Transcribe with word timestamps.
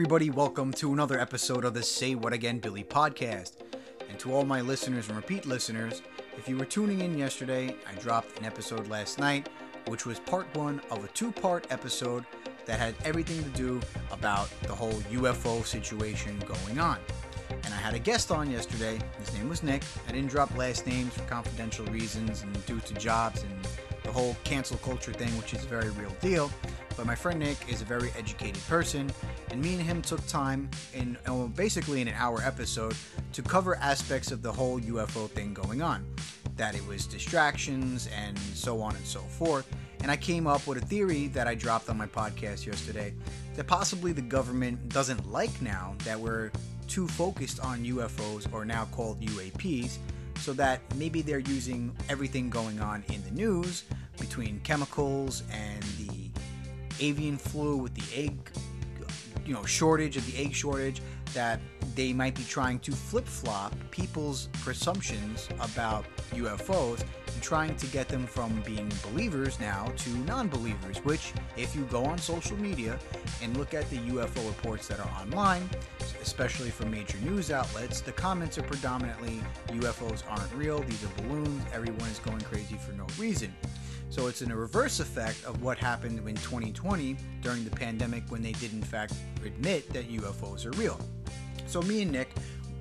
Everybody, 0.00 0.30
welcome 0.30 0.72
to 0.72 0.94
another 0.94 1.20
episode 1.20 1.66
of 1.66 1.74
the 1.74 1.82
Say 1.82 2.14
What 2.14 2.32
Again 2.32 2.58
Billy 2.58 2.82
podcast. 2.82 3.56
And 4.08 4.18
to 4.20 4.32
all 4.32 4.46
my 4.46 4.62
listeners 4.62 5.08
and 5.08 5.16
repeat 5.16 5.44
listeners, 5.44 6.00
if 6.38 6.48
you 6.48 6.56
were 6.56 6.64
tuning 6.64 7.02
in 7.02 7.18
yesterday, 7.18 7.76
I 7.86 7.92
dropped 8.00 8.38
an 8.38 8.46
episode 8.46 8.88
last 8.88 9.18
night, 9.18 9.50
which 9.88 10.06
was 10.06 10.18
part 10.18 10.46
one 10.56 10.80
of 10.90 11.04
a 11.04 11.08
two 11.08 11.30
part 11.30 11.66
episode 11.68 12.24
that 12.64 12.78
had 12.78 12.94
everything 13.04 13.44
to 13.44 13.50
do 13.50 13.78
about 14.10 14.48
the 14.62 14.74
whole 14.74 14.94
UFO 15.12 15.66
situation 15.66 16.42
going 16.46 16.80
on. 16.80 16.96
And 17.50 17.74
I 17.74 17.76
had 17.76 17.92
a 17.92 17.98
guest 17.98 18.30
on 18.30 18.50
yesterday. 18.50 18.98
His 19.18 19.34
name 19.34 19.50
was 19.50 19.62
Nick. 19.62 19.82
I 20.08 20.12
didn't 20.12 20.30
drop 20.30 20.56
last 20.56 20.86
names 20.86 21.12
for 21.12 21.24
confidential 21.24 21.84
reasons 21.86 22.42
and 22.42 22.64
due 22.64 22.80
to 22.80 22.94
jobs 22.94 23.42
and 23.42 23.68
the 24.02 24.10
whole 24.10 24.34
cancel 24.44 24.78
culture 24.78 25.12
thing, 25.12 25.28
which 25.36 25.52
is 25.52 25.62
a 25.62 25.68
very 25.68 25.90
real 25.90 26.16
deal. 26.22 26.50
But 26.96 27.06
my 27.06 27.14
friend 27.14 27.38
Nick 27.38 27.58
is 27.68 27.82
a 27.82 27.84
very 27.84 28.10
educated 28.18 28.66
person, 28.66 29.10
and 29.50 29.60
me 29.60 29.74
and 29.74 29.82
him 29.82 30.00
took 30.00 30.24
time 30.26 30.70
in 30.94 31.16
uh, 31.26 31.46
basically 31.46 32.00
in 32.00 32.08
an 32.08 32.14
hour 32.16 32.40
episode 32.42 32.94
to 33.32 33.42
cover 33.42 33.76
aspects 33.76 34.30
of 34.30 34.42
the 34.42 34.52
whole 34.52 34.80
UFO 34.80 35.28
thing 35.28 35.52
going 35.52 35.82
on. 35.82 36.06
That 36.56 36.74
it 36.74 36.86
was 36.86 37.06
distractions 37.06 38.08
and 38.14 38.38
so 38.38 38.80
on 38.80 38.94
and 38.94 39.04
so 39.04 39.20
forth. 39.20 39.66
And 40.02 40.10
I 40.10 40.16
came 40.16 40.46
up 40.46 40.66
with 40.66 40.82
a 40.82 40.86
theory 40.86 41.26
that 41.28 41.46
I 41.46 41.54
dropped 41.54 41.88
on 41.88 41.96
my 41.96 42.06
podcast 42.06 42.66
yesterday 42.66 43.12
that 43.56 43.66
possibly 43.66 44.12
the 44.12 44.22
government 44.22 44.88
doesn't 44.88 45.30
like 45.30 45.60
now 45.60 45.94
that 46.04 46.18
we're 46.18 46.50
too 46.86 47.06
focused 47.06 47.60
on 47.60 47.84
UFOs 47.84 48.52
or 48.52 48.64
now 48.64 48.86
called 48.86 49.20
UAPs 49.20 49.98
so 50.38 50.52
that 50.54 50.80
maybe 50.96 51.22
they're 51.22 51.38
using 51.38 51.94
everything 52.08 52.48
going 52.48 52.80
on 52.80 53.04
in 53.08 53.22
the 53.24 53.30
news 53.30 53.84
between 54.18 54.60
chemicals 54.60 55.42
and 55.52 55.82
the 55.82 56.30
avian 57.00 57.36
flu 57.36 57.76
with 57.76 57.94
the 57.94 58.24
egg 58.24 58.50
you 59.50 59.56
know 59.56 59.64
shortage 59.64 60.16
of 60.16 60.24
the 60.30 60.38
egg 60.40 60.54
shortage 60.54 61.02
that 61.34 61.58
they 61.96 62.12
might 62.12 62.36
be 62.36 62.44
trying 62.44 62.78
to 62.78 62.92
flip-flop 62.92 63.74
people's 63.90 64.48
presumptions 64.62 65.48
about 65.58 66.04
UFOs 66.34 67.00
and 67.00 67.42
trying 67.42 67.74
to 67.74 67.86
get 67.88 68.06
them 68.06 68.28
from 68.28 68.62
being 68.64 68.88
believers 69.10 69.58
now 69.58 69.92
to 69.96 70.10
non-believers 70.18 70.98
which 70.98 71.32
if 71.56 71.74
you 71.74 71.82
go 71.86 72.04
on 72.04 72.16
social 72.16 72.56
media 72.58 72.96
and 73.42 73.56
look 73.56 73.74
at 73.74 73.90
the 73.90 73.96
UFO 73.96 74.46
reports 74.46 74.86
that 74.86 75.00
are 75.00 75.20
online 75.20 75.68
especially 76.22 76.70
from 76.70 76.92
major 76.92 77.18
news 77.18 77.50
outlets 77.50 78.00
the 78.00 78.12
comments 78.12 78.56
are 78.56 78.62
predominantly 78.62 79.42
UFOs 79.70 80.22
aren't 80.30 80.54
real 80.54 80.78
these 80.78 81.02
are 81.02 81.22
balloons 81.22 81.60
everyone 81.72 82.08
is 82.08 82.20
going 82.20 82.40
crazy 82.42 82.76
for 82.76 82.92
no 82.92 83.06
reason 83.18 83.52
so 84.10 84.26
it's 84.26 84.42
in 84.42 84.50
a 84.50 84.56
reverse 84.56 85.00
effect 85.00 85.44
of 85.44 85.62
what 85.62 85.78
happened 85.78 86.18
in 86.18 86.34
2020 86.34 87.16
during 87.40 87.64
the 87.64 87.70
pandemic 87.70 88.24
when 88.28 88.42
they 88.42 88.52
did 88.52 88.72
in 88.72 88.82
fact 88.82 89.14
admit 89.44 89.90
that 89.92 90.10
UFOs 90.10 90.66
are 90.66 90.72
real. 90.72 91.00
So 91.66 91.80
me 91.82 92.02
and 92.02 92.10
Nick 92.10 92.30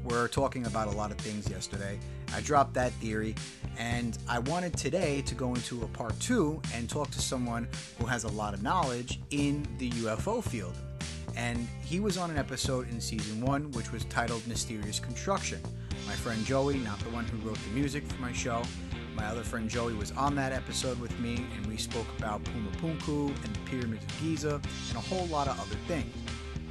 were 0.03 0.27
talking 0.27 0.65
about 0.65 0.87
a 0.87 0.91
lot 0.91 1.11
of 1.11 1.17
things 1.17 1.49
yesterday. 1.49 1.99
I 2.33 2.41
dropped 2.41 2.73
that 2.73 2.91
theory 2.93 3.35
and 3.77 4.17
I 4.27 4.39
wanted 4.39 4.75
today 4.75 5.21
to 5.21 5.35
go 5.35 5.53
into 5.53 5.83
a 5.83 5.87
part 5.87 6.19
2 6.19 6.61
and 6.73 6.89
talk 6.89 7.11
to 7.11 7.21
someone 7.21 7.67
who 7.99 8.05
has 8.05 8.23
a 8.23 8.29
lot 8.29 8.53
of 8.53 8.63
knowledge 8.63 9.19
in 9.29 9.67
the 9.77 9.91
UFO 9.91 10.43
field. 10.43 10.75
And 11.35 11.67
he 11.85 11.99
was 11.99 12.17
on 12.17 12.31
an 12.31 12.37
episode 12.37 12.89
in 12.89 12.99
season 12.99 13.41
1 13.41 13.71
which 13.71 13.91
was 13.91 14.05
titled 14.05 14.45
Mysterious 14.47 14.99
Construction. 14.99 15.61
My 16.07 16.13
friend 16.13 16.43
Joey, 16.43 16.79
not 16.79 16.99
the 16.99 17.09
one 17.09 17.25
who 17.25 17.37
wrote 17.47 17.59
the 17.59 17.69
music 17.69 18.03
for 18.07 18.19
my 18.19 18.33
show, 18.33 18.63
my 19.19 19.25
other 19.25 19.43
friend 19.43 19.69
Joey 19.69 19.93
was 19.93 20.11
on 20.11 20.33
that 20.35 20.53
episode 20.53 20.97
with 20.99 21.17
me, 21.19 21.45
and 21.55 21.65
we 21.67 21.75
spoke 21.75 22.07
about 22.17 22.41
Puma 22.45 22.69
Punku 22.81 23.27
and 23.27 23.55
the 23.55 23.59
pyramids 23.65 24.05
of 24.05 24.21
Giza 24.21 24.61
and 24.87 24.97
a 24.97 25.01
whole 25.01 25.27
lot 25.27 25.47
of 25.49 25.59
other 25.59 25.75
things. 25.87 26.15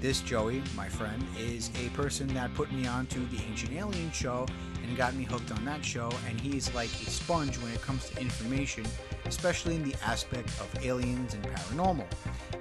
This 0.00 0.22
Joey, 0.22 0.62
my 0.74 0.88
friend, 0.88 1.22
is 1.38 1.70
a 1.84 1.90
person 1.90 2.26
that 2.28 2.54
put 2.54 2.72
me 2.72 2.86
onto 2.86 3.26
the 3.28 3.42
Ancient 3.50 3.72
Alien 3.72 4.10
show 4.12 4.46
and 4.82 4.96
got 4.96 5.14
me 5.14 5.24
hooked 5.24 5.52
on 5.52 5.62
that 5.66 5.84
show, 5.84 6.10
and 6.26 6.40
he's 6.40 6.72
like 6.74 6.88
a 6.88 7.10
sponge 7.10 7.58
when 7.58 7.70
it 7.72 7.82
comes 7.82 8.08
to 8.10 8.20
information, 8.20 8.86
especially 9.26 9.74
in 9.74 9.82
the 9.82 9.94
aspect 10.02 10.48
of 10.60 10.84
aliens 10.84 11.34
and 11.34 11.42
paranormal. 11.42 12.06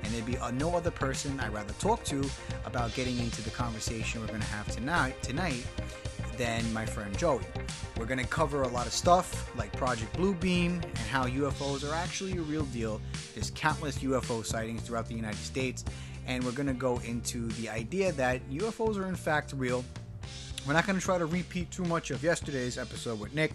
And 0.04 0.14
there'd 0.14 0.26
be 0.26 0.38
uh, 0.38 0.52
no 0.52 0.76
other 0.76 0.92
person 0.92 1.40
I'd 1.40 1.54
rather 1.54 1.74
talk 1.76 2.04
to 2.06 2.30
about 2.66 2.94
getting 2.94 3.18
into 3.20 3.42
the 3.42 3.52
conversation 3.52 4.20
we're 4.20 4.28
going 4.28 4.42
to 4.42 4.48
have 4.48 4.68
tonight. 4.68 5.22
Tonight, 5.24 5.66
than 6.38 6.72
my 6.72 6.86
friend 6.86 7.18
Joey. 7.18 7.42
We're 7.98 8.06
going 8.06 8.20
to 8.20 8.28
cover 8.28 8.62
a 8.62 8.68
lot 8.68 8.86
of 8.86 8.94
stuff 8.94 9.52
like 9.58 9.72
Project 9.74 10.16
Bluebeam 10.16 10.84
and 10.84 10.98
how 10.98 11.26
UFOs 11.26 11.90
are 11.90 11.96
actually 11.96 12.38
a 12.38 12.42
real 12.42 12.66
deal. 12.66 13.02
There's 13.34 13.52
countless 13.52 13.98
UFO 14.00 14.46
sightings 14.46 14.84
throughout 14.84 15.08
the 15.08 15.16
United 15.16 15.40
States, 15.40 15.84
and 16.28 16.44
we're 16.44 16.52
going 16.52 16.68
to 16.68 16.74
go 16.74 17.00
into 17.00 17.48
the 17.54 17.70
idea 17.70 18.12
that 18.14 18.48
UFOs 18.50 18.98
are 18.98 19.08
in 19.08 19.16
fact 19.16 19.54
real. 19.58 19.84
We're 20.68 20.74
not 20.74 20.86
going 20.86 21.00
to 21.00 21.04
try 21.04 21.18
to 21.18 21.26
repeat 21.26 21.72
too 21.72 21.86
much 21.86 22.12
of 22.12 22.24
yesterday's 22.24 22.78
episode 22.78 23.20
with 23.20 23.34
Nick, 23.34 23.54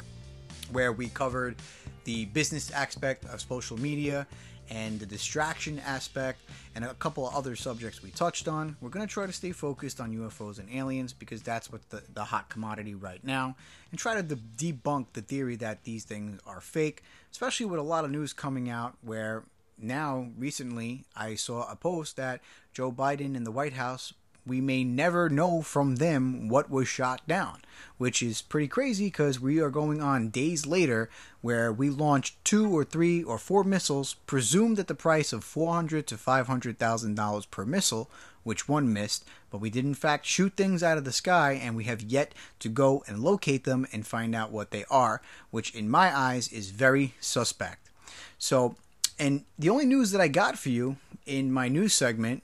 where 0.73 0.93
we 0.93 1.09
covered 1.09 1.57
the 2.05 2.25
business 2.27 2.71
aspect 2.73 3.25
of 3.27 3.41
social 3.41 3.79
media 3.79 4.27
and 4.73 4.99
the 4.99 5.05
distraction 5.07 5.79
aspect 5.81 6.41
and 6.75 6.83
a 6.83 6.95
couple 6.95 7.29
of 7.29 7.35
other 7.35 7.55
subjects 7.55 8.03
we 8.03 8.11
touched 8.11 8.49
on. 8.49 8.75
We're 8.81 8.89
going 8.89 9.07
to 9.07 9.13
try 9.13 9.27
to 9.27 9.33
stay 9.33 9.53
focused 9.53 10.01
on 10.01 10.17
UFOs 10.17 10.59
and 10.59 10.73
aliens 10.73 11.13
because 11.13 11.43
that's 11.43 11.71
what 11.71 11.89
the, 11.91 12.03
the 12.15 12.25
hot 12.25 12.49
commodity 12.49 12.95
right 12.95 13.23
now 13.23 13.55
and 13.91 14.01
try 14.01 14.15
to 14.15 14.23
de- 14.23 14.73
debunk 14.73 15.07
the 15.13 15.21
theory 15.21 15.57
that 15.57 15.85
these 15.85 16.05
things 16.05 16.41
are 16.47 16.63
fake, 16.63 17.03
especially 17.31 17.67
with 17.67 17.81
a 17.81 17.83
lot 17.83 18.07
of 18.07 18.11
news 18.11 18.33
coming 18.33 18.71
out 18.71 18.97
where 19.03 19.45
now 19.79 20.29
recently 20.39 21.05
I 21.15 21.35
saw 21.35 21.71
a 21.71 21.77
post 21.77 22.17
that 22.17 22.41
Joe 22.73 22.91
Biden 22.91 23.37
in 23.37 23.45
the 23.45 23.53
White 23.53 23.75
House 23.75 24.15
we 24.47 24.61
may 24.61 24.83
never 24.85 25.29
know 25.29 25.63
from 25.63 25.97
them 25.97 26.49
what 26.49 26.71
was 26.71 26.89
shot 26.89 27.27
down, 27.29 27.61
which 27.99 28.23
is 28.23 28.43
pretty 28.43 28.69
crazy 28.69 29.07
because 29.07 29.39
we 29.39 29.61
are 29.61 29.71
going 29.71 30.03
on 30.03 30.31
days 30.31 30.67
later 30.67 31.09
where 31.41 31.73
we 31.73 31.89
launched 31.91 32.45
two 32.45 32.71
or 32.71 32.85
three 32.85 33.23
or 33.23 33.39
four 33.39 33.63
missiles, 33.65 34.15
presumed 34.27 34.79
at 34.79 34.89
the 34.89 34.95
price 34.95 35.33
of 35.33 35.45
four 35.45 35.75
hundred 35.75 36.07
to 36.09 36.17
five 36.17 36.47
hundred 36.47 36.79
thousand 36.79 37.15
dollars 37.15 37.47
per 37.47 37.65
missile, 37.65 38.11
which 38.43 38.69
one 38.69 38.93
missed, 38.93 39.25
but 39.51 39.59
we 39.59 39.71
did 39.71 39.85
in 39.85 39.95
fact 39.95 40.27
shoot 40.27 40.55
things 40.57 40.83
out 40.83 40.99
of 40.99 41.05
the 41.05 41.13
sky, 41.13 41.53
and 41.53 41.77
we 41.77 41.85
have 41.85 42.03
yet 42.03 42.35
to 42.59 42.69
go 42.69 43.05
and 43.07 43.21
locate 43.21 43.65
them 43.65 43.87
and 43.93 44.07
find 44.07 44.35
out 44.35 44.51
what 44.51 44.73
they 44.73 44.85
are, 44.91 45.23
which 45.51 45.75
in 45.75 45.89
my 45.89 46.17
eyes 46.17 46.49
is 46.49 46.71
very 46.71 47.15
suspect. 47.21 47.91
So, 48.39 48.75
and 49.19 49.45
the 49.57 49.71
only 49.71 49.85
news 49.85 50.11
that 50.11 50.21
I 50.21 50.27
got 50.27 50.59
for 50.59 50.71
you 50.71 50.97
in 51.27 51.53
my 51.53 51.69
news 51.69 51.95
segment 51.95 52.43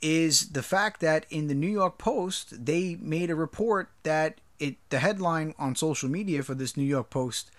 is 0.00 0.50
the 0.50 0.62
fact 0.62 1.00
that 1.00 1.26
in 1.30 1.48
the 1.48 1.54
New 1.54 1.68
York 1.68 1.98
Post 1.98 2.64
they 2.66 2.96
made 3.00 3.30
a 3.30 3.34
report 3.34 3.90
that 4.02 4.40
it 4.58 4.76
the 4.90 4.98
headline 4.98 5.54
on 5.58 5.74
social 5.74 6.08
media 6.08 6.42
for 6.42 6.54
this 6.54 6.76
New 6.76 6.84
York 6.84 7.10
Post 7.10 7.50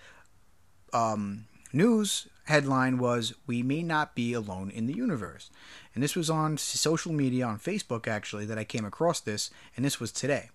um, 0.92 1.46
news 1.72 2.28
headline 2.44 2.98
was 2.98 3.34
"We 3.46 3.62
may 3.62 3.82
not 3.82 4.14
be 4.14 4.32
alone 4.32 4.70
in 4.70 4.86
the 4.86 4.94
universe," 4.94 5.50
and 5.94 6.02
this 6.02 6.16
was 6.16 6.30
on 6.30 6.58
social 6.58 7.12
media 7.12 7.46
on 7.46 7.58
Facebook 7.58 8.06
actually 8.06 8.46
that 8.46 8.58
I 8.58 8.64
came 8.64 8.84
across 8.84 9.20
this, 9.20 9.50
and 9.76 9.84
this 9.84 10.00
was 10.00 10.12
today, 10.12 10.50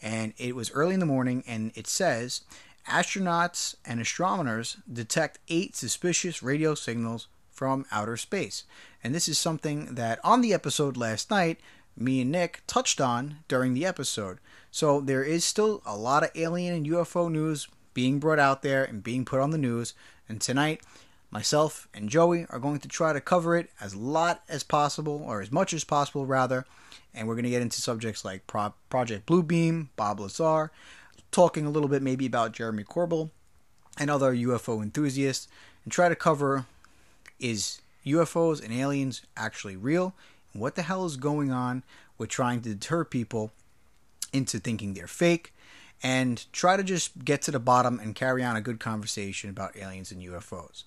and 0.00 0.34
it 0.38 0.54
was 0.54 0.70
early 0.72 0.94
in 0.94 1.00
the 1.00 1.06
morning, 1.06 1.44
and 1.46 1.72
it 1.74 1.86
says 1.86 2.42
astronauts 2.88 3.76
and 3.84 4.00
astronomers 4.00 4.76
detect 4.92 5.38
eight 5.48 5.76
suspicious 5.76 6.42
radio 6.42 6.74
signals 6.74 7.28
from 7.62 7.86
outer 7.92 8.16
space. 8.16 8.64
And 9.04 9.14
this 9.14 9.28
is 9.28 9.38
something 9.38 9.94
that 9.94 10.18
on 10.24 10.40
the 10.40 10.52
episode 10.52 10.96
last 10.96 11.30
night, 11.30 11.60
me 11.96 12.20
and 12.20 12.32
Nick 12.32 12.60
touched 12.66 13.00
on 13.00 13.36
during 13.46 13.72
the 13.72 13.86
episode. 13.86 14.38
So 14.72 15.00
there 15.00 15.22
is 15.22 15.44
still 15.44 15.80
a 15.86 15.96
lot 15.96 16.24
of 16.24 16.32
alien 16.34 16.74
and 16.74 16.84
UFO 16.88 17.30
news 17.30 17.68
being 17.94 18.18
brought 18.18 18.40
out 18.40 18.62
there 18.62 18.82
and 18.82 19.00
being 19.00 19.24
put 19.24 19.38
on 19.38 19.52
the 19.52 19.58
news. 19.58 19.94
And 20.28 20.40
tonight, 20.40 20.80
myself 21.30 21.86
and 21.94 22.08
Joey 22.08 22.46
are 22.50 22.58
going 22.58 22.80
to 22.80 22.88
try 22.88 23.12
to 23.12 23.20
cover 23.20 23.56
it 23.56 23.70
as 23.80 23.94
lot 23.94 24.42
as 24.48 24.64
possible, 24.64 25.22
or 25.24 25.40
as 25.40 25.52
much 25.52 25.72
as 25.72 25.84
possible, 25.84 26.26
rather. 26.26 26.64
And 27.14 27.28
we're 27.28 27.36
going 27.36 27.44
to 27.44 27.50
get 27.50 27.62
into 27.62 27.80
subjects 27.80 28.24
like 28.24 28.48
Pro- 28.48 28.74
Project 28.90 29.24
Bluebeam, 29.26 29.90
Bob 29.94 30.18
Lazar, 30.18 30.72
talking 31.30 31.64
a 31.64 31.70
little 31.70 31.88
bit 31.88 32.02
maybe 32.02 32.26
about 32.26 32.54
Jeremy 32.54 32.82
Corbell 32.82 33.30
and 34.00 34.10
other 34.10 34.34
UFO 34.34 34.82
enthusiasts, 34.82 35.46
and 35.84 35.92
try 35.92 36.08
to 36.08 36.16
cover 36.16 36.66
is 37.42 37.82
UFOs 38.06 38.62
and 38.62 38.72
aliens 38.72 39.22
actually 39.36 39.76
real? 39.76 40.14
What 40.52 40.74
the 40.74 40.82
hell 40.82 41.04
is 41.04 41.16
going 41.16 41.50
on 41.50 41.82
with 42.18 42.30
trying 42.30 42.60
to 42.62 42.70
deter 42.70 43.04
people 43.04 43.52
into 44.32 44.58
thinking 44.58 44.94
they're 44.94 45.06
fake? 45.06 45.52
And 46.02 46.44
try 46.52 46.76
to 46.76 46.82
just 46.82 47.24
get 47.24 47.42
to 47.42 47.52
the 47.52 47.60
bottom 47.60 48.00
and 48.00 48.14
carry 48.14 48.42
on 48.42 48.56
a 48.56 48.60
good 48.60 48.80
conversation 48.80 49.50
about 49.50 49.76
aliens 49.76 50.10
and 50.10 50.20
UFOs. 50.20 50.82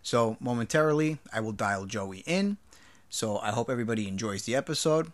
So, 0.00 0.36
momentarily, 0.38 1.18
I 1.32 1.40
will 1.40 1.52
dial 1.52 1.86
Joey 1.86 2.22
in. 2.24 2.56
So, 3.08 3.38
I 3.38 3.50
hope 3.50 3.68
everybody 3.68 4.06
enjoys 4.06 4.44
the 4.44 4.54
episode. 4.54 5.10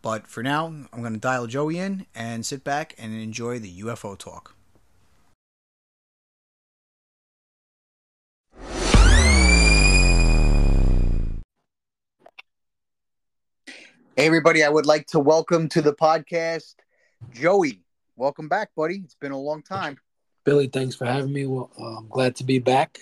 But 0.00 0.26
for 0.26 0.42
now, 0.42 0.66
I'm 0.66 1.00
going 1.00 1.12
to 1.12 1.18
dial 1.18 1.46
Joey 1.46 1.78
in 1.78 2.06
and 2.14 2.46
sit 2.46 2.64
back 2.64 2.94
and 2.96 3.12
enjoy 3.14 3.58
the 3.58 3.80
UFO 3.82 4.16
talk. 4.16 4.55
Hey, 14.18 14.24
everybody, 14.24 14.64
I 14.64 14.70
would 14.70 14.86
like 14.86 15.06
to 15.08 15.20
welcome 15.20 15.68
to 15.68 15.82
the 15.82 15.92
podcast 15.92 16.76
Joey. 17.34 17.82
Welcome 18.16 18.48
back, 18.48 18.70
buddy. 18.74 19.02
It's 19.04 19.14
been 19.14 19.32
a 19.32 19.38
long 19.38 19.62
time. 19.62 19.98
Billy, 20.42 20.68
thanks 20.68 20.96
for 20.96 21.04
having 21.04 21.34
me. 21.34 21.44
Well, 21.44 21.70
uh, 21.78 21.98
I'm 21.98 22.08
glad 22.08 22.34
to 22.36 22.44
be 22.44 22.58
back. 22.58 22.98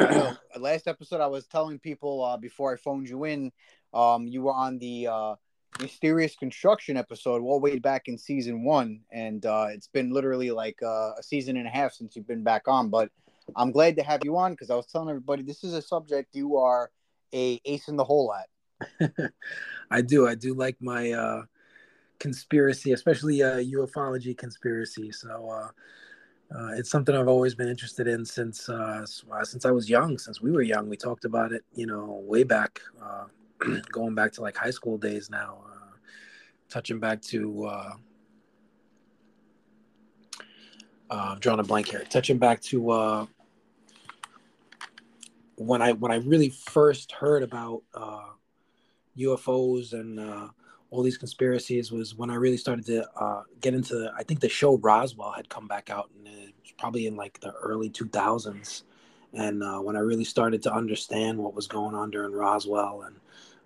last 0.00 0.88
episode, 0.88 1.20
I 1.20 1.26
was 1.26 1.46
telling 1.48 1.78
people 1.78 2.24
uh, 2.24 2.38
before 2.38 2.72
I 2.72 2.78
phoned 2.78 3.10
you 3.10 3.24
in, 3.24 3.52
um, 3.92 4.26
you 4.26 4.40
were 4.40 4.54
on 4.54 4.78
the 4.78 5.08
uh, 5.08 5.34
mysterious 5.82 6.34
construction 6.34 6.96
episode 6.96 7.42
all 7.42 7.60
the 7.60 7.64
way 7.64 7.78
back 7.78 8.08
in 8.08 8.16
season 8.16 8.64
one, 8.64 9.00
and 9.12 9.44
uh, 9.44 9.66
it's 9.68 9.88
been 9.88 10.12
literally 10.14 10.50
like 10.50 10.82
uh, 10.82 11.10
a 11.18 11.22
season 11.22 11.58
and 11.58 11.66
a 11.66 11.70
half 11.70 11.92
since 11.92 12.16
you've 12.16 12.26
been 12.26 12.42
back 12.42 12.68
on. 12.68 12.88
But 12.88 13.10
I'm 13.54 13.70
glad 13.70 13.96
to 13.96 14.02
have 14.02 14.24
you 14.24 14.38
on 14.38 14.52
because 14.52 14.70
I 14.70 14.76
was 14.76 14.86
telling 14.86 15.10
everybody 15.10 15.42
this 15.42 15.62
is 15.62 15.74
a 15.74 15.82
subject 15.82 16.34
you 16.34 16.56
are 16.56 16.90
a 17.34 17.60
ace 17.66 17.88
in 17.88 17.96
the 17.96 18.04
hole 18.04 18.32
at. 18.32 18.48
I 19.90 20.02
do. 20.02 20.26
I 20.28 20.34
do 20.34 20.54
like 20.54 20.76
my 20.80 21.12
uh, 21.12 21.42
conspiracy, 22.18 22.92
especially 22.92 23.42
uh, 23.42 23.56
ufology 23.56 24.36
conspiracy. 24.36 25.12
So 25.12 25.50
uh, 25.50 25.68
uh, 26.56 26.70
it's 26.76 26.90
something 26.90 27.14
I've 27.14 27.28
always 27.28 27.54
been 27.54 27.68
interested 27.68 28.06
in 28.06 28.24
since 28.24 28.68
uh, 28.68 29.04
uh, 29.32 29.44
since 29.44 29.64
I 29.64 29.70
was 29.70 29.90
young. 29.90 30.18
Since 30.18 30.40
we 30.40 30.50
were 30.50 30.62
young, 30.62 30.88
we 30.88 30.96
talked 30.96 31.24
about 31.24 31.52
it. 31.52 31.64
You 31.74 31.86
know, 31.86 32.22
way 32.24 32.42
back, 32.42 32.80
uh, 33.02 33.24
going 33.92 34.14
back 34.14 34.32
to 34.32 34.40
like 34.42 34.56
high 34.56 34.70
school 34.70 34.98
days 34.98 35.30
now. 35.30 35.58
Uh, 35.66 35.96
touching 36.68 36.98
back 37.00 37.20
to. 37.22 37.66
Uh, 37.66 37.92
uh, 41.10 41.30
I'm 41.32 41.38
drawing 41.38 41.60
a 41.60 41.64
blank 41.64 41.88
here. 41.88 42.04
Touching 42.08 42.38
back 42.38 42.60
to 42.62 42.90
uh, 42.90 43.26
when 45.56 45.82
I 45.82 45.92
when 45.92 46.12
I 46.12 46.16
really 46.16 46.50
first 46.50 47.12
heard 47.12 47.42
about 47.42 47.82
uh, 47.94 48.28
UFOs 49.18 49.92
and 49.92 50.20
uh, 50.20 50.48
all 50.90 51.02
these 51.02 51.18
conspiracies 51.18 51.92
was 51.92 52.14
when 52.14 52.30
I 52.30 52.34
really 52.34 52.56
started 52.56 52.86
to 52.86 53.08
uh, 53.16 53.42
get 53.60 53.74
into. 53.74 54.10
I 54.16 54.22
think 54.22 54.40
the 54.40 54.48
show 54.48 54.78
Roswell 54.78 55.32
had 55.32 55.48
come 55.48 55.68
back 55.68 55.90
out, 55.90 56.10
and 56.16 56.26
it 56.26 56.54
was 56.62 56.72
probably 56.78 57.06
in 57.06 57.16
like 57.16 57.40
the 57.40 57.52
early 57.52 57.90
2000s. 57.90 58.82
And 59.34 59.62
uh, 59.62 59.78
when 59.80 59.96
I 59.96 60.00
really 60.00 60.24
started 60.24 60.62
to 60.62 60.72
understand 60.72 61.38
what 61.38 61.54
was 61.54 61.66
going 61.66 61.94
on 61.94 62.10
during 62.10 62.32
Roswell, 62.32 63.02
and 63.02 63.16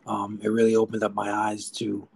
um, 0.07 0.41
it 0.43 0.49
really 0.49 0.75
opened 0.75 1.05
up 1.05 1.15
my 1.15 1.31
eyes 1.31 1.71
to 1.73 2.09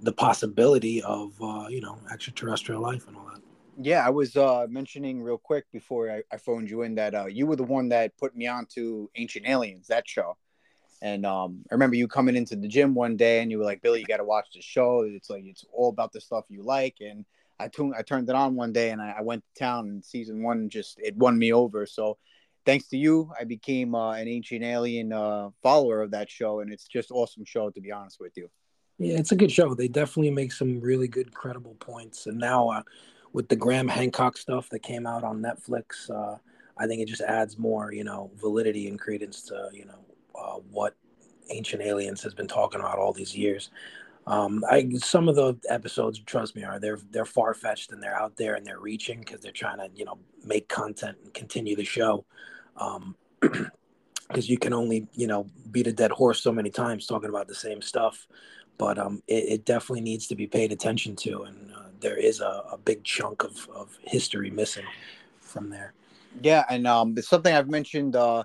the 0.00 0.12
possibility 0.12 1.02
of 1.02 1.32
uh, 1.42 1.66
you 1.68 1.80
know 1.80 1.98
extraterrestrial 2.12 2.80
life 2.80 3.08
and 3.08 3.16
all 3.16 3.26
that. 3.32 3.42
Yeah, 3.78 4.06
I 4.06 4.10
was 4.10 4.36
uh, 4.36 4.66
mentioning 4.70 5.20
real 5.20 5.36
quick 5.36 5.64
before 5.72 6.10
I, 6.10 6.22
I 6.32 6.38
phoned 6.38 6.70
you 6.70 6.82
in 6.82 6.94
that 6.94 7.14
uh, 7.14 7.26
you 7.26 7.46
were 7.46 7.56
the 7.56 7.64
one 7.64 7.88
that 7.90 8.16
put 8.16 8.34
me 8.34 8.46
on 8.46 8.66
to 8.74 9.10
Ancient 9.16 9.46
Aliens, 9.46 9.88
that 9.88 10.08
show. 10.08 10.36
And 11.02 11.26
um, 11.26 11.62
I 11.70 11.74
remember 11.74 11.96
you 11.96 12.08
coming 12.08 12.36
into 12.36 12.56
the 12.56 12.68
gym 12.68 12.94
one 12.94 13.16
day 13.16 13.40
and 13.40 13.50
you 13.50 13.58
were 13.58 13.64
like, 13.64 13.82
Billy, 13.82 14.00
you 14.00 14.06
got 14.06 14.16
to 14.16 14.24
watch 14.24 14.46
the 14.54 14.62
show. 14.62 15.02
It's 15.02 15.28
like, 15.28 15.44
it's 15.44 15.64
all 15.72 15.90
about 15.90 16.12
the 16.12 16.20
stuff 16.20 16.44
you 16.48 16.62
like. 16.62 16.96
And 17.00 17.24
I, 17.60 17.68
tuned, 17.68 17.94
I 17.98 18.02
turned 18.02 18.28
it 18.28 18.34
on 18.34 18.54
one 18.54 18.72
day 18.72 18.90
and 18.90 19.00
I, 19.00 19.16
I 19.18 19.22
went 19.22 19.44
to 19.44 19.58
town 19.58 19.88
and 19.88 20.04
season 20.04 20.42
one 20.42 20.68
just, 20.68 20.98
it 20.98 21.16
won 21.16 21.38
me 21.38 21.52
over. 21.52 21.84
So 21.84 22.16
thanks 22.64 22.88
to 22.88 22.96
you, 22.96 23.30
I 23.38 23.44
became 23.44 23.94
uh, 23.94 24.12
an 24.12 24.26
Ancient 24.26 24.64
Alien 24.64 25.12
uh, 25.12 25.50
follower 25.62 26.02
of 26.02 26.12
that 26.12 26.30
show. 26.30 26.60
And 26.60 26.72
it's 26.72 26.86
just 26.86 27.10
awesome 27.10 27.44
show, 27.44 27.68
to 27.70 27.80
be 27.80 27.92
honest 27.92 28.18
with 28.18 28.32
you. 28.36 28.48
Yeah, 28.98 29.18
it's 29.18 29.32
a 29.32 29.36
good 29.36 29.52
show. 29.52 29.74
They 29.74 29.88
definitely 29.88 30.30
make 30.30 30.52
some 30.52 30.80
really 30.80 31.08
good, 31.08 31.34
credible 31.34 31.74
points. 31.74 32.26
And 32.26 32.38
now 32.38 32.70
uh, 32.70 32.82
with 33.34 33.48
the 33.48 33.56
Graham 33.56 33.88
Hancock 33.88 34.38
stuff 34.38 34.70
that 34.70 34.78
came 34.78 35.06
out 35.06 35.24
on 35.24 35.42
Netflix, 35.42 36.10
uh, 36.10 36.38
I 36.78 36.86
think 36.86 37.02
it 37.02 37.08
just 37.08 37.20
adds 37.20 37.58
more, 37.58 37.92
you 37.92 38.04
know, 38.04 38.30
validity 38.40 38.88
and 38.88 38.98
credence 38.98 39.42
to, 39.42 39.68
you 39.74 39.84
know, 39.84 40.05
uh, 40.38 40.58
what 40.70 40.96
Ancient 41.50 41.82
Aliens 41.82 42.22
has 42.22 42.34
been 42.34 42.48
talking 42.48 42.80
about 42.80 42.98
all 42.98 43.12
these 43.12 43.36
years. 43.36 43.70
Um, 44.26 44.64
I 44.68 44.88
some 44.98 45.28
of 45.28 45.36
the 45.36 45.56
episodes, 45.68 46.18
trust 46.20 46.56
me, 46.56 46.64
are 46.64 46.80
they're 46.80 46.98
they're 47.10 47.24
far 47.24 47.54
fetched 47.54 47.92
and 47.92 48.02
they're 48.02 48.20
out 48.20 48.36
there 48.36 48.54
and 48.54 48.66
they're 48.66 48.80
reaching 48.80 49.20
because 49.20 49.40
they're 49.40 49.52
trying 49.52 49.78
to 49.78 49.88
you 49.94 50.04
know 50.04 50.18
make 50.44 50.68
content 50.68 51.16
and 51.22 51.32
continue 51.32 51.76
the 51.76 51.84
show. 51.84 52.24
Um, 52.76 53.16
because 54.28 54.48
you 54.48 54.58
can 54.58 54.72
only 54.72 55.06
you 55.14 55.26
know 55.26 55.46
beat 55.70 55.86
a 55.86 55.92
dead 55.92 56.10
horse 56.10 56.42
so 56.42 56.52
many 56.52 56.70
times 56.70 57.06
talking 57.06 57.28
about 57.28 57.48
the 57.48 57.54
same 57.54 57.80
stuff 57.80 58.26
but 58.78 58.98
um, 58.98 59.22
it, 59.26 59.44
it, 59.44 59.64
definitely 59.64 60.02
needs 60.02 60.26
to 60.26 60.34
be 60.34 60.46
paid 60.46 60.72
attention 60.72 61.16
to 61.16 61.42
and 61.42 61.72
uh, 61.72 61.82
there 62.00 62.16
is 62.16 62.40
a, 62.40 62.62
a, 62.72 62.76
big 62.76 63.02
chunk 63.04 63.42
of, 63.42 63.68
of 63.74 63.96
history 64.02 64.50
missing 64.50 64.84
from 65.40 65.70
there 65.70 65.92
yeah 66.42 66.64
and 66.68 66.86
um, 66.86 67.14
it's 67.16 67.28
something 67.28 67.54
i've 67.54 67.68
mentioned 67.68 68.16
uh, 68.16 68.42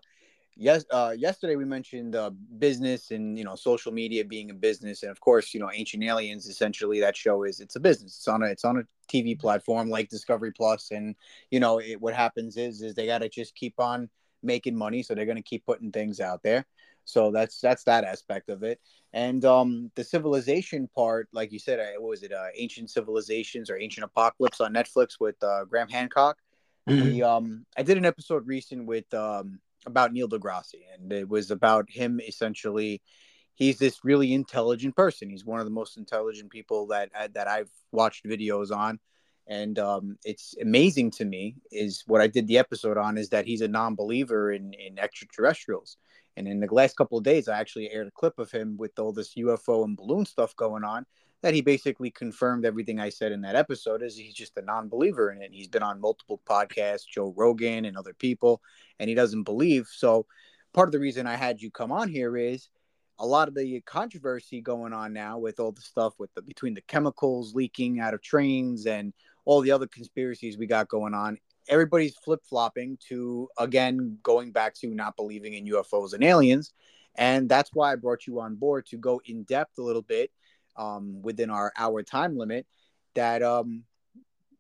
yes 0.62 0.86
uh, 0.92 1.14
yesterday 1.18 1.56
we 1.56 1.66
mentioned 1.66 2.16
uh, 2.16 2.30
business 2.60 3.10
and 3.10 3.38
you 3.38 3.44
know 3.44 3.56
social 3.56 3.92
media 3.92 4.24
being 4.24 4.52
a 4.52 4.54
business. 4.54 5.02
And 5.02 5.12
of 5.12 5.20
course 5.20 5.54
you 5.54 5.60
know 5.60 5.72
ancient 5.74 6.04
aliens 6.04 6.48
essentially 6.48 7.00
that 7.00 7.18
show 7.18 7.44
is 7.44 7.60
it's 7.60 7.76
a 7.76 7.80
business. 7.80 8.18
It's 8.18 8.28
on 8.28 8.44
a 8.44 8.46
it's 8.46 8.64
on 8.64 8.78
a 8.78 8.84
tv 9.12 9.38
platform 9.38 9.90
like 9.90 10.08
discovery 10.10 10.52
plus. 10.56 10.92
And 10.92 11.16
you 11.50 11.60
know 11.60 11.80
it, 11.80 12.00
what 12.00 12.14
happens 12.14 12.58
is 12.58 12.82
is 12.82 12.94
they 12.94 13.08
got 13.08 13.20
to 13.20 13.30
just 13.30 13.56
keep 13.56 13.80
on 13.80 14.08
making 14.44 14.76
money. 14.76 15.02
So 15.02 15.16
they're 15.16 15.26
going 15.26 15.36
to 15.38 15.44
keep 15.44 15.66
putting 15.66 15.92
things 15.92 16.20
out 16.20 16.44
there. 16.44 16.66
So 17.06 17.32
that's 17.32 17.60
that's 17.60 17.84
that 17.86 18.04
aspect 18.04 18.50
of 18.50 18.62
it. 18.62 18.80
And 19.14 19.44
um 19.44 19.92
the 19.96 20.04
civilization 20.04 20.88
part 20.96 21.28
like 21.34 21.52
you 21.52 21.60
said 21.60 21.80
uh, 21.80 22.00
what 22.00 22.10
was 22.12 22.24
it 22.24 22.32
uh, 22.32 22.50
ancient 22.56 22.92
civilizations 22.92 23.72
or 23.72 23.78
ancient 23.78 24.06
apocalypse 24.06 24.62
on 24.62 24.74
netflix 24.74 25.20
with 25.20 25.36
uh, 25.44 25.66
graham 25.66 25.90
hancock? 25.90 26.38
Mm-hmm. 26.90 27.04
we 27.04 27.22
um 27.22 27.64
i 27.78 27.84
did 27.84 27.98
an 27.98 28.06
episode 28.06 28.48
recent 28.48 28.88
with 28.88 29.14
um 29.14 29.60
about 29.86 30.14
Neil 30.14 30.30
deGrasse, 30.30 30.76
and 30.94 31.12
it 31.12 31.28
was 31.28 31.52
about 31.52 31.90
him 31.90 32.20
essentially. 32.20 33.02
He's 33.54 33.78
this 33.78 34.04
really 34.04 34.34
intelligent 34.34 34.96
person. 34.96 35.30
He's 35.30 35.46
one 35.46 35.60
of 35.60 35.66
the 35.66 35.72
most 35.72 35.98
intelligent 35.98 36.50
people 36.50 36.88
that 36.88 37.10
uh, 37.18 37.28
that 37.34 37.48
I've 37.48 37.70
watched 37.92 38.26
videos 38.26 38.76
on, 38.76 39.00
and 39.48 39.78
um, 39.78 40.18
it's 40.24 40.56
amazing 40.62 41.12
to 41.12 41.26
me. 41.26 41.56
Is 41.72 42.04
what 42.08 42.22
I 42.22 42.28
did 42.28 42.48
the 42.48 42.58
episode 42.58 42.98
on 42.98 43.18
is 43.18 43.30
that 43.30 43.46
he's 43.46 43.62
a 43.62 43.68
non-believer 43.68 44.52
in 44.52 44.74
in 44.74 44.98
extraterrestrials. 44.98 45.98
And 46.38 46.48
in 46.48 46.62
the 46.62 46.74
last 46.74 46.96
couple 46.96 47.18
of 47.18 47.26
days, 47.26 47.50
I 47.50 47.60
actually 47.60 47.92
aired 47.92 48.08
a 48.08 48.12
clip 48.12 48.40
of 48.40 48.50
him 48.50 48.78
with 48.78 48.98
all 48.98 49.12
this 49.12 49.36
UFO 49.36 49.84
and 49.84 49.98
balloon 49.98 50.26
stuff 50.26 50.56
going 50.56 50.86
on 50.86 51.06
that 51.42 51.54
he 51.54 51.62
basically 51.62 52.12
confirmed 52.12 52.66
everything 52.66 53.00
I 53.00 53.10
said 53.10 53.32
in 53.32 53.42
that 53.42 53.56
episode 53.56 54.04
is 54.04 54.16
he's 54.16 54.34
just 54.34 54.58
a 54.58 54.62
non-believer 54.62 55.32
in 55.32 55.42
it. 55.42 55.52
He's 55.52 55.68
been 55.68 55.84
on 55.84 56.00
multiple 56.00 56.42
podcasts, 56.46 57.08
Joe 57.08 57.34
Rogan 57.36 57.86
and 57.86 57.98
other 57.98 58.14
people, 58.14 58.62
and 59.00 59.10
he 59.10 59.16
doesn't 59.16 59.44
believe. 59.44 59.88
So 59.92 60.28
part 60.74 60.88
of 60.88 60.92
the 60.92 61.00
reason 61.00 61.26
I 61.26 61.36
had 61.36 61.62
you 61.62 61.72
come 61.72 61.92
on 61.92 62.10
here 62.10 62.38
is 62.38 62.70
a 63.18 63.26
lot 63.26 63.48
of 63.48 63.56
the 63.56 63.82
controversy 63.82 64.62
going 64.62 64.94
on 64.94 65.14
now 65.14 65.38
with 65.38 65.60
all 65.60 65.72
the 65.72 65.82
stuff 65.82 66.14
with 66.18 66.34
the 66.34 66.42
between 66.42 66.74
the 66.74 66.82
chemicals 66.82 67.54
leaking 67.56 68.00
out 68.00 68.14
of 68.14 68.22
trains 68.22 68.86
and 68.86 69.14
all 69.46 69.62
the 69.62 69.72
other 69.72 69.88
conspiracies 69.88 70.58
we 70.58 70.68
got 70.68 70.88
going 70.88 71.14
on. 71.14 71.38
Everybody's 71.68 72.16
flip-flopping 72.18 72.98
to 73.10 73.48
again 73.58 74.18
going 74.24 74.52
back 74.52 74.76
to 74.76 74.88
not 74.88 75.16
believing 75.16 75.54
in 75.54 75.66
UFOs 75.66 76.14
and 76.14 76.24
aliens. 76.24 76.74
And 77.16 77.50
that's 77.50 77.72
why 77.74 77.92
I 77.92 77.96
brought 77.96 78.26
you 78.26 78.40
on 78.40 78.56
board 78.56 78.86
to 78.88 78.98
go 78.98 79.22
in 79.26 79.44
depth 79.44 79.78
a 79.78 79.84
little 79.84 80.02
bit 80.02 80.32
um, 80.82 81.22
within 81.22 81.50
our 81.50 81.72
hour 81.78 82.04
time 82.04 82.38
limit 82.38 82.66
that 83.14 83.44
um, 83.44 83.84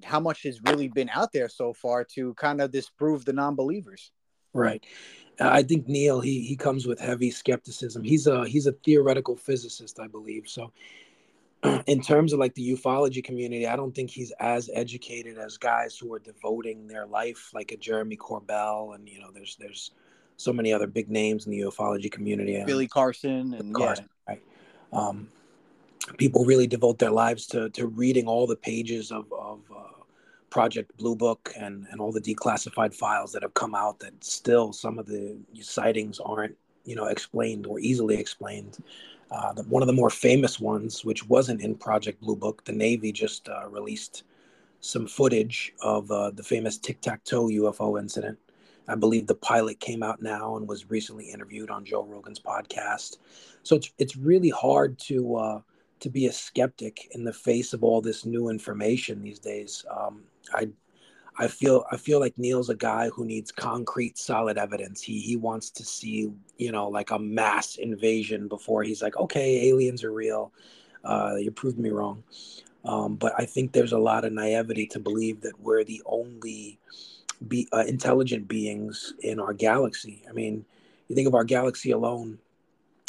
how 0.03 0.19
much 0.19 0.43
has 0.43 0.61
really 0.63 0.87
been 0.87 1.09
out 1.09 1.31
there 1.31 1.49
so 1.49 1.73
far 1.73 2.03
to 2.03 2.33
kind 2.35 2.61
of 2.61 2.71
disprove 2.71 3.25
the 3.25 3.33
non-believers? 3.33 4.11
Right. 4.53 4.85
I 5.39 5.63
think 5.63 5.87
neil 5.87 6.19
he 6.19 6.41
he 6.41 6.55
comes 6.55 6.85
with 6.85 6.99
heavy 6.99 7.31
skepticism. 7.31 8.03
He's 8.03 8.27
a 8.27 8.45
he's 8.45 8.67
a 8.67 8.73
theoretical 8.73 9.35
physicist 9.35 9.99
i 9.99 10.07
believe. 10.07 10.47
So 10.47 10.71
in 11.87 12.01
terms 12.01 12.33
of 12.33 12.39
like 12.39 12.53
the 12.55 12.71
ufology 12.71 13.23
community 13.23 13.67
i 13.67 13.75
don't 13.75 13.93
think 13.93 14.09
he's 14.09 14.31
as 14.39 14.69
educated 14.73 15.37
as 15.37 15.57
guys 15.57 15.95
who 15.95 16.11
are 16.11 16.19
devoting 16.19 16.87
their 16.87 17.05
life 17.05 17.51
like 17.53 17.71
a 17.71 17.77
jeremy 17.77 18.17
corbell 18.17 18.95
and 18.95 19.07
you 19.07 19.21
know 19.21 19.29
there's 19.31 19.57
there's 19.59 19.91
so 20.41 20.51
many 20.51 20.73
other 20.73 20.87
big 20.87 21.09
names 21.09 21.45
in 21.45 21.51
the 21.51 21.59
ufology 21.59 22.11
community. 22.11 22.61
Billy 22.65 22.87
carson 22.87 23.53
and 23.53 23.73
carson, 23.73 24.09
yeah. 24.27 24.33
right. 24.33 24.43
Um, 24.91 25.29
people 26.17 26.45
really 26.45 26.67
devote 26.67 26.99
their 26.99 27.11
lives 27.11 27.45
to 27.47 27.69
to 27.71 27.87
reading 27.87 28.27
all 28.27 28.47
the 28.47 28.55
pages 28.55 29.11
of 29.11 29.31
of 29.31 29.59
uh, 29.75 30.03
Project 30.49 30.95
Blue 30.97 31.15
Book 31.15 31.53
and 31.57 31.87
and 31.91 32.01
all 32.01 32.11
the 32.11 32.21
declassified 32.21 32.93
files 32.93 33.31
that 33.33 33.43
have 33.43 33.53
come 33.53 33.75
out. 33.75 33.99
That 33.99 34.23
still 34.23 34.73
some 34.73 34.99
of 34.99 35.05
the 35.05 35.37
sightings 35.61 36.19
aren't 36.19 36.55
you 36.85 36.95
know 36.95 37.05
explained 37.05 37.65
or 37.67 37.79
easily 37.79 38.17
explained. 38.17 38.83
Uh, 39.31 39.53
the, 39.53 39.63
one 39.63 39.81
of 39.81 39.87
the 39.87 39.93
more 39.93 40.09
famous 40.09 40.59
ones, 40.59 41.05
which 41.05 41.27
wasn't 41.29 41.61
in 41.61 41.73
Project 41.73 42.19
Blue 42.19 42.35
Book, 42.35 42.65
the 42.65 42.73
Navy 42.73 43.13
just 43.13 43.47
uh, 43.47 43.65
released 43.69 44.23
some 44.81 45.07
footage 45.07 45.73
of 45.81 46.11
uh, 46.11 46.31
the 46.31 46.43
famous 46.43 46.77
Tic 46.77 46.99
Tac 46.99 47.23
Toe 47.23 47.47
UFO 47.47 47.99
incident. 47.99 48.37
I 48.87 48.95
believe 48.95 49.27
the 49.27 49.35
pilot 49.35 49.79
came 49.79 50.03
out 50.03 50.21
now 50.21 50.57
and 50.57 50.67
was 50.67 50.89
recently 50.89 51.29
interviewed 51.29 51.69
on 51.69 51.85
Joe 51.85 52.03
Rogan's 52.03 52.39
podcast. 52.39 53.19
So 53.63 53.75
it's 53.77 53.93
it's 53.97 54.17
really 54.17 54.49
hard 54.49 54.99
to 54.99 55.35
uh, 55.35 55.61
to 56.01 56.09
be 56.09 56.25
a 56.25 56.31
skeptic 56.31 57.07
in 57.11 57.23
the 57.23 57.33
face 57.33 57.73
of 57.73 57.83
all 57.83 58.01
this 58.01 58.25
new 58.25 58.49
information 58.49 59.21
these 59.21 59.39
days. 59.39 59.85
Um, 59.89 60.23
I 60.53 60.69
I 61.37 61.47
feel 61.47 61.85
I 61.91 61.97
feel 61.97 62.19
like 62.19 62.37
Neil's 62.37 62.69
a 62.69 62.75
guy 62.75 63.09
who 63.09 63.25
needs 63.25 63.51
concrete, 63.51 64.17
solid 64.17 64.57
evidence. 64.57 65.01
He 65.01 65.19
he 65.19 65.37
wants 65.37 65.69
to 65.71 65.83
see 65.83 66.31
you 66.57 66.71
know 66.71 66.89
like 66.89 67.11
a 67.11 67.19
mass 67.19 67.75
invasion 67.75 68.47
before 68.47 68.83
he's 68.83 69.01
like, 69.01 69.15
okay, 69.17 69.69
aliens 69.69 70.03
are 70.03 70.11
real. 70.11 70.51
Uh, 71.03 71.35
you 71.39 71.51
proved 71.51 71.79
me 71.79 71.89
wrong. 71.89 72.23
Um, 72.83 73.15
but 73.15 73.33
I 73.37 73.45
think 73.45 73.71
there's 73.71 73.91
a 73.93 73.99
lot 73.99 74.25
of 74.25 74.33
naivety 74.33 74.87
to 74.87 74.99
believe 74.99 75.41
that 75.41 75.59
we're 75.59 75.83
the 75.83 76.01
only 76.05 76.79
be 77.47 77.67
uh, 77.71 77.85
intelligent 77.87 78.47
beings 78.47 79.13
in 79.21 79.39
our 79.39 79.53
galaxy. 79.53 80.23
I 80.29 80.33
mean, 80.33 80.65
you 81.07 81.15
think 81.15 81.27
of 81.27 81.35
our 81.35 81.43
galaxy 81.43 81.91
alone 81.91 82.39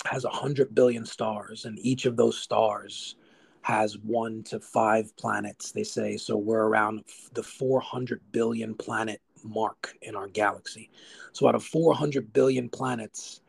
has 0.06 0.24
a 0.24 0.30
hundred 0.30 0.74
billion 0.74 1.06
stars, 1.06 1.64
and 1.64 1.78
each 1.78 2.06
of 2.06 2.16
those 2.16 2.38
stars 2.38 3.16
has 3.62 3.96
one 3.98 4.42
to 4.42 4.58
five 4.58 5.16
planets. 5.16 5.72
They 5.72 5.84
say 5.84 6.16
so. 6.16 6.36
We're 6.36 6.64
around 6.64 7.04
the 7.34 7.42
400 7.42 8.20
billion 8.32 8.74
planet 8.74 9.20
mark 9.44 9.94
in 10.02 10.16
our 10.16 10.28
galaxy. 10.28 10.90
So 11.32 11.48
out 11.48 11.54
of 11.54 11.64
400 11.64 12.32
billion 12.32 12.68
planets, 12.68 13.40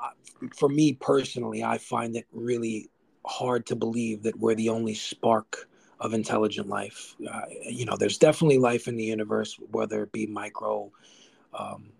uh, 0.00 0.10
for 0.56 0.68
me 0.68 0.94
personally, 0.94 1.62
I 1.62 1.78
find 1.78 2.16
it 2.16 2.26
really 2.32 2.90
hard 3.26 3.66
to 3.66 3.76
believe 3.76 4.22
that 4.22 4.38
we're 4.38 4.54
the 4.54 4.70
only 4.70 4.94
spark 4.94 5.68
of 6.00 6.14
intelligent 6.14 6.68
life. 6.68 7.14
Uh, 7.30 7.42
you 7.68 7.84
know, 7.84 7.96
there's 7.96 8.18
definitely 8.18 8.58
life 8.58 8.88
in 8.88 8.96
the 8.96 9.04
universe, 9.04 9.58
whether 9.70 10.02
it 10.04 10.12
be 10.12 10.26
micro, 10.26 10.90
um, 11.52 11.90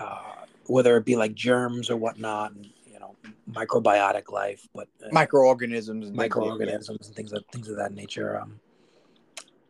uh, 0.00 0.44
whether 0.68 0.96
it 0.96 1.04
be 1.04 1.16
like 1.16 1.34
germs 1.34 1.90
or 1.90 1.96
whatnot, 1.96 2.52
and, 2.52 2.66
you 2.86 2.98
know, 3.00 3.16
microbiotic 3.50 4.30
life, 4.30 4.68
but 4.74 4.88
uh, 5.02 5.08
microorganisms, 5.12 6.08
and 6.08 6.16
microorganisms, 6.16 7.06
and 7.06 7.16
things 7.16 7.32
of 7.32 7.44
things 7.52 7.68
of 7.68 7.76
that 7.76 7.92
nature. 7.92 8.40
Um, 8.40 8.60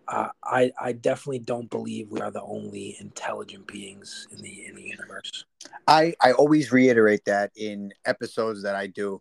uh, 0.09 0.29
I 0.43 0.73
I 0.81 0.93
definitely 0.93 1.41
don't 1.41 1.71
believe 1.71 2.11
we 2.11 2.21
are 2.21 2.31
the 2.31 2.43
only 2.43 2.97
intelligent 2.99 3.67
beings 3.67 4.27
in 4.31 4.43
the 4.43 4.67
in 4.67 4.75
the 4.75 4.83
universe. 4.83 5.45
I 5.87 6.15
I 6.21 6.33
always 6.33 6.73
reiterate 6.73 7.25
that 7.27 7.51
in 7.57 7.93
episodes 8.05 8.63
that 8.63 8.75
I 8.75 8.87
do, 8.87 9.21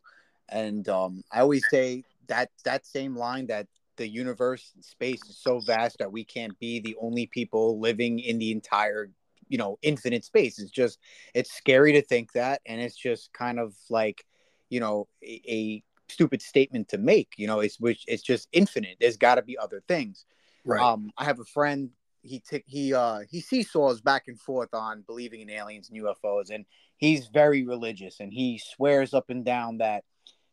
and 0.49 0.87
um, 0.89 1.23
I 1.31 1.41
always 1.41 1.65
say 1.69 2.03
that 2.27 2.49
that 2.63 2.85
same 2.85 3.15
line 3.15 3.47
that 3.47 3.67
the 3.97 4.07
universe 4.07 4.73
space 4.81 5.21
is 5.27 5.37
so 5.37 5.59
vast 5.59 5.97
that 5.97 6.11
we 6.11 6.23
can't 6.23 6.57
be 6.59 6.79
the 6.79 6.95
only 7.01 7.25
people 7.25 7.79
living 7.79 8.19
in 8.19 8.37
the 8.37 8.51
entire 8.51 9.09
you 9.49 9.57
know 9.57 9.77
infinite 9.81 10.23
space 10.23 10.59
it's 10.59 10.71
just 10.71 10.99
it's 11.33 11.51
scary 11.51 11.93
to 11.93 12.01
think 12.01 12.31
that 12.33 12.61
and 12.65 12.81
it's 12.81 12.95
just 12.95 13.31
kind 13.33 13.59
of 13.59 13.75
like 13.89 14.25
you 14.69 14.79
know 14.79 15.07
a, 15.23 15.41
a 15.47 15.83
stupid 16.09 16.41
statement 16.41 16.87
to 16.87 16.97
make 16.97 17.33
you 17.37 17.47
know 17.47 17.59
it's 17.59 17.79
which 17.79 18.03
it's 18.07 18.23
just 18.23 18.47
infinite 18.51 18.97
there's 18.99 19.17
got 19.17 19.35
to 19.35 19.41
be 19.41 19.57
other 19.57 19.81
things 19.87 20.25
right 20.65 20.81
um 20.81 21.11
i 21.17 21.23
have 21.23 21.39
a 21.39 21.45
friend 21.45 21.89
he 22.21 22.39
t- 22.39 22.63
he 22.65 22.93
uh 22.93 23.19
he 23.29 23.41
seesaws 23.41 24.01
back 24.01 24.23
and 24.27 24.39
forth 24.39 24.73
on 24.73 25.03
believing 25.05 25.41
in 25.41 25.49
aliens 25.49 25.89
and 25.89 26.01
ufos 26.01 26.49
and 26.49 26.65
he's 26.97 27.27
very 27.27 27.63
religious 27.63 28.19
and 28.19 28.31
he 28.31 28.59
swears 28.75 29.13
up 29.13 29.29
and 29.29 29.43
down 29.43 29.77
that 29.77 30.03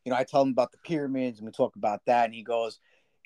you 0.05 0.11
know, 0.11 0.19
I 0.19 0.25
tell 0.25 0.43
him 0.43 0.51
about 0.51 0.73
the 0.73 0.79
pyramids 0.79 1.39
and 1.39 1.47
we 1.47 1.53
talk 1.53 1.77
about 1.77 2.03
that, 2.07 2.27
and 2.27 2.35
he 2.35 2.43
goes, 2.43 2.79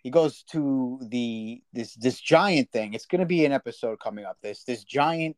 he 0.03 0.11
goes 0.11 0.45
to 0.53 1.01
the 1.03 1.61
this 1.73 1.95
this 1.95 2.21
giant 2.21 2.71
thing. 2.71 2.95
It's 2.95 3.07
going 3.07 3.21
to 3.21 3.27
be 3.27 3.45
an 3.45 3.53
episode 3.53 3.99
coming 4.01 4.25
up. 4.25 4.39
This 4.43 4.63
this 4.63 4.85
giant, 4.85 5.37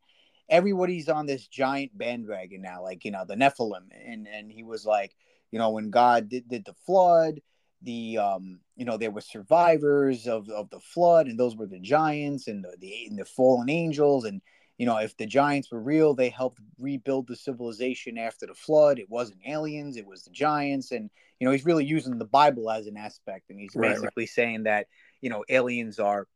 everybody's 0.50 1.08
on 1.08 1.26
this 1.26 1.46
giant 1.46 1.96
bandwagon 1.96 2.60
now, 2.60 2.82
like 2.82 3.04
you 3.04 3.10
know 3.10 3.24
the 3.26 3.36
Nephilim, 3.36 3.88
and 4.06 4.28
and 4.28 4.50
he 4.50 4.62
was 4.62 4.84
like, 4.84 5.14
you 5.50 5.58
know, 5.58 5.70
when 5.70 5.90
God 5.90 6.28
did, 6.28 6.48
did 6.48 6.64
the 6.64 6.74
flood, 6.86 7.40
the 7.82 8.18
um, 8.18 8.60
you 8.76 8.84
know, 8.84 8.98
there 8.98 9.10
were 9.10 9.22
survivors 9.22 10.26
of 10.26 10.48
of 10.50 10.68
the 10.70 10.80
flood, 10.80 11.28
and 11.28 11.38
those 11.38 11.56
were 11.56 11.66
the 11.66 11.80
giants 11.80 12.48
and 12.48 12.64
the 12.64 12.76
the, 12.78 13.06
and 13.08 13.18
the 13.18 13.24
fallen 13.24 13.70
angels, 13.70 14.24
and 14.24 14.42
you 14.80 14.86
know, 14.86 14.96
if 14.96 15.14
the 15.18 15.26
giants 15.26 15.70
were 15.70 15.78
real, 15.78 16.14
they 16.14 16.30
helped 16.30 16.58
rebuild 16.78 17.28
the 17.28 17.36
civilization 17.36 18.16
after 18.16 18.46
the 18.46 18.54
flood. 18.54 18.98
It 18.98 19.10
wasn't 19.10 19.40
aliens, 19.46 19.98
it 19.98 20.06
was 20.06 20.22
the 20.22 20.30
giants. 20.30 20.90
And, 20.90 21.10
you 21.38 21.44
know, 21.44 21.52
he's 21.52 21.66
really 21.66 21.84
using 21.84 22.16
the 22.16 22.24
Bible 22.24 22.70
as 22.70 22.86
an 22.86 22.96
aspect. 22.96 23.50
And 23.50 23.60
he's 23.60 23.76
right, 23.76 23.90
basically 23.90 24.22
right. 24.22 24.28
saying 24.30 24.62
that, 24.62 24.86
you 25.20 25.28
know, 25.28 25.44
aliens 25.50 25.98
are 25.98 26.28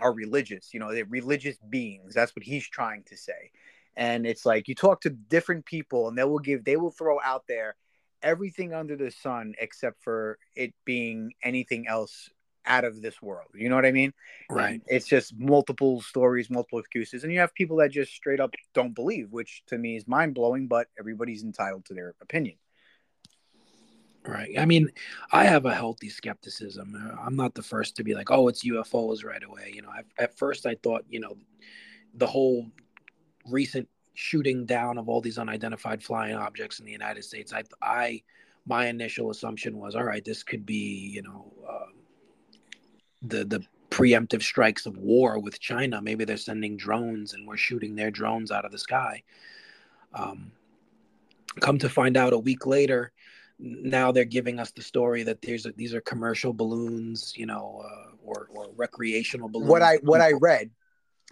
are 0.00 0.12
religious, 0.12 0.72
you 0.72 0.80
know, 0.80 0.92
they're 0.92 1.06
religious 1.06 1.56
beings. 1.70 2.14
That's 2.14 2.34
what 2.34 2.44
he's 2.44 2.68
trying 2.68 3.04
to 3.04 3.16
say. 3.16 3.50
And 3.96 4.26
it's 4.26 4.44
like 4.44 4.68
you 4.68 4.74
talk 4.74 5.00
to 5.02 5.10
different 5.10 5.64
people 5.64 6.08
and 6.08 6.18
they 6.18 6.24
will 6.24 6.38
give 6.38 6.64
they 6.64 6.76
will 6.76 6.90
throw 6.90 7.18
out 7.22 7.44
there 7.48 7.76
everything 8.22 8.74
under 8.74 8.96
the 8.96 9.10
sun 9.10 9.54
except 9.58 10.02
for 10.02 10.38
it 10.54 10.74
being 10.84 11.32
anything 11.42 11.86
else 11.88 12.28
out 12.66 12.84
of 12.84 13.00
this 13.00 13.22
world. 13.22 13.48
You 13.54 13.68
know 13.68 13.76
what 13.76 13.86
I 13.86 13.92
mean? 13.92 14.12
Right. 14.50 14.72
And 14.72 14.82
it's 14.88 15.06
just 15.06 15.38
multiple 15.38 16.02
stories, 16.02 16.50
multiple 16.50 16.78
excuses, 16.78 17.22
and 17.22 17.32
you 17.32 17.38
have 17.38 17.54
people 17.54 17.76
that 17.78 17.90
just 17.90 18.12
straight 18.12 18.40
up 18.40 18.54
don't 18.74 18.94
believe, 18.94 19.30
which 19.30 19.62
to 19.68 19.78
me 19.78 19.96
is 19.96 20.06
mind 20.06 20.34
blowing. 20.34 20.66
But 20.66 20.88
everybody's 20.98 21.42
entitled 21.42 21.84
to 21.86 21.94
their 21.94 22.14
opinion. 22.20 22.56
Right. 24.26 24.58
I 24.58 24.66
mean, 24.66 24.90
I 25.30 25.44
have 25.44 25.66
a 25.66 25.74
healthy 25.74 26.08
skepticism. 26.08 27.16
I'm 27.24 27.36
not 27.36 27.54
the 27.54 27.62
first 27.62 27.96
to 27.96 28.04
be 28.04 28.14
like, 28.14 28.30
"Oh, 28.30 28.48
it's 28.48 28.64
UFOs" 28.64 29.24
right 29.24 29.42
away. 29.42 29.72
You 29.74 29.82
know, 29.82 29.90
I, 29.90 30.00
at 30.22 30.36
first 30.36 30.66
I 30.66 30.74
thought, 30.82 31.04
you 31.08 31.20
know, 31.20 31.36
the 32.14 32.26
whole 32.26 32.66
recent 33.48 33.88
shooting 34.14 34.64
down 34.66 34.98
of 34.98 35.08
all 35.08 35.20
these 35.20 35.38
unidentified 35.38 36.02
flying 36.02 36.34
objects 36.34 36.80
in 36.80 36.86
the 36.86 36.92
United 36.92 37.22
States. 37.22 37.52
I, 37.52 37.62
I, 37.82 38.22
my 38.64 38.86
initial 38.86 39.30
assumption 39.30 39.78
was, 39.78 39.94
all 39.94 40.04
right, 40.04 40.24
this 40.24 40.42
could 40.42 40.66
be, 40.66 41.10
you 41.14 41.22
know, 41.22 41.52
uh, 41.68 41.92
the 43.22 43.44
the 43.44 43.60
preemptive 43.90 44.42
strikes 44.42 44.86
of 44.86 44.96
war 44.96 45.38
with 45.38 45.60
China. 45.60 46.02
Maybe 46.02 46.24
they're 46.24 46.36
sending 46.36 46.76
drones 46.76 47.34
and 47.34 47.46
we're 47.46 47.56
shooting 47.56 47.94
their 47.94 48.10
drones 48.10 48.50
out 48.50 48.64
of 48.64 48.72
the 48.72 48.78
sky. 48.78 49.22
Um, 50.12 50.50
come 51.60 51.78
to 51.78 51.88
find 51.88 52.16
out 52.16 52.32
a 52.32 52.38
week 52.38 52.66
later, 52.66 53.12
now 53.58 54.12
they're 54.12 54.24
giving 54.24 54.58
us 54.58 54.70
the 54.70 54.82
story 54.82 55.22
that 55.22 55.40
there's 55.42 55.66
a, 55.66 55.72
these 55.72 55.94
are 55.94 56.00
commercial 56.00 56.52
balloons, 56.52 57.32
you 57.36 57.46
know, 57.46 57.82
uh, 57.84 58.16
or 58.22 58.48
or 58.50 58.70
recreational 58.76 59.48
balloons. 59.48 59.70
What 59.70 59.82
I 59.82 59.96
what 60.02 60.20
I 60.20 60.32
read, 60.32 60.70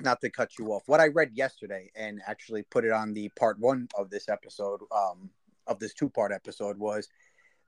not 0.00 0.20
to 0.22 0.30
cut 0.30 0.58
you 0.58 0.72
off, 0.72 0.82
what 0.86 1.00
I 1.00 1.08
read 1.08 1.32
yesterday 1.34 1.90
and 1.94 2.20
actually 2.26 2.62
put 2.62 2.84
it 2.84 2.92
on 2.92 3.12
the 3.12 3.28
part 3.30 3.58
one 3.58 3.88
of 3.96 4.10
this 4.10 4.28
episode, 4.28 4.80
um, 4.90 5.30
of 5.66 5.78
this 5.78 5.94
two 5.94 6.08
part 6.08 6.32
episode 6.32 6.78
was 6.78 7.08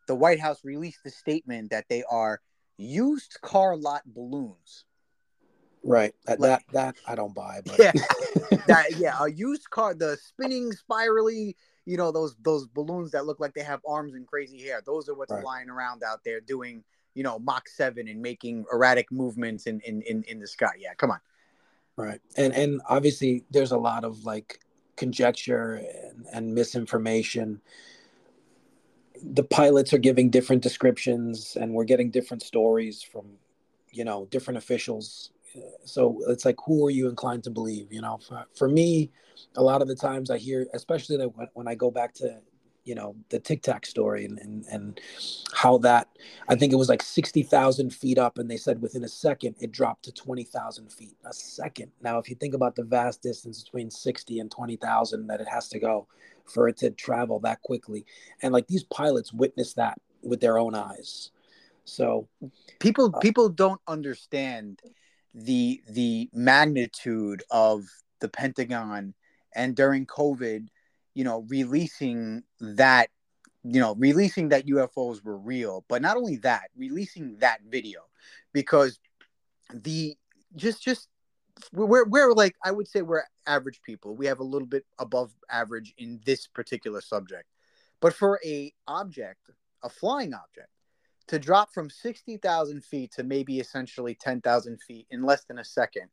the 0.07 0.15
White 0.15 0.41
House 0.41 0.65
released 0.65 1.01
the 1.05 1.11
statement 1.11 1.71
that 1.71 1.87
they 1.89 2.03
are 2.05 2.41
used 2.79 3.39
car 3.43 3.77
lot 3.77 4.03
balloons. 4.07 4.85
Right. 5.83 6.15
That 6.25 6.41
like, 6.41 6.67
that, 6.73 6.73
that 6.73 6.97
I 7.07 7.15
don't 7.15 7.35
buy. 7.35 7.61
But. 7.65 7.79
Yeah. 7.79 7.93
that 8.67 8.97
yeah, 8.97 9.17
a 9.21 9.31
used 9.31 9.71
car, 9.71 9.95
the 9.95 10.17
spinning 10.17 10.73
spirally, 10.73 11.57
you 11.87 11.97
know, 11.97 12.13
those 12.13 12.37
those 12.43 12.67
balloons 12.67 13.13
that 13.13 13.25
look 13.25 13.41
like 13.41 13.55
they 13.55 13.63
have 13.63 13.81
arms 13.89 14.15
and 14.15 14.27
crazy 14.27 14.61
hair. 14.61 14.83
Those 14.85 15.09
are 15.09 15.15
what's 15.15 15.33
right. 15.33 15.43
flying 15.43 15.71
around 15.71 16.03
out 16.03 16.21
there 16.25 16.41
doing, 16.41 16.85
you 17.15 17.23
know, 17.23 17.39
Mach 17.39 17.69
seven 17.69 18.09
and 18.09 18.21
making 18.21 18.67
erratic 18.73 19.11
movements 19.11 19.67
in 19.67 19.81
in 19.81 20.03
in, 20.03 20.25
in 20.25 20.41
the 20.41 20.47
sky. 20.47 20.73
Yeah, 20.79 20.95
come 20.95 21.13
on. 21.13 21.21
Right. 21.97 22.21
And 22.37 22.53
and 22.53 22.83
obviously 22.89 23.45
there's 23.51 23.73
a 23.73 23.79
lot 23.79 24.05
of 24.05 24.25
like 24.25 24.61
conjecture 24.97 25.75
and, 25.75 26.27
and 26.33 26.55
misinformation 26.55 27.61
the 29.23 29.43
pilots 29.43 29.93
are 29.93 29.99
giving 29.99 30.31
different 30.31 30.63
descriptions 30.63 31.57
and 31.57 31.73
we're 31.73 31.85
getting 31.85 32.11
different 32.11 32.43
stories 32.43 33.03
from 33.03 33.27
you 33.93 34.05
know 34.05 34.27
different 34.31 34.59
officials 34.59 35.31
so 35.85 36.19
it's 36.29 36.45
like 36.45 36.57
who 36.65 36.87
are 36.87 36.91
you 36.91 37.09
inclined 37.09 37.45
to 37.45 37.51
believe 37.51 37.93
you 37.93 38.01
know? 38.01 38.19
For, 38.27 38.45
for 38.55 38.69
me 38.69 39.11
a 39.57 39.63
lot 39.63 39.83
of 39.83 39.89
the 39.89 39.97
times 39.97 40.31
i 40.31 40.39
hear 40.39 40.67
especially 40.75 41.17
when, 41.19 41.49
when 41.55 41.69
i 41.69 41.75
go 41.75 41.91
back 41.91 42.15
to 42.15 42.39
you 42.85 42.95
know 42.95 43.17
the 43.31 43.41
tic 43.41 43.63
tac 43.63 43.85
story 43.85 44.25
and, 44.25 44.39
and 44.39 44.65
and 44.71 45.01
how 45.53 45.77
that 45.79 46.09
i 46.49 46.55
think 46.55 46.73
it 46.73 46.77
was 46.77 46.89
like 46.89 47.03
60000 47.03 47.93
feet 47.93 48.17
up 48.17 48.39
and 48.39 48.51
they 48.51 48.57
said 48.57 48.81
within 48.81 49.03
a 49.05 49.09
second 49.09 49.57
it 49.61 49.73
dropped 49.73 50.05
to 50.05 50.13
20000 50.13 50.93
feet. 50.93 51.17
A 51.25 51.33
second. 51.33 51.91
Now 52.01 52.19
if 52.19 52.29
you 52.29 52.37
think 52.37 52.55
about 52.55 52.77
the 52.77 52.85
vast 52.85 53.23
distance 53.23 53.63
between 53.63 53.91
60 53.91 54.39
and 54.39 54.51
20000 54.51 55.27
that 55.27 55.41
it 55.41 55.49
has 55.49 55.69
to 55.71 55.79
go 55.79 56.07
for 56.45 56.69
it 56.69 56.77
to 56.79 56.91
travel 56.91 57.41
that 57.41 57.61
quickly. 57.63 58.07
And 58.43 58.53
like 58.53 58.67
these 58.69 58.85
pilots 58.85 59.33
witnessed 59.33 59.77
that 59.77 60.01
with 60.23 60.41
their 60.41 60.59
own 60.59 60.75
eyes. 60.75 61.31
So 61.85 62.29
people 62.79 63.13
uh, 63.15 63.19
people 63.21 63.49
don't 63.49 63.81
understand 63.87 64.81
the 65.37 65.81
the 65.89 66.29
magnitude 66.33 67.43
of 67.51 67.85
the 68.21 68.29
pentagon 68.29 69.15
and 69.55 69.77
during 69.77 70.07
covid 70.07 70.69
you 71.17 71.25
know, 71.25 71.47
releasing 71.49 72.43
that, 72.61 73.09
you 73.65 73.81
know, 73.81 73.95
releasing 73.95 74.51
that 74.51 74.67
UFOs 74.67 75.25
were 75.25 75.39
real, 75.39 75.83
but 75.89 76.03
not 76.03 76.19
only 76.19 76.37
that, 76.37 76.65
releasing 76.77 77.39
that 77.39 77.61
video 77.67 78.01
because 78.53 79.01
the 79.73 80.15
just 80.55 80.85
just 80.85 81.09
we're 81.73 82.05
we're 82.05 82.35
like 82.35 82.55
I 82.63 82.71
would 82.71 82.87
say 82.87 83.01
we're 83.01 83.23
average 83.47 83.81
people. 83.83 84.15
We 84.15 84.27
have 84.27 84.41
a 84.41 84.45
little 84.45 84.69
bit 84.69 84.85
above 84.99 85.33
average 85.51 85.95
in 85.97 86.21
this 86.27 86.47
particular 86.47 87.01
subject. 87.01 87.47
But 88.01 88.13
for 88.13 88.39
a 88.45 88.75
object, 88.87 89.41
a 89.83 89.89
flying 89.89 90.35
object, 90.35 90.69
to 91.29 91.39
drop 91.39 91.73
from 91.73 91.91
60,000 91.91 92.85
feet 92.85 93.13
to 93.13 93.23
maybe 93.23 93.59
essentially 93.59 94.15
10,000 94.15 94.81
feet 94.81 95.07
in 95.11 95.23
less 95.23 95.45
than 95.45 95.59
a 95.59 95.65
second 95.65 96.09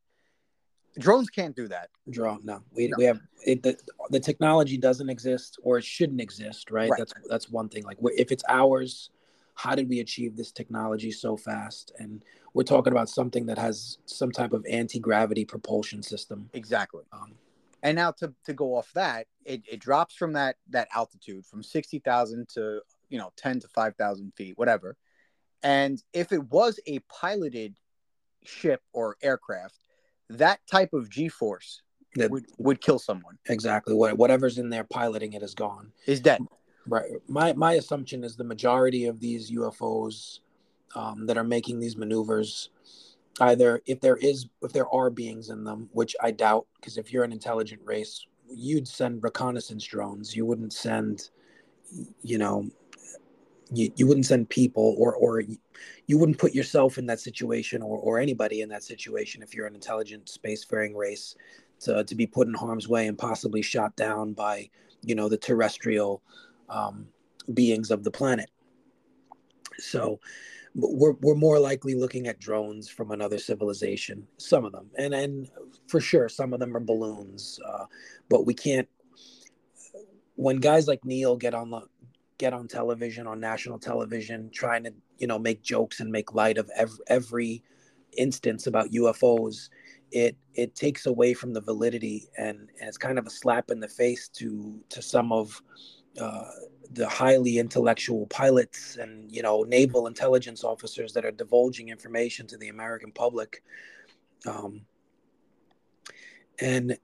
drones 1.00 1.28
can't 1.32 1.56
do 1.56 1.68
that 1.68 1.90
drone 2.12 2.40
no 2.44 2.62
we, 2.72 2.88
no. 2.88 2.96
we 3.00 3.04
have 3.04 3.20
it, 3.48 3.64
the, 3.64 3.76
the 4.12 4.20
technology 4.20 4.78
doesn't 4.78 5.10
exist 5.10 5.58
or 5.64 5.80
it 5.80 5.84
shouldn't 5.84 6.22
exist 6.22 6.70
right? 6.70 6.88
right? 6.92 7.00
that's 7.00 7.14
that's 7.28 7.50
one 7.50 7.68
thing 7.68 7.84
like 7.84 7.98
if 8.16 8.32
it's 8.32 8.44
ours 8.48 9.10
how 9.56 9.76
did 9.76 9.90
we 9.90 10.00
achieve 10.00 10.36
this 10.36 10.52
technology 10.52 11.12
so 11.12 11.38
fast? 11.38 11.92
And 12.00 12.24
we're 12.54 12.64
talking 12.64 12.94
about 12.94 13.10
something 13.10 13.46
that 13.48 13.58
has 13.58 13.98
some 14.06 14.32
type 14.32 14.54
of 14.54 14.66
anti-gravity 14.70 15.46
propulsion 15.46 16.02
system. 16.02 16.50
Exactly. 16.54 17.04
Um, 17.12 17.34
and 17.82 17.96
now 17.96 18.12
to, 18.12 18.34
to 18.46 18.54
go 18.54 18.76
off 18.76 18.92
that, 18.94 19.28
it, 19.46 19.62
it 19.70 19.80
drops 19.80 20.16
from 20.16 20.34
that 20.34 20.56
that 20.70 20.88
altitude 20.96 21.46
from 21.46 21.62
sixty 21.62 22.00
thousand 22.00 22.48
to 22.50 22.80
you 23.10 23.18
know 23.18 23.32
ten 23.36 23.60
to 23.60 23.68
five 23.68 23.96
thousand 23.98 24.32
feet, 24.36 24.58
whatever. 24.58 24.96
And 25.64 26.02
if 26.14 26.32
it 26.32 26.44
was 26.52 26.80
a 26.86 27.00
piloted 27.00 27.76
ship 28.44 28.82
or 28.92 29.16
aircraft, 29.22 29.76
that 30.30 30.60
type 30.70 30.94
of 30.94 31.10
G 31.10 31.30
force 31.30 31.82
that 32.16 32.30
would, 32.32 32.46
would 32.58 32.82
kill 32.82 33.00
someone. 33.00 33.38
Exactly. 33.48 33.96
Whatever's 33.96 34.58
in 34.58 34.70
there 34.70 34.84
piloting 34.84 35.34
it 35.34 35.44
is 35.44 35.56
gone. 35.56 35.92
Is 36.06 36.20
dead. 36.20 36.42
Right. 36.86 37.12
My 37.28 37.54
my 37.54 37.74
assumption 37.74 38.24
is 38.24 38.36
the 38.36 38.44
majority 38.44 39.06
of 39.06 39.20
these 39.20 39.52
UFOs 39.52 40.40
um, 40.96 41.26
that 41.28 41.38
are 41.38 41.44
making 41.44 41.80
these 41.80 41.96
maneuvers, 41.96 42.70
either 43.40 43.82
if 43.86 44.02
there 44.02 44.18
is 44.18 44.48
if 44.62 44.74
there 44.74 44.90
are 44.90 45.10
beings 45.10 45.50
in 45.50 45.64
them, 45.64 45.90
which 45.94 46.16
I 46.22 46.32
doubt, 46.32 46.68
because 46.76 46.98
if 46.98 47.14
you're 47.14 47.24
an 47.24 47.32
intelligent 47.32 47.82
race, 47.86 48.26
you'd 48.50 48.88
send 48.88 49.24
reconnaissance 49.24 49.86
drones. 49.86 50.36
You 50.36 50.46
wouldn't 50.46 50.74
send, 50.74 51.30
you 52.22 52.38
know, 52.38 52.70
you, 53.74 53.92
you 53.96 54.08
wouldn't 54.08 54.26
send 54.26 54.50
people 54.50 54.96
or 54.98 55.16
or 55.16 55.42
you 56.08 56.18
wouldn't 56.18 56.38
put 56.38 56.54
yourself 56.54 56.98
in 56.98 57.06
that 57.08 57.20
situation 57.20 57.82
or, 57.82 57.98
or 57.98 58.20
anybody 58.20 58.62
in 58.62 58.70
that 58.70 58.84
situation 58.84 59.42
if 59.42 59.54
you're 59.54 59.68
an 59.68 59.76
intelligent 59.76 60.26
spacefaring 60.26 60.96
race 60.96 61.36
to, 61.80 62.04
to 62.04 62.16
be 62.16 62.28
put 62.28 62.48
in 62.48 62.54
harm's 62.54 62.88
way 62.88 63.08
and 63.08 63.18
possibly 63.18 63.62
shot 63.62 63.96
down 63.96 64.34
by 64.34 64.70
you 65.02 65.16
know 65.16 65.30
the 65.30 65.38
terrestrial 65.38 66.22
um, 66.70 67.08
beings 67.54 67.92
of 67.92 68.04
the 68.04 68.12
planet. 68.12 68.50
So 69.80 70.20
we're, 70.76 71.14
we're 71.22 71.36
more 71.36 71.60
likely 71.60 71.94
looking 71.94 72.28
at 72.28 72.40
drones 72.40 72.90
from 72.90 73.12
another 73.12 73.38
civilization 73.38 74.26
some 74.38 74.66
of 74.66 74.72
them 74.72 74.90
and 74.98 75.14
and 75.14 75.50
for 75.88 76.00
sure 76.00 76.28
some 76.28 76.54
of 76.54 76.60
them 76.60 76.76
are 76.76 76.80
balloons 76.80 77.60
uh, 77.68 77.86
but 78.30 78.46
we 78.46 78.54
can't 78.54 78.88
when 80.36 80.58
guys 80.58 80.88
like 80.88 81.06
neil 81.06 81.36
get 81.36 81.54
on 81.54 81.70
the 81.70 81.82
get 82.44 82.52
on 82.52 82.68
television 82.68 83.26
on 83.26 83.40
national 83.40 83.80
television 83.80 84.50
trying 84.54 84.84
to 84.84 84.94
you 85.18 85.28
know 85.28 85.40
make 85.40 85.62
jokes 85.62 86.02
and 86.02 86.12
make 86.12 86.34
light 86.34 86.58
of 86.58 86.70
every, 86.76 87.00
every 87.08 87.64
instance 88.18 88.68
about 88.68 88.92
ufos 88.92 89.70
it 90.12 90.36
it 90.54 90.76
takes 90.76 91.06
away 91.06 91.34
from 91.34 91.54
the 91.54 91.62
validity 91.62 92.28
and, 92.38 92.58
and 92.80 92.90
it's 92.90 92.98
kind 92.98 93.18
of 93.18 93.26
a 93.26 93.30
slap 93.30 93.72
in 93.72 93.80
the 93.80 93.88
face 93.88 94.28
to 94.28 94.78
to 94.90 95.02
some 95.02 95.32
of 95.32 95.62
uh, 96.20 96.50
the 96.92 97.08
highly 97.08 97.58
intellectual 97.60 98.28
pilots 98.28 98.98
and 98.98 99.32
you 99.32 99.42
know 99.42 99.64
naval 99.64 100.06
intelligence 100.08 100.66
officers 100.66 101.14
that 101.14 101.24
are 101.24 101.32
divulging 101.32 101.88
information 101.88 102.46
to 102.46 102.58
the 102.58 102.68
American 102.68 103.12
public, 103.14 103.64
um, 104.46 104.82
and 106.60 106.98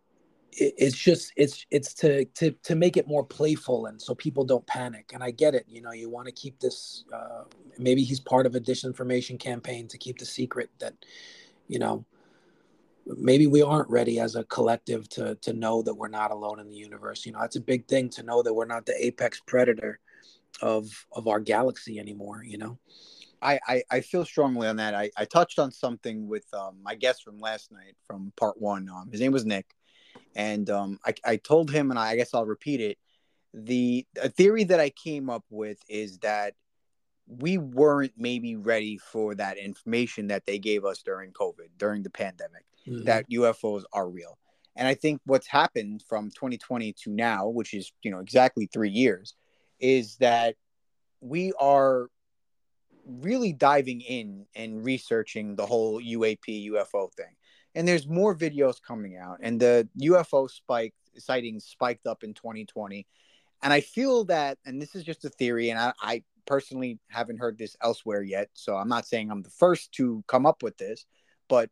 it, 0.52 0.74
it's 0.78 0.98
just 0.98 1.34
it's 1.36 1.66
it's 1.72 1.94
to 1.96 2.26
to 2.26 2.52
to 2.52 2.76
make 2.76 2.98
it 2.98 3.08
more 3.08 3.24
playful 3.24 3.88
and 3.88 4.02
so 4.02 4.16
people 4.16 4.44
don't 4.44 4.66
panic. 4.68 5.12
And 5.14 5.24
I 5.24 5.32
get 5.32 5.56
it, 5.56 5.66
you 5.68 5.82
know, 5.82 5.92
you 5.92 6.10
want 6.10 6.28
to 6.28 6.34
keep 6.34 6.60
this. 6.60 7.04
Uh, 7.14 7.44
maybe 7.78 8.04
he's 8.04 8.20
part 8.20 8.46
of 8.46 8.56
a 8.56 8.60
disinformation 8.60 9.40
campaign 9.40 9.88
to 9.88 9.98
keep 9.98 10.18
the 10.18 10.26
secret 10.26 10.70
that, 10.80 10.94
you 11.68 11.80
know, 11.80 12.06
maybe 13.18 13.48
we 13.48 13.62
aren't 13.62 13.90
ready 13.90 14.20
as 14.20 14.36
a 14.36 14.44
collective 14.46 15.08
to 15.10 15.36
to 15.36 15.54
know 15.54 15.82
that 15.82 15.94
we're 15.94 16.08
not 16.08 16.32
alone 16.32 16.60
in 16.60 16.70
the 16.70 16.76
universe 16.76 17.26
you 17.26 17.32
know 17.32 17.40
that's 17.40 17.56
a 17.56 17.62
big 17.62 17.88
thing 17.88 18.10
to 18.10 18.24
know 18.24 18.44
that 18.44 18.54
we're 18.54 18.66
not 18.66 18.86
the 18.86 19.06
apex 19.06 19.42
predator 19.48 20.00
of 20.62 20.88
of 21.14 21.28
our 21.28 21.40
galaxy 21.40 22.00
anymore 22.00 22.44
you 22.46 22.58
know 22.58 22.78
i 23.42 23.60
i, 23.68 23.84
I 23.90 24.02
feel 24.02 24.26
strongly 24.26 24.68
on 24.68 24.76
that 24.76 24.94
I, 24.94 25.10
I 25.18 25.26
touched 25.26 25.60
on 25.60 25.72
something 25.72 26.28
with 26.28 26.46
um, 26.54 26.76
my 26.84 26.96
guest 26.96 27.24
from 27.24 27.40
last 27.40 27.72
night 27.72 27.96
from 28.06 28.32
part 28.36 28.60
one 28.62 28.90
um, 28.90 29.10
his 29.12 29.22
name 29.22 29.32
was 29.32 29.46
nick 29.46 29.66
and 30.36 30.70
um, 30.70 31.00
I, 31.06 31.14
I 31.26 31.36
told 31.38 31.72
him 31.72 31.90
and 31.90 32.00
I, 32.00 32.12
I 32.12 32.16
guess 32.16 32.34
i'll 32.34 32.46
repeat 32.46 32.82
it 32.82 32.98
the 33.54 34.06
a 34.22 34.30
theory 34.30 34.64
that 34.66 34.80
i 34.80 34.90
came 34.90 35.30
up 35.30 35.44
with 35.50 35.82
is 35.90 36.20
that 36.20 36.54
we 37.28 37.58
weren't 37.58 38.14
maybe 38.18 38.56
ready 38.56 38.98
for 38.98 39.36
that 39.36 39.58
information 39.58 40.28
that 40.28 40.46
they 40.46 40.60
gave 40.60 40.86
us 40.86 41.02
during 41.02 41.32
covid 41.32 41.70
during 41.78 42.04
the 42.04 42.10
pandemic 42.10 42.64
mm-hmm. 42.90 43.06
that 43.06 43.30
UFOs 43.30 43.84
are 43.94 44.10
real. 44.10 44.38
And 44.76 44.88
I 44.88 44.94
think 44.94 45.22
what's 45.26 45.48
happened 45.48 46.04
from 46.08 46.30
2020 46.30 46.94
to 47.04 47.12
now, 47.12 47.48
which 47.48 47.74
is, 47.74 47.92
you 48.02 48.12
know, 48.12 48.20
exactly 48.20 48.70
three 48.72 48.90
years, 48.90 49.36
is 49.80 50.16
that 50.18 50.56
we 51.22 51.52
are 51.60 52.08
really 53.06 53.52
diving 53.52 54.02
in 54.02 54.46
and 54.56 54.86
researching 54.86 55.56
the 55.56 55.66
whole 55.66 56.02
UAP 56.02 56.70
UFO 56.72 57.12
thing. 57.14 57.36
And 57.80 57.88
there's 57.88 58.10
more 58.10 58.36
videos 58.36 58.82
coming 58.82 59.16
out, 59.16 59.38
and 59.42 59.58
the 59.58 59.88
UFO 60.02 60.52
spike 60.52 60.94
sightings 61.18 61.64
spiked 61.64 62.08
up 62.08 62.26
in 62.26 62.34
2020. 62.34 63.08
And 63.64 63.72
I 63.72 63.80
feel 63.80 64.26
that, 64.26 64.58
and 64.66 64.82
this 64.82 64.96
is 64.96 65.06
just 65.06 65.24
a 65.24 65.30
theory, 65.30 65.70
and 65.70 65.80
I, 65.80 65.94
I 66.02 66.24
personally 66.46 67.00
haven't 67.08 67.38
heard 67.38 67.58
this 67.58 67.78
elsewhere 67.82 68.22
yet. 68.22 68.50
So 68.52 68.76
I'm 68.76 68.90
not 68.90 69.08
saying 69.08 69.32
I'm 69.32 69.44
the 69.44 69.50
first 69.50 69.94
to 69.94 70.22
come 70.28 70.46
up 70.46 70.62
with 70.62 70.78
this, 70.78 71.06
but 71.48 71.70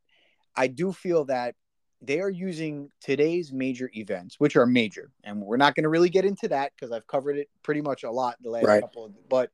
I 0.55 0.67
do 0.67 0.93
feel 0.93 1.25
that 1.25 1.55
they 2.01 2.21
are 2.21 2.29
using 2.29 2.89
today's 3.01 3.51
major 3.51 3.91
events, 3.93 4.39
which 4.39 4.55
are 4.55 4.65
major, 4.65 5.11
and 5.25 5.41
we're 5.41 5.57
not 5.57 5.75
going 5.75 5.83
to 5.83 5.89
really 5.89 6.09
get 6.09 6.23
into 6.23 6.47
that 6.47 6.71
because 6.73 6.93
I've 6.93 7.07
covered 7.07 7.37
it 7.37 7.49
pretty 7.63 7.81
much 7.81 8.05
a 8.05 8.11
lot 8.11 8.37
the 8.41 8.49
last 8.49 8.63
right. 8.63 8.79
couple 8.79 9.03
of. 9.03 9.11
But 9.27 9.51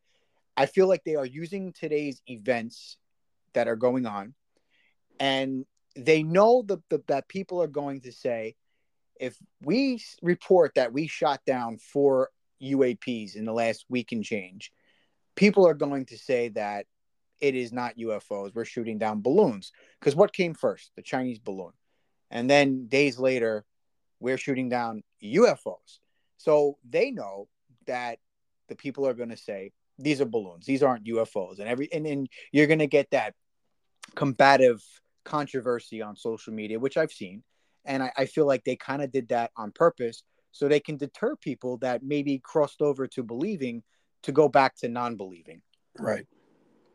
I 0.56 0.68
feel 0.68 0.88
like 0.88 1.04
they 1.04 1.16
are 1.16 1.26
using 1.26 1.74
today's 1.74 2.22
events 2.28 2.98
that 3.54 3.68
are 3.68 3.76
going 3.76 4.06
on, 4.06 4.36
and 5.20 5.66
they 5.96 6.24
know 6.24 6.64
the, 6.66 6.80
the, 6.90 7.04
that 7.08 7.28
people 7.28 7.62
are 7.62 7.68
going 7.68 8.02
to 8.02 8.12
say, 8.12 8.56
if 9.20 9.38
we 9.62 10.02
report 10.22 10.74
that 10.76 10.94
we 10.94 11.08
shot 11.08 11.42
down 11.46 11.78
four 11.78 12.30
UAPs 12.62 13.36
in 13.36 13.46
the 13.46 13.54
last 13.54 13.86
week 13.90 14.12
and 14.12 14.24
change, 14.24 14.72
people 15.36 15.68
are 15.68 15.74
going 15.74 16.06
to 16.06 16.18
say 16.18 16.50
that 16.50 16.86
it 17.40 17.56
is 17.56 17.72
not 17.72 17.98
UFOs. 17.98 18.56
We're 18.56 18.66
shooting 18.66 18.98
down 18.98 19.22
balloons. 19.22 19.72
Because 20.00 20.16
what 20.16 20.34
came 20.34 20.54
first? 20.54 20.92
The 20.96 21.02
Chinese 21.02 21.40
balloon. 21.40 21.74
And 22.32 22.50
then 22.50 22.88
days 22.88 23.20
later, 23.20 23.66
we're 24.20 24.38
shooting 24.38 24.70
down 24.70 25.04
UFOs. 25.24 26.00
So 26.38 26.78
they 26.90 27.12
know 27.12 27.48
that 27.86 28.20
the 28.70 28.76
people 28.76 29.06
are 29.06 29.14
going 29.14 29.30
to 29.30 29.38
say, 29.38 29.72
these 30.00 30.22
are 30.22 30.26
balloons. 30.26 30.66
These 30.66 30.84
aren't 30.84 31.06
UFOs. 31.06 31.60
And 31.60 31.68
every 31.68 31.92
and, 31.92 32.08
and 32.08 32.30
you're 32.52 32.68
going 32.68 32.80
to 32.80 32.88
get 32.88 33.12
that 33.12 33.36
combative 34.16 34.82
controversy 35.26 36.02
on 36.02 36.16
social 36.16 36.54
media, 36.54 36.80
which 36.80 36.98
I've 36.98 37.12
seen. 37.12 37.44
And 37.86 38.04
I, 38.04 38.12
I 38.18 38.26
feel 38.26 38.46
like 38.46 38.64
they 38.64 38.76
kind 38.76 39.02
of 39.02 39.12
did 39.12 39.30
that 39.30 39.52
on 39.58 39.72
purpose 39.72 40.24
so 40.52 40.68
they 40.68 40.80
can 40.80 40.98
deter 40.98 41.36
people 41.36 41.78
that 41.78 42.04
maybe 42.04 42.40
crossed 42.40 42.82
over 42.82 43.08
to 43.08 43.24
believing 43.24 43.84
to 44.24 44.32
go 44.32 44.48
back 44.48 44.76
to 44.78 44.88
non 44.88 45.18
believing. 45.18 45.62
Right 46.00 46.26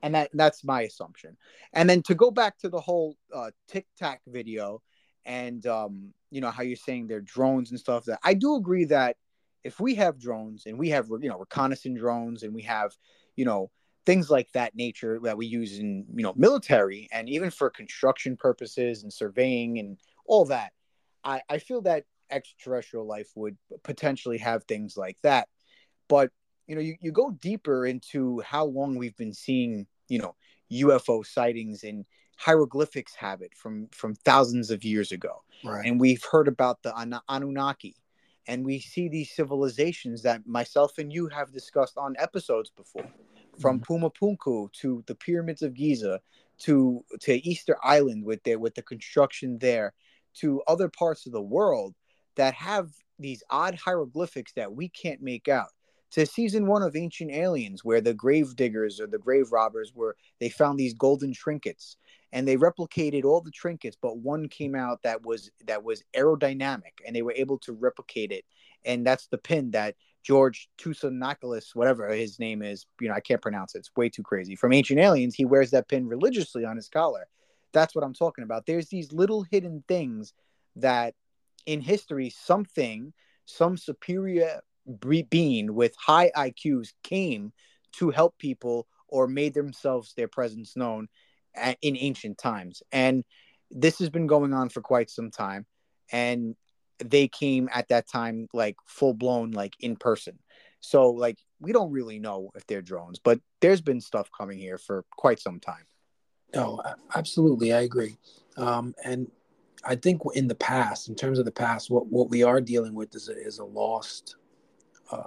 and 0.02 0.14
that 0.14 0.30
that's 0.34 0.64
my 0.64 0.82
assumption. 0.82 1.36
And 1.72 1.88
then 1.88 2.02
to 2.02 2.14
go 2.14 2.30
back 2.30 2.58
to 2.58 2.68
the 2.68 2.80
whole 2.80 3.16
uh, 3.34 3.50
Tic 3.68 3.86
Tac 3.98 4.20
video, 4.26 4.82
and 5.24 5.64
um, 5.66 6.12
you 6.30 6.40
know 6.40 6.50
how 6.50 6.62
you're 6.62 6.76
saying 6.76 7.06
they're 7.06 7.20
drones 7.20 7.70
and 7.70 7.80
stuff. 7.80 8.04
That 8.04 8.20
I 8.22 8.34
do 8.34 8.56
agree 8.56 8.84
that 8.86 9.16
if 9.64 9.80
we 9.80 9.94
have 9.96 10.18
drones 10.18 10.64
and 10.66 10.78
we 10.78 10.90
have 10.90 11.08
you 11.20 11.28
know 11.28 11.38
reconnaissance 11.38 11.98
drones 11.98 12.42
and 12.42 12.54
we 12.54 12.62
have 12.62 12.92
you 13.36 13.44
know 13.44 13.70
things 14.08 14.30
like 14.30 14.50
that 14.52 14.74
nature 14.74 15.20
that 15.22 15.36
we 15.36 15.44
use 15.44 15.78
in 15.78 16.02
you 16.14 16.22
know 16.22 16.32
military 16.34 17.06
and 17.12 17.28
even 17.28 17.50
for 17.50 17.68
construction 17.68 18.38
purposes 18.38 19.02
and 19.02 19.12
surveying 19.12 19.78
and 19.78 19.98
all 20.24 20.46
that, 20.46 20.72
I, 21.24 21.42
I 21.50 21.58
feel 21.58 21.82
that 21.82 22.04
extraterrestrial 22.30 23.06
life 23.06 23.28
would 23.34 23.58
potentially 23.82 24.38
have 24.38 24.64
things 24.64 24.96
like 24.96 25.18
that. 25.24 25.48
But 26.08 26.30
you 26.66 26.74
know, 26.74 26.80
you, 26.80 26.96
you 27.02 27.12
go 27.12 27.32
deeper 27.32 27.84
into 27.84 28.40
how 28.40 28.64
long 28.64 28.96
we've 28.96 29.16
been 29.16 29.34
seeing, 29.34 29.86
you 30.08 30.20
know, 30.20 30.34
UFO 30.72 31.26
sightings 31.26 31.84
and 31.84 32.06
hieroglyphics 32.38 33.14
have 33.14 33.42
it 33.42 33.54
from 33.54 33.88
from 33.92 34.14
thousands 34.14 34.70
of 34.70 34.84
years 34.84 35.12
ago. 35.12 35.42
Right. 35.62 35.84
And 35.84 36.00
we've 36.00 36.24
heard 36.32 36.48
about 36.48 36.82
the 36.82 36.96
An- 36.96 37.20
Anunnaki 37.28 37.94
and 38.46 38.64
we 38.64 38.80
see 38.80 39.10
these 39.10 39.30
civilizations 39.30 40.22
that 40.22 40.46
myself 40.46 40.96
and 40.96 41.12
you 41.12 41.28
have 41.28 41.52
discussed 41.52 41.98
on 41.98 42.16
episodes 42.18 42.70
before 42.70 43.04
from 43.60 43.80
mm-hmm. 43.80 44.04
Pumapunku 44.06 44.72
to 44.72 45.04
the 45.06 45.14
pyramids 45.14 45.62
of 45.62 45.74
Giza 45.74 46.20
to 46.60 47.04
to 47.20 47.48
Easter 47.48 47.76
Island 47.82 48.24
with 48.24 48.42
their 48.44 48.58
with 48.58 48.74
the 48.74 48.82
construction 48.82 49.58
there 49.58 49.94
to 50.34 50.62
other 50.66 50.88
parts 50.88 51.26
of 51.26 51.32
the 51.32 51.42
world 51.42 51.94
that 52.36 52.54
have 52.54 52.90
these 53.18 53.42
odd 53.50 53.74
hieroglyphics 53.74 54.52
that 54.52 54.72
we 54.72 54.88
can't 54.88 55.20
make 55.20 55.48
out 55.48 55.70
to 56.10 56.24
season 56.24 56.66
one 56.66 56.82
of 56.82 56.96
Ancient 56.96 57.30
Aliens, 57.30 57.84
where 57.84 58.00
the 58.00 58.14
grave 58.14 58.56
diggers 58.56 59.00
or 59.00 59.06
the 59.06 59.18
grave 59.18 59.52
robbers 59.52 59.92
were 59.94 60.16
they 60.40 60.48
found 60.48 60.78
these 60.78 60.94
golden 60.94 61.32
trinkets 61.32 61.96
and 62.32 62.46
they 62.46 62.56
replicated 62.56 63.24
all 63.24 63.40
the 63.40 63.50
trinkets, 63.50 63.96
but 64.00 64.18
one 64.18 64.48
came 64.48 64.74
out 64.74 65.02
that 65.02 65.24
was 65.24 65.50
that 65.66 65.82
was 65.82 66.02
aerodynamic 66.16 66.94
and 67.06 67.14
they 67.14 67.22
were 67.22 67.34
able 67.36 67.58
to 67.58 67.72
replicate 67.72 68.32
it. 68.32 68.44
And 68.84 69.06
that's 69.06 69.26
the 69.26 69.38
pin 69.38 69.72
that 69.72 69.96
George 70.28 70.68
Tusanocalis, 70.78 71.74
whatever 71.74 72.06
his 72.10 72.38
name 72.38 72.60
is, 72.60 72.84
you 73.00 73.08
know, 73.08 73.14
I 73.14 73.20
can't 73.20 73.40
pronounce 73.40 73.74
it. 73.74 73.78
It's 73.78 73.96
way 73.96 74.10
too 74.10 74.22
crazy. 74.22 74.56
From 74.56 74.74
Ancient 74.74 75.00
Aliens, 75.00 75.34
he 75.34 75.46
wears 75.46 75.70
that 75.70 75.88
pin 75.88 76.06
religiously 76.06 76.66
on 76.66 76.76
his 76.76 76.90
collar. 76.90 77.26
That's 77.72 77.94
what 77.94 78.04
I'm 78.04 78.12
talking 78.12 78.44
about. 78.44 78.66
There's 78.66 78.88
these 78.88 79.10
little 79.10 79.46
hidden 79.50 79.84
things 79.88 80.34
that 80.76 81.14
in 81.64 81.80
history, 81.80 82.28
something, 82.28 83.14
some 83.46 83.78
superior 83.78 84.60
being 85.30 85.74
with 85.74 85.94
high 85.96 86.30
IQs 86.36 86.92
came 87.02 87.54
to 87.92 88.10
help 88.10 88.36
people 88.36 88.86
or 89.08 89.28
made 89.28 89.54
themselves 89.54 90.12
their 90.14 90.28
presence 90.28 90.76
known 90.76 91.08
in 91.80 91.96
ancient 91.96 92.36
times. 92.36 92.82
And 92.92 93.24
this 93.70 93.98
has 94.00 94.10
been 94.10 94.26
going 94.26 94.52
on 94.52 94.68
for 94.68 94.82
quite 94.82 95.08
some 95.08 95.30
time. 95.30 95.64
And 96.12 96.54
they 96.98 97.28
came 97.28 97.68
at 97.72 97.88
that 97.88 98.08
time 98.08 98.48
like 98.52 98.76
full 98.86 99.14
blown, 99.14 99.52
like 99.52 99.74
in 99.80 99.96
person. 99.96 100.38
So, 100.80 101.10
like, 101.10 101.38
we 101.60 101.72
don't 101.72 101.90
really 101.90 102.18
know 102.18 102.50
if 102.54 102.66
they're 102.66 102.82
drones, 102.82 103.18
but 103.18 103.40
there's 103.60 103.80
been 103.80 104.00
stuff 104.00 104.30
coming 104.36 104.58
here 104.58 104.78
for 104.78 105.04
quite 105.10 105.40
some 105.40 105.58
time. 105.58 105.86
No, 106.54 106.80
absolutely. 107.14 107.72
I 107.72 107.80
agree. 107.80 108.16
Um, 108.56 108.94
and 109.04 109.30
I 109.84 109.96
think 109.96 110.22
in 110.34 110.46
the 110.46 110.54
past, 110.54 111.08
in 111.08 111.14
terms 111.14 111.38
of 111.38 111.44
the 111.44 111.52
past, 111.52 111.90
what, 111.90 112.06
what 112.06 112.30
we 112.30 112.42
are 112.42 112.60
dealing 112.60 112.94
with 112.94 113.14
is 113.14 113.28
a, 113.28 113.36
is 113.36 113.58
a 113.58 113.64
lost 113.64 114.36
uh, 115.10 115.24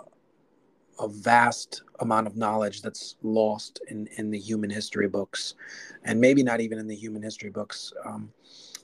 a 1.01 1.07
vast 1.07 1.83
amount 1.99 2.27
of 2.27 2.37
knowledge 2.37 2.81
that's 2.81 3.15
lost 3.23 3.81
in, 3.89 4.07
in 4.17 4.29
the 4.29 4.39
human 4.39 4.69
history 4.69 5.07
books, 5.07 5.55
and 6.03 6.21
maybe 6.21 6.43
not 6.43 6.61
even 6.61 6.77
in 6.77 6.87
the 6.87 6.95
human 6.95 7.21
history 7.23 7.49
books, 7.49 7.91
um, 8.05 8.31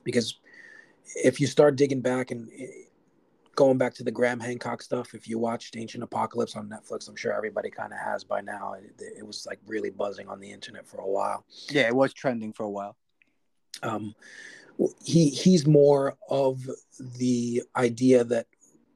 because 0.04 0.40
if 1.16 1.40
you 1.40 1.48
start 1.48 1.76
digging 1.76 2.02
back 2.02 2.32
and 2.32 2.50
eh, 2.58 2.68
going 3.56 3.78
back 3.78 3.94
to 3.96 4.04
the 4.04 4.12
Graham 4.12 4.40
Hancock 4.40 4.82
stuff, 4.82 5.14
if 5.14 5.28
you 5.28 5.40
watched 5.40 5.76
Ancient 5.76 6.04
Apocalypse 6.04 6.56
on 6.56 6.70
Netflix, 6.70 7.10
I'm 7.10 7.16
sure 7.16 7.34
everybody 7.34 7.70
kind 7.70 7.92
of 7.92 8.00
has 8.00 8.24
by 8.24 8.42
now. 8.42 8.74
It, 8.74 9.02
it, 9.18 9.26
was 9.26 9.46
like 9.48 9.60
really 9.66 9.90
buzzing 9.90 10.28
on 10.28 10.40
the 10.40 10.52
internet 10.52 10.88
for 10.88 11.02
a 11.02 11.08
while. 11.08 11.44
Yeah, 11.70 11.88
it 11.88 11.96
was 11.96 12.14
trending 12.14 12.54
for 12.54 12.64
a 12.64 12.70
while. 12.70 12.96
Um, 13.84 14.16
he 15.04 15.30
he's 15.30 15.66
more 15.66 16.16
of 16.30 16.70
the 17.18 17.64
idea 17.76 18.24
that 18.24 18.46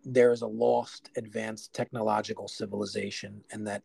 there 0.06 0.32
is 0.32 0.42
a 0.42 0.48
lost 0.48 1.10
advanced 1.18 1.74
technological 1.74 2.48
civilization 2.48 3.44
and 3.52 3.68
that 3.68 3.84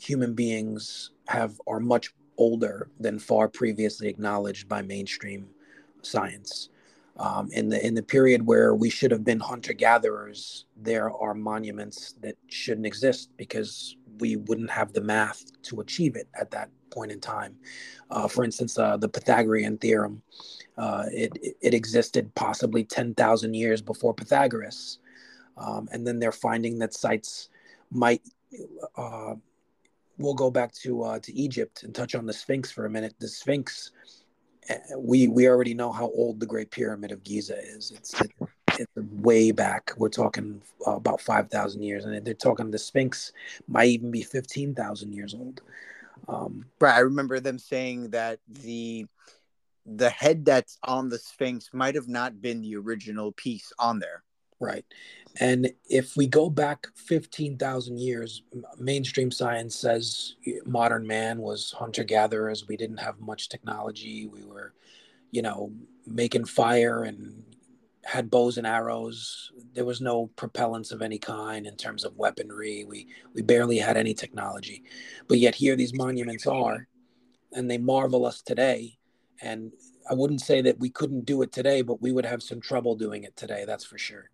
human 0.00 0.34
beings 0.34 1.10
have 1.26 1.60
are 1.66 1.80
much 1.80 2.12
older 2.36 2.88
than 3.00 3.18
far 3.18 3.48
previously 3.48 4.08
acknowledged 4.08 4.68
by 4.68 4.82
mainstream 4.82 5.48
science. 6.02 6.70
Um, 7.18 7.50
in 7.50 7.68
the 7.68 7.84
in 7.84 7.94
the 7.94 8.02
period 8.02 8.46
where 8.46 8.74
we 8.74 8.90
should 8.90 9.10
have 9.10 9.24
been 9.24 9.40
hunter 9.40 9.72
gatherers, 9.72 10.66
there 10.76 11.10
are 11.10 11.34
monuments 11.34 12.14
that 12.22 12.36
shouldn't 12.46 12.86
exist 12.86 13.30
because 13.36 13.96
we 14.20 14.36
wouldn't 14.36 14.70
have 14.70 14.92
the 14.92 15.00
math 15.00 15.44
to 15.62 15.80
achieve 15.80 16.16
it 16.16 16.28
at 16.34 16.50
that 16.52 16.70
point 16.90 17.12
in 17.12 17.20
time. 17.20 17.56
Uh, 18.10 18.28
for 18.28 18.44
instance, 18.44 18.78
uh, 18.78 18.96
the 18.96 19.08
Pythagorean 19.08 19.78
theorem, 19.78 20.22
uh, 20.76 21.04
it 21.12 21.32
it 21.60 21.74
existed 21.74 22.32
possibly 22.34 22.84
ten 22.84 23.14
thousand 23.14 23.54
years 23.54 23.82
before 23.82 24.14
Pythagoras, 24.14 24.98
um, 25.56 25.88
and 25.92 26.06
then 26.06 26.18
they're 26.18 26.32
finding 26.32 26.78
that 26.78 26.94
sites 26.94 27.48
might. 27.90 28.22
Uh, 28.96 29.34
we'll 30.18 30.34
go 30.34 30.50
back 30.50 30.72
to 30.72 31.02
uh, 31.02 31.18
to 31.20 31.32
Egypt 31.34 31.82
and 31.82 31.94
touch 31.94 32.14
on 32.14 32.26
the 32.26 32.32
Sphinx 32.32 32.70
for 32.70 32.86
a 32.86 32.90
minute. 32.90 33.14
The 33.18 33.28
Sphinx, 33.28 33.90
we 34.96 35.28
we 35.28 35.48
already 35.48 35.74
know 35.74 35.92
how 35.92 36.10
old 36.10 36.40
the 36.40 36.46
Great 36.46 36.70
Pyramid 36.70 37.12
of 37.12 37.24
Giza 37.24 37.58
is. 37.58 37.92
It's 37.92 38.20
it, 38.20 38.32
it's 38.78 38.92
way 38.96 39.50
back. 39.50 39.92
We're 39.96 40.08
talking 40.08 40.62
uh, 40.86 40.96
about 40.96 41.20
five 41.20 41.50
thousand 41.50 41.82
years, 41.82 42.04
and 42.04 42.24
they're 42.24 42.34
talking 42.34 42.70
the 42.70 42.78
Sphinx 42.78 43.32
might 43.66 43.88
even 43.88 44.10
be 44.10 44.22
fifteen 44.22 44.74
thousand 44.74 45.12
years 45.12 45.34
old. 45.34 45.62
Um, 46.28 46.66
right. 46.80 46.94
I 46.96 47.00
remember 47.00 47.40
them 47.40 47.58
saying 47.58 48.10
that 48.10 48.40
the 48.48 49.06
the 49.86 50.10
head 50.10 50.44
that's 50.44 50.78
on 50.84 51.08
the 51.08 51.18
Sphinx 51.18 51.70
might 51.72 51.94
have 51.94 52.08
not 52.08 52.42
been 52.42 52.60
the 52.60 52.76
original 52.76 53.32
piece 53.32 53.72
on 53.78 53.98
there. 53.98 54.22
Right. 54.60 54.84
And 55.40 55.70
if 55.88 56.16
we 56.16 56.26
go 56.26 56.50
back 56.50 56.88
15,000 56.96 57.98
years, 57.98 58.42
mainstream 58.78 59.30
science 59.30 59.76
says 59.76 60.34
modern 60.66 61.06
man 61.06 61.38
was 61.38 61.72
hunter 61.78 62.02
gatherers. 62.02 62.66
We 62.66 62.76
didn't 62.76 62.96
have 62.96 63.20
much 63.20 63.48
technology. 63.48 64.26
We 64.26 64.42
were, 64.42 64.74
you 65.30 65.42
know, 65.42 65.72
making 66.06 66.46
fire 66.46 67.04
and 67.04 67.44
had 68.04 68.30
bows 68.30 68.58
and 68.58 68.66
arrows. 68.66 69.52
There 69.74 69.84
was 69.84 70.00
no 70.00 70.30
propellants 70.36 70.92
of 70.92 71.02
any 71.02 71.18
kind 71.18 71.66
in 71.66 71.76
terms 71.76 72.04
of 72.04 72.16
weaponry. 72.16 72.84
We, 72.84 73.06
we 73.34 73.42
barely 73.42 73.78
had 73.78 73.96
any 73.96 74.14
technology. 74.14 74.82
But 75.28 75.38
yet, 75.38 75.54
here 75.54 75.76
these 75.76 75.94
monuments 75.94 76.46
are, 76.46 76.88
and 77.52 77.70
they 77.70 77.78
marvel 77.78 78.26
us 78.26 78.42
today. 78.42 78.98
And 79.40 79.72
I 80.10 80.14
wouldn't 80.14 80.40
say 80.40 80.62
that 80.62 80.80
we 80.80 80.90
couldn't 80.90 81.26
do 81.26 81.42
it 81.42 81.52
today, 81.52 81.82
but 81.82 82.02
we 82.02 82.12
would 82.12 82.26
have 82.26 82.42
some 82.42 82.60
trouble 82.60 82.96
doing 82.96 83.24
it 83.24 83.36
today, 83.36 83.64
that's 83.66 83.84
for 83.84 83.98
sure. 83.98 84.30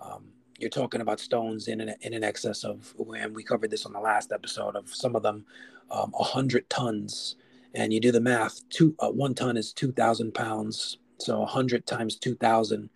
Um, 0.00 0.24
you're 0.58 0.70
talking 0.70 1.00
about 1.00 1.20
stones 1.20 1.68
in 1.68 1.80
an, 1.80 1.94
in 2.02 2.14
an 2.14 2.22
excess 2.22 2.64
of, 2.64 2.94
and 3.16 3.34
we 3.34 3.42
covered 3.42 3.70
this 3.70 3.86
on 3.86 3.92
the 3.92 4.00
last 4.00 4.32
episode 4.32 4.76
of 4.76 4.94
some 4.94 5.16
of 5.16 5.22
them, 5.22 5.44
um, 5.90 6.10
100 6.12 6.68
tons. 6.68 7.36
And 7.74 7.92
you 7.92 8.00
do 8.00 8.12
the 8.12 8.20
math, 8.20 8.68
two, 8.68 8.94
uh, 8.98 9.10
one 9.10 9.34
ton 9.34 9.56
is 9.56 9.72
2,000 9.72 10.34
pounds. 10.34 10.98
So 11.18 11.40
100 11.40 11.86
times 11.86 12.16
2,000. 12.16 12.90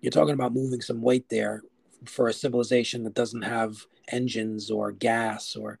You're 0.00 0.10
talking 0.10 0.34
about 0.34 0.54
moving 0.54 0.80
some 0.80 1.02
weight 1.02 1.28
there 1.28 1.62
for 2.04 2.28
a 2.28 2.32
civilization 2.32 3.04
that 3.04 3.14
doesn't 3.14 3.42
have 3.42 3.76
engines 4.08 4.70
or 4.70 4.92
gas 4.92 5.56
or 5.56 5.78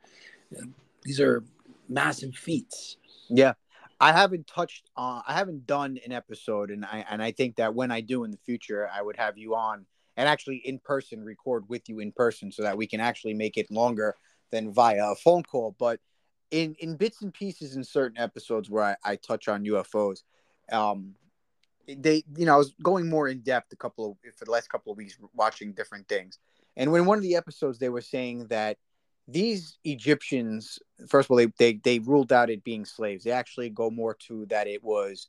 uh, 0.56 0.64
these 1.02 1.20
are 1.20 1.44
massive 1.88 2.34
feats. 2.34 2.96
Yeah. 3.28 3.54
I 4.00 4.12
haven't 4.12 4.46
touched 4.46 4.90
on 4.96 5.22
I 5.26 5.34
haven't 5.34 5.66
done 5.66 5.98
an 6.04 6.12
episode 6.12 6.70
and 6.70 6.84
I 6.84 7.04
and 7.08 7.22
I 7.22 7.30
think 7.30 7.56
that 7.56 7.74
when 7.74 7.90
I 7.90 8.00
do 8.00 8.24
in 8.24 8.30
the 8.30 8.38
future 8.38 8.88
I 8.92 9.00
would 9.00 9.16
have 9.16 9.38
you 9.38 9.54
on 9.54 9.86
and 10.16 10.28
actually 10.28 10.56
in 10.56 10.78
person 10.78 11.24
record 11.24 11.68
with 11.68 11.88
you 11.88 12.00
in 12.00 12.12
person 12.12 12.52
so 12.52 12.62
that 12.62 12.76
we 12.76 12.86
can 12.86 13.00
actually 13.00 13.34
make 13.34 13.56
it 13.56 13.70
longer 13.70 14.14
than 14.50 14.72
via 14.72 15.10
a 15.10 15.14
phone 15.16 15.42
call. 15.42 15.74
But 15.78 16.00
in 16.50 16.74
in 16.78 16.96
bits 16.96 17.22
and 17.22 17.32
pieces 17.32 17.76
in 17.76 17.84
certain 17.84 18.18
episodes 18.18 18.70
where 18.70 18.84
I, 18.84 18.96
I 19.12 19.16
touch 19.16 19.48
on 19.48 19.64
UFOs, 19.64 20.22
um, 20.70 21.14
they 21.88 22.22
you 22.36 22.46
know 22.46 22.54
I 22.54 22.58
was 22.58 22.74
going 22.82 23.08
more 23.08 23.28
in 23.28 23.40
depth 23.40 23.72
a 23.72 23.76
couple 23.76 24.12
of 24.12 24.34
for 24.36 24.44
the 24.44 24.50
last 24.50 24.68
couple 24.68 24.92
of 24.92 24.98
weeks 24.98 25.18
watching 25.34 25.72
different 25.72 26.08
things, 26.08 26.38
and 26.76 26.92
when 26.92 27.06
one 27.06 27.18
of 27.18 27.22
the 27.22 27.36
episodes 27.36 27.78
they 27.78 27.88
were 27.88 28.00
saying 28.00 28.46
that 28.48 28.78
these 29.26 29.78
Egyptians, 29.84 30.78
first 31.08 31.26
of 31.26 31.30
all, 31.30 31.38
they, 31.38 31.52
they 31.58 31.80
they 31.82 31.98
ruled 31.98 32.32
out 32.32 32.50
it 32.50 32.62
being 32.62 32.84
slaves. 32.84 33.24
They 33.24 33.30
actually 33.30 33.70
go 33.70 33.90
more 33.90 34.14
to 34.28 34.46
that 34.46 34.66
it 34.66 34.84
was 34.84 35.28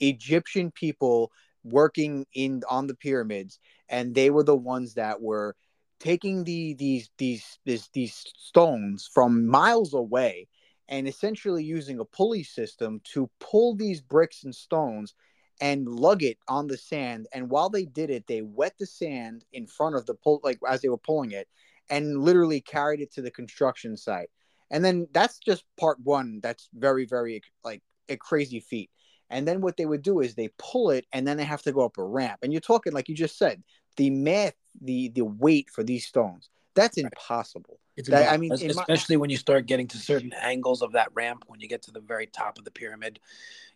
Egyptian 0.00 0.70
people 0.70 1.30
working 1.62 2.26
in 2.34 2.62
on 2.68 2.86
the 2.86 2.94
pyramids 2.94 3.58
and 3.88 4.14
they 4.14 4.30
were 4.30 4.44
the 4.44 4.56
ones 4.56 4.94
that 4.94 5.20
were 5.20 5.56
taking 6.00 6.44
the 6.44 6.74
these 6.74 7.10
these 7.18 7.58
these, 7.64 7.88
these 7.92 8.24
stones 8.36 9.08
from 9.12 9.46
miles 9.46 9.94
away 9.94 10.48
and 10.88 11.08
essentially 11.08 11.64
using 11.64 11.98
a 11.98 12.04
pulley 12.04 12.42
system 12.42 13.00
to 13.04 13.30
pull 13.40 13.74
these 13.74 14.00
bricks 14.00 14.44
and 14.44 14.54
stones 14.54 15.14
and 15.60 15.88
lug 15.88 16.22
it 16.22 16.36
on 16.48 16.66
the 16.66 16.76
sand. 16.76 17.26
And 17.32 17.48
while 17.48 17.70
they 17.70 17.84
did 17.84 18.10
it 18.10 18.26
they 18.26 18.42
wet 18.42 18.74
the 18.78 18.86
sand 18.86 19.44
in 19.52 19.66
front 19.66 19.96
of 19.96 20.06
the 20.06 20.14
pull 20.14 20.40
like 20.42 20.58
as 20.68 20.82
they 20.82 20.88
were 20.88 20.98
pulling 20.98 21.32
it 21.32 21.48
and 21.90 22.22
literally 22.22 22.60
carried 22.60 23.00
it 23.00 23.12
to 23.14 23.22
the 23.22 23.30
construction 23.30 23.96
site. 23.96 24.30
And 24.70 24.84
then 24.84 25.06
that's 25.12 25.38
just 25.38 25.64
part 25.78 25.98
one. 26.02 26.40
That's 26.42 26.68
very 26.74 27.06
very 27.06 27.42
like 27.64 27.82
a 28.08 28.16
crazy 28.16 28.60
feat 28.60 28.90
and 29.34 29.46
then 29.46 29.60
what 29.60 29.76
they 29.76 29.84
would 29.84 30.02
do 30.02 30.20
is 30.20 30.34
they 30.34 30.48
pull 30.58 30.90
it 30.90 31.06
and 31.12 31.26
then 31.26 31.36
they 31.36 31.44
have 31.44 31.62
to 31.62 31.72
go 31.72 31.84
up 31.84 31.98
a 31.98 32.04
ramp. 32.04 32.38
And 32.42 32.52
you're 32.52 32.60
talking, 32.60 32.92
like 32.92 33.08
you 33.08 33.16
just 33.16 33.36
said, 33.36 33.62
the 33.96 34.08
math, 34.08 34.54
the 34.80 35.08
the 35.08 35.24
weight 35.24 35.68
for 35.70 35.82
these 35.82 36.06
stones. 36.06 36.48
That's 36.74 36.96
impossible. 36.98 37.78
It's 37.96 38.08
that, 38.08 38.32
I 38.32 38.36
mean, 38.36 38.52
especially 38.52 39.16
my... 39.16 39.20
when 39.20 39.30
you 39.30 39.36
start 39.36 39.66
getting 39.66 39.88
to 39.88 39.98
certain 39.98 40.32
angles 40.32 40.82
of 40.82 40.92
that 40.92 41.08
ramp, 41.14 41.44
when 41.48 41.60
you 41.60 41.68
get 41.68 41.82
to 41.82 41.90
the 41.90 42.00
very 42.00 42.26
top 42.26 42.58
of 42.58 42.64
the 42.64 42.70
pyramid, 42.70 43.18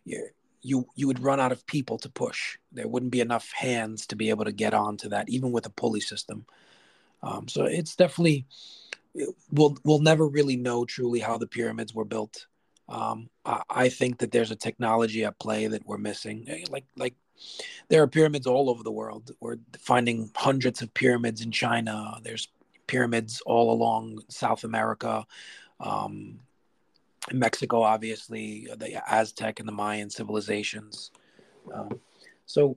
you 0.05 0.29
you 0.61 0.87
you 0.95 1.07
would 1.07 1.19
run 1.21 1.39
out 1.39 1.51
of 1.51 1.65
people 1.65 1.97
to 1.99 2.09
push. 2.09 2.57
There 2.71 2.87
wouldn't 2.87 3.11
be 3.11 3.21
enough 3.21 3.51
hands 3.51 4.07
to 4.07 4.15
be 4.15 4.29
able 4.29 4.45
to 4.45 4.53
get 4.53 4.73
onto 4.73 5.09
that, 5.09 5.29
even 5.29 5.51
with 5.51 5.65
a 5.65 5.69
pulley 5.69 6.01
system. 6.01 6.45
Um, 7.21 7.49
so 7.49 7.65
it's 7.65 7.95
definitely 7.95 8.45
we'll 9.51 9.77
we'll 9.83 9.99
never 9.99 10.25
really 10.25 10.55
know 10.55 10.85
truly 10.85 11.19
how 11.19 11.37
the 11.37 11.47
pyramids 11.47 11.93
were 11.93 12.05
built. 12.05 12.47
Um, 12.89 13.29
I, 13.45 13.61
I, 13.69 13.89
think 13.89 14.17
that 14.17 14.31
there's 14.31 14.49
a 14.49 14.55
technology 14.55 15.23
at 15.23 15.37
play 15.37 15.67
that 15.67 15.85
we're 15.85 15.99
missing. 15.99 16.45
Eh, 16.47 16.65
like 16.69 16.85
like 16.97 17.13
there 17.87 18.01
are 18.01 18.07
pyramids 18.07 18.47
all 18.47 18.69
over 18.69 18.83
the 18.83 18.91
world. 18.91 19.31
We're 19.39 19.57
finding 19.77 20.31
hundreds 20.35 20.81
of 20.81 20.93
pyramids 20.93 21.41
in 21.41 21.51
China. 21.51 22.19
There's 22.23 22.47
pyramids 22.87 23.41
all 23.45 23.71
along 23.71 24.23
South 24.29 24.63
America, 24.63 25.25
um, 25.79 26.39
Mexico, 27.31 27.83
obviously 27.83 28.67
the 28.77 29.01
Aztec 29.07 29.59
and 29.59 29.67
the 29.67 29.73
Mayan 29.73 30.09
civilizations. 30.09 31.11
Um, 31.71 31.99
so 32.47 32.75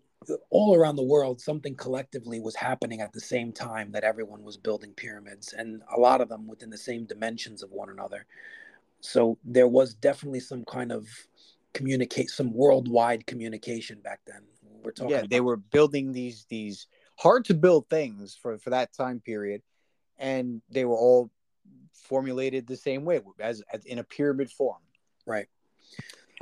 all 0.50 0.74
around 0.76 0.96
the 0.96 1.02
world, 1.02 1.40
something 1.40 1.74
collectively 1.74 2.40
was 2.40 2.54
happening 2.54 3.00
at 3.00 3.12
the 3.12 3.20
same 3.20 3.52
time 3.52 3.90
that 3.92 4.04
everyone 4.04 4.42
was 4.44 4.56
building 4.56 4.92
pyramids, 4.94 5.52
and 5.52 5.82
a 5.94 5.98
lot 5.98 6.20
of 6.20 6.28
them 6.28 6.46
within 6.46 6.70
the 6.70 6.78
same 6.78 7.04
dimensions 7.04 7.62
of 7.62 7.72
one 7.72 7.88
another. 7.88 8.26
So 9.02 9.36
there 9.44 9.68
was 9.68 9.94
definitely 9.94 10.40
some 10.40 10.64
kind 10.64 10.92
of 10.92 11.06
communicate, 11.74 12.30
some 12.30 12.54
worldwide 12.54 13.26
communication 13.26 14.00
back 14.00 14.20
then. 14.26 14.42
We're 14.82 14.92
talking. 14.92 15.10
Yeah, 15.10 15.24
they 15.28 15.40
were 15.40 15.56
building 15.56 16.12
these 16.12 16.46
these 16.48 16.86
hard 17.18 17.44
to 17.46 17.54
build 17.54 17.88
things 17.90 18.38
for 18.40 18.58
for 18.58 18.70
that 18.70 18.92
time 18.94 19.20
period, 19.20 19.62
and 20.18 20.62
they 20.70 20.84
were 20.84 20.96
all 20.96 21.30
formulated 21.92 22.66
the 22.66 22.76
same 22.76 23.04
way 23.04 23.20
as, 23.38 23.62
as 23.72 23.84
in 23.84 23.98
a 23.98 24.04
pyramid 24.04 24.50
form. 24.50 24.80
Right. 25.26 25.46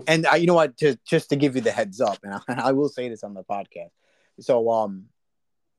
And 0.06 0.26
uh, 0.26 0.34
you 0.34 0.46
know 0.46 0.54
what? 0.54 0.76
To, 0.78 0.98
just 1.06 1.30
to 1.30 1.36
give 1.36 1.56
you 1.56 1.62
the 1.62 1.72
heads 1.72 2.00
up, 2.00 2.18
and 2.22 2.34
I, 2.48 2.68
I, 2.68 2.72
will 2.72 2.88
say 2.88 3.08
this 3.08 3.22
on 3.22 3.34
the 3.34 3.44
podcast. 3.44 3.90
So, 4.38 4.70
um, 4.70 5.06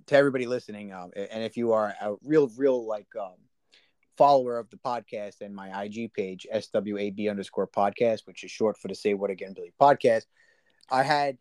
to 0.07 0.15
everybody 0.15 0.45
listening, 0.45 0.93
um, 0.93 1.11
and 1.15 1.43
if 1.43 1.57
you 1.57 1.73
are 1.73 1.95
a 1.99 2.15
real, 2.23 2.47
real 2.55 2.85
like 2.85 3.07
um, 3.19 3.33
follower 4.17 4.57
of 4.57 4.69
the 4.69 4.77
podcast 4.77 5.41
and 5.41 5.55
my 5.55 5.83
IG 5.83 6.13
page, 6.13 6.47
SWAB 6.53 7.29
underscore 7.29 7.67
podcast, 7.67 8.21
which 8.25 8.43
is 8.43 8.51
short 8.51 8.77
for 8.77 8.87
the 8.87 8.95
Say 8.95 9.13
What 9.13 9.31
Again 9.31 9.53
Billy 9.53 9.73
podcast, 9.79 10.25
I 10.89 11.03
had 11.03 11.37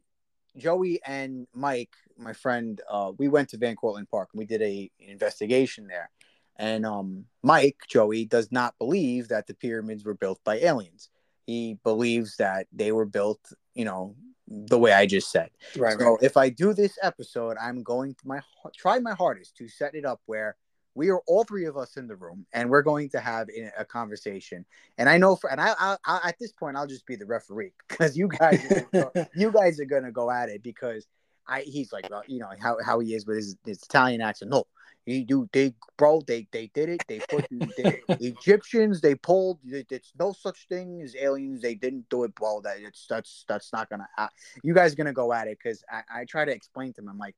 Joey 0.57 1.01
and 1.05 1.47
Mike, 1.55 1.93
my 2.17 2.33
friend, 2.33 2.81
uh, 2.89 3.13
we 3.19 3.29
went 3.29 3.51
to 3.51 3.57
Van 3.57 3.77
Cortlandt 3.77 4.11
Park 4.11 4.31
and 4.33 4.39
we 4.39 4.47
did 4.47 4.63
a 4.63 4.91
an 5.01 5.09
investigation 5.09 5.87
there. 5.87 6.11
And 6.57 6.85
um, 6.85 7.25
Mike, 7.43 7.79
Joey, 7.89 8.27
does 8.27 8.53
not 8.53 8.75
believe 8.79 9.29
that 9.29 9.47
the 9.47 9.55
pyramids 9.55 10.05
were 10.05 10.15
built 10.15 10.41
by 10.45 10.59
aliens. 10.59 11.09
He 11.47 11.79
believes 11.83 12.37
that 12.37 12.67
they 12.73 12.93
were 12.93 13.07
built, 13.07 13.41
you 13.75 13.85
know, 13.87 14.15
the 14.47 14.79
way 14.79 14.93
I 14.93 15.07
just 15.07 15.31
said. 15.31 15.51
Right. 15.77 15.99
So 15.99 16.13
right. 16.13 16.23
if 16.23 16.37
I 16.37 16.51
do 16.51 16.75
this 16.75 16.99
episode, 17.03 17.57
I'm 17.61 17.83
going 17.83 18.15
to 18.15 18.29
my 18.29 18.41
try 18.77 18.99
my 18.99 19.15
hardest 19.15 19.57
to 19.57 19.69
set 19.69 19.95
it 19.95 20.05
up 20.05 20.21
where 20.27 20.57
we 20.95 21.09
are 21.11 21.21
all 21.27 21.45
three 21.45 21.67
of 21.67 21.77
us 21.77 21.97
in 21.97 22.07
the 22.07 22.17
room 22.17 22.47
and 22.53 22.69
we're 22.69 22.83
going 22.83 23.09
to 23.11 23.21
have 23.21 23.49
a 23.79 23.85
conversation. 23.85 24.65
And 24.99 25.09
i 25.09 25.17
know 25.17 25.37
for 25.37 25.51
and 25.51 25.61
I, 25.61 25.75
I, 25.79 25.97
I 26.05 26.21
at 26.29 26.39
this 26.39 26.53
point 26.53 26.77
i'll 26.77 26.87
just 26.87 27.07
be 27.07 27.17
the 27.17 27.27
referee 27.27 27.73
because 27.89 28.17
you 28.17 28.29
guys 28.29 28.61
you 29.35 29.53
guys 29.53 29.81
are 29.81 29.85
gonna 29.85 30.13
go 30.13 30.31
at 30.31 30.49
it 30.49 30.63
because 30.63 31.07
i 31.49 31.61
he's 31.61 31.93
like 31.93 32.09
well 32.11 32.23
you 32.27 32.39
know 32.39 32.51
how, 32.61 32.77
how 32.85 33.01
he 33.01 33.15
is 33.15 33.27
with 33.27 33.37
his, 33.37 33.57
his 33.65 33.83
italian 33.83 34.21
accent. 34.21 34.51
No 34.51 34.67
he 35.07 35.25
do 35.25 35.49
they 35.53 35.75
bro 35.97 36.21
they 36.27 36.47
they 36.53 36.71
did 36.75 36.89
it. 36.91 37.03
They 37.09 37.21
put 37.21 37.47
the 37.49 38.01
egyptians 38.21 39.01
they 39.01 39.15
pulled 39.15 39.59
it's 39.65 40.13
no 40.19 40.33
such 40.33 40.67
thing 40.69 41.01
as 41.03 41.17
aliens. 41.17 41.63
They 41.63 41.75
didn't 41.75 42.09
do 42.11 42.25
it. 42.25 42.35
Bro 42.35 42.63
that 42.63 42.77
it's 42.81 43.07
that's 43.09 43.45
that's 43.49 43.73
not 43.73 43.89
gonna 43.89 44.09
happen 44.17 44.35
you 44.63 44.75
guys 44.75 44.95
gonna 44.95 45.13
go 45.13 45.33
at 45.33 45.49
it 45.49 45.59
because 45.63 45.83
I, 45.91 46.21
I 46.21 46.25
try 46.27 46.45
to 46.45 46.53
explain 46.53 46.93
to 46.93 47.01
them 47.01 47.09
i'm 47.09 47.19
like 47.19 47.35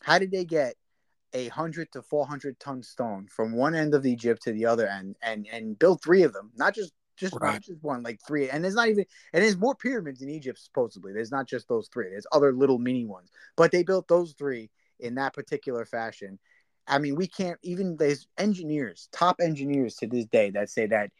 how 0.00 0.18
did 0.18 0.32
they 0.32 0.44
get 0.44 0.74
a 1.34 1.48
hundred 1.48 1.90
to 1.92 2.02
four 2.02 2.26
hundred 2.26 2.58
ton 2.58 2.82
stone 2.82 3.26
from 3.28 3.52
one 3.52 3.74
end 3.74 3.94
of 3.94 4.06
Egypt 4.06 4.42
to 4.42 4.52
the 4.52 4.66
other 4.66 4.88
end 4.88 5.16
and 5.22 5.46
and 5.52 5.78
build 5.78 6.02
three 6.02 6.22
of 6.22 6.32
them 6.32 6.50
not 6.56 6.74
just 6.74 6.92
just 7.16 7.34
right. 7.40 7.52
not 7.52 7.62
just 7.62 7.82
one 7.82 8.02
like 8.02 8.20
three 8.26 8.48
and 8.48 8.64
there's 8.64 8.74
not 8.74 8.88
even 8.88 9.04
and 9.32 9.42
there's 9.42 9.56
more 9.56 9.74
pyramids 9.74 10.22
in 10.22 10.30
Egypt 10.30 10.58
supposedly 10.58 11.12
there's 11.12 11.30
not 11.30 11.46
just 11.46 11.68
those 11.68 11.88
three 11.92 12.08
there's 12.10 12.26
other 12.32 12.52
little 12.52 12.78
mini 12.78 13.04
ones 13.04 13.30
but 13.56 13.70
they 13.70 13.82
built 13.82 14.08
those 14.08 14.32
three 14.32 14.70
in 15.00 15.14
that 15.16 15.34
particular 15.34 15.84
fashion 15.84 16.38
I 16.86 16.98
mean, 16.98 17.14
we 17.16 17.26
can't 17.26 17.58
even 17.62 17.96
there's 17.96 18.26
engineers, 18.38 19.08
top 19.12 19.36
engineers 19.40 19.96
to 19.96 20.06
this 20.06 20.26
day 20.26 20.50
that 20.50 20.70
say 20.70 20.86
that, 20.86 21.10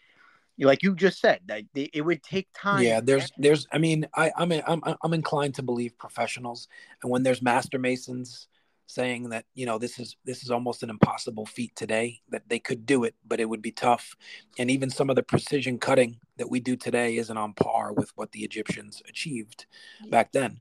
like 0.59 0.83
you 0.83 0.95
just 0.95 1.21
said, 1.21 1.41
that 1.47 1.65
they, 1.75 1.91
it 1.93 2.03
would 2.03 2.23
take 2.23 2.49
time. 2.55 2.83
Yeah, 2.83 3.01
there's 3.01 3.31
there's. 3.39 3.67
I 3.73 3.79
mean, 3.79 4.07
I 4.15 4.31
I'm 4.37 4.53
I'm 4.53 4.83
I'm 5.03 5.15
inclined 5.15 5.55
to 5.57 5.63
believe 5.63 5.97
professionals, 5.99 6.69
and 7.03 7.11
when 7.11 7.23
there's 7.23 7.43
master 7.43 7.79
masons 7.79 8.49
saying 8.87 9.31
that 9.31 9.45
you 9.55 9.65
know 9.67 9.79
this 9.79 9.99
is 9.99 10.17
this 10.25 10.43
is 10.43 10.51
almost 10.51 10.83
an 10.83 10.91
impossible 10.91 11.47
feat 11.47 11.75
today 11.75 12.21
that 12.29 12.49
they 12.49 12.59
could 12.59 12.85
do 12.85 13.05
it 13.05 13.15
but 13.27 13.41
it 13.41 13.49
would 13.49 13.63
be 13.63 13.73
tough 13.73 14.17
and 14.59 14.71
even 14.71 14.91
some 14.91 15.09
of 15.09 15.17
the 15.17 15.23
precision 15.23 15.79
cutting 15.79 16.19
that 16.37 16.51
we 16.51 16.61
do 16.61 16.77
today 16.77 17.17
isn't 17.17 17.39
on 17.39 17.55
par 17.55 17.93
with 17.93 18.13
what 18.17 18.33
the 18.33 18.45
egyptians 18.45 19.03
achieved 19.09 19.67
back 20.11 20.33
then 20.33 20.61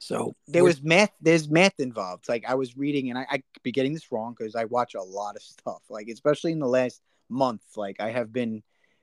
so 0.00 0.34
there 0.48 0.64
was 0.64 0.82
math. 0.82 1.10
There's 1.20 1.50
math 1.50 1.78
involved. 1.78 2.26
Like 2.26 2.44
I 2.48 2.54
was 2.54 2.76
reading, 2.76 3.10
and 3.10 3.18
I, 3.18 3.26
I 3.30 3.36
could 3.36 3.62
be 3.62 3.70
getting 3.70 3.92
this 3.92 4.10
wrong 4.10 4.34
because 4.36 4.56
I 4.56 4.64
watch 4.64 4.94
a 4.94 5.02
lot 5.02 5.36
of 5.36 5.42
stuff. 5.42 5.82
Like 5.90 6.08
especially 6.08 6.52
in 6.52 6.58
the 6.58 6.66
last 6.66 7.02
month, 7.28 7.62
like 7.76 8.00
I 8.00 8.10
have 8.10 8.32
been. 8.32 8.62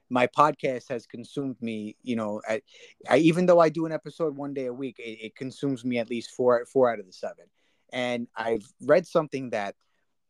My 0.09 0.25
podcast 0.25 0.87
has 0.87 1.05
consumed 1.05 1.57
me. 1.61 1.97
You 2.01 2.15
know, 2.15 2.41
I, 2.47 2.61
I 3.09 3.17
even 3.17 3.45
though 3.45 3.59
I 3.59 3.67
do 3.67 3.85
an 3.85 3.91
episode 3.91 4.37
one 4.37 4.53
day 4.53 4.67
a 4.67 4.73
week, 4.73 4.99
it, 4.99 5.19
it 5.21 5.35
consumes 5.35 5.83
me 5.83 5.99
at 5.99 6.09
least 6.09 6.31
four 6.31 6.65
four 6.65 6.91
out 6.91 6.99
of 6.99 7.05
the 7.05 7.13
seven. 7.13 7.45
And 7.91 8.27
I've 8.35 8.65
read 8.81 9.07
something 9.07 9.51
that 9.51 9.75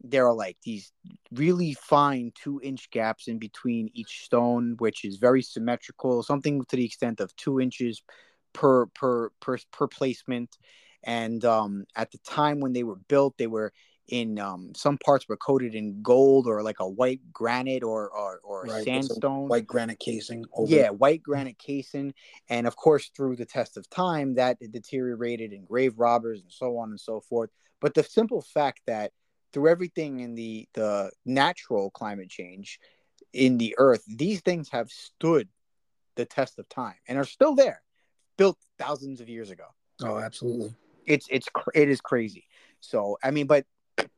there 0.02 0.28
are 0.28 0.34
like 0.34 0.58
these 0.64 0.92
really 1.32 1.74
fine 1.74 2.32
two 2.36 2.60
inch 2.64 2.90
gaps 2.92 3.28
in 3.28 3.40
between 3.40 3.90
each 3.94 4.26
stone, 4.26 4.76
which 4.78 5.04
is 5.04 5.18
very 5.18 5.42
symmetrical, 5.42 6.22
something 6.24 6.64
to 6.66 6.76
the 6.76 6.86
extent 6.86 7.20
of 7.20 7.36
two 7.36 7.60
inches 7.60 8.04
per 8.54 8.86
per 8.88 9.32
per 9.40 9.58
per 9.72 9.88
placement. 9.88 10.58
And 11.04 11.44
um, 11.46 11.86
at 11.96 12.12
the 12.12 12.18
time 12.20 12.60
when 12.60 12.74
they 12.74 12.84
were 12.84 13.00
built, 13.08 13.38
they 13.38 13.48
were 13.48 13.74
in 14.08 14.40
um, 14.40 14.72
some 14.76 14.98
parts 14.98 15.28
were 15.28 15.38
coated 15.38 15.76
in 15.76 16.02
gold 16.02 16.48
or 16.48 16.64
like 16.64 16.80
a 16.80 16.88
white 16.88 17.22
granite 17.32 17.84
or 17.84 18.10
or, 18.10 18.40
or 18.44 18.68
right, 18.68 18.84
sandstone, 18.84 19.48
white 19.48 19.68
granite 19.68 20.00
casing. 20.00 20.46
Over. 20.54 20.74
Yeah, 20.74 20.90
white 20.90 21.22
granite 21.22 21.58
casing, 21.58 22.14
and 22.50 22.68
of 22.68 22.76
course 22.76 23.10
through 23.16 23.36
the 23.36 23.46
test 23.46 23.78
of 23.78 23.90
time 23.90 24.36
that 24.36 24.58
deteriorated 24.72 25.54
in 25.54 25.66
grave 25.66 25.98
robbers 25.98 26.42
and 26.42 26.52
so 26.52 26.78
on 26.78 26.90
and 26.90 27.00
so 27.00 27.20
forth. 27.22 27.50
But 27.82 27.94
the 27.94 28.04
simple 28.04 28.42
fact 28.42 28.82
that 28.88 29.12
through 29.54 29.70
everything 29.70 30.20
in 30.20 30.36
the 30.36 30.68
the 30.74 31.12
natural 31.26 31.90
climate 31.92 32.30
change 32.30 32.80
in 33.34 33.58
the 33.58 33.76
earth, 33.78 34.04
these 34.08 34.42
things 34.42 34.70
have 34.70 34.90
stood 34.90 35.50
the 36.16 36.26
test 36.26 36.60
of 36.60 36.68
time 36.70 36.96
and 37.08 37.18
are 37.18 37.26
still 37.26 37.56
there 37.56 37.82
built 38.38 38.58
thousands 38.78 39.22
of 39.22 39.30
years 39.30 39.50
ago. 39.50 39.66
Oh, 40.02 40.18
absolutely. 40.20 40.74
It's 41.06 41.28
it's 41.30 41.48
it 41.74 41.90
is 41.90 42.02
crazy. 42.02 42.46
So 42.80 43.18
I 43.24 43.32
mean, 43.32 43.48
but 43.48 43.66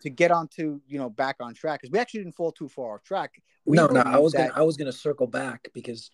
to 0.01 0.09
get 0.09 0.31
onto 0.31 0.79
you 0.87 0.97
know 0.97 1.09
back 1.09 1.37
on 1.39 1.53
track 1.53 1.81
because 1.81 1.91
we 1.91 1.99
actually 1.99 2.21
didn't 2.21 2.35
fall 2.35 2.51
too 2.51 2.67
far 2.69 2.95
off 2.95 3.03
track. 3.03 3.41
We 3.65 3.77
no, 3.77 3.87
no, 3.87 4.01
I 4.01 4.17
was 4.17 4.33
that... 4.33 4.49
gonna 4.49 4.61
I 4.61 4.63
was 4.63 4.77
gonna 4.77 4.91
circle 4.91 5.27
back 5.27 5.69
because 5.73 6.11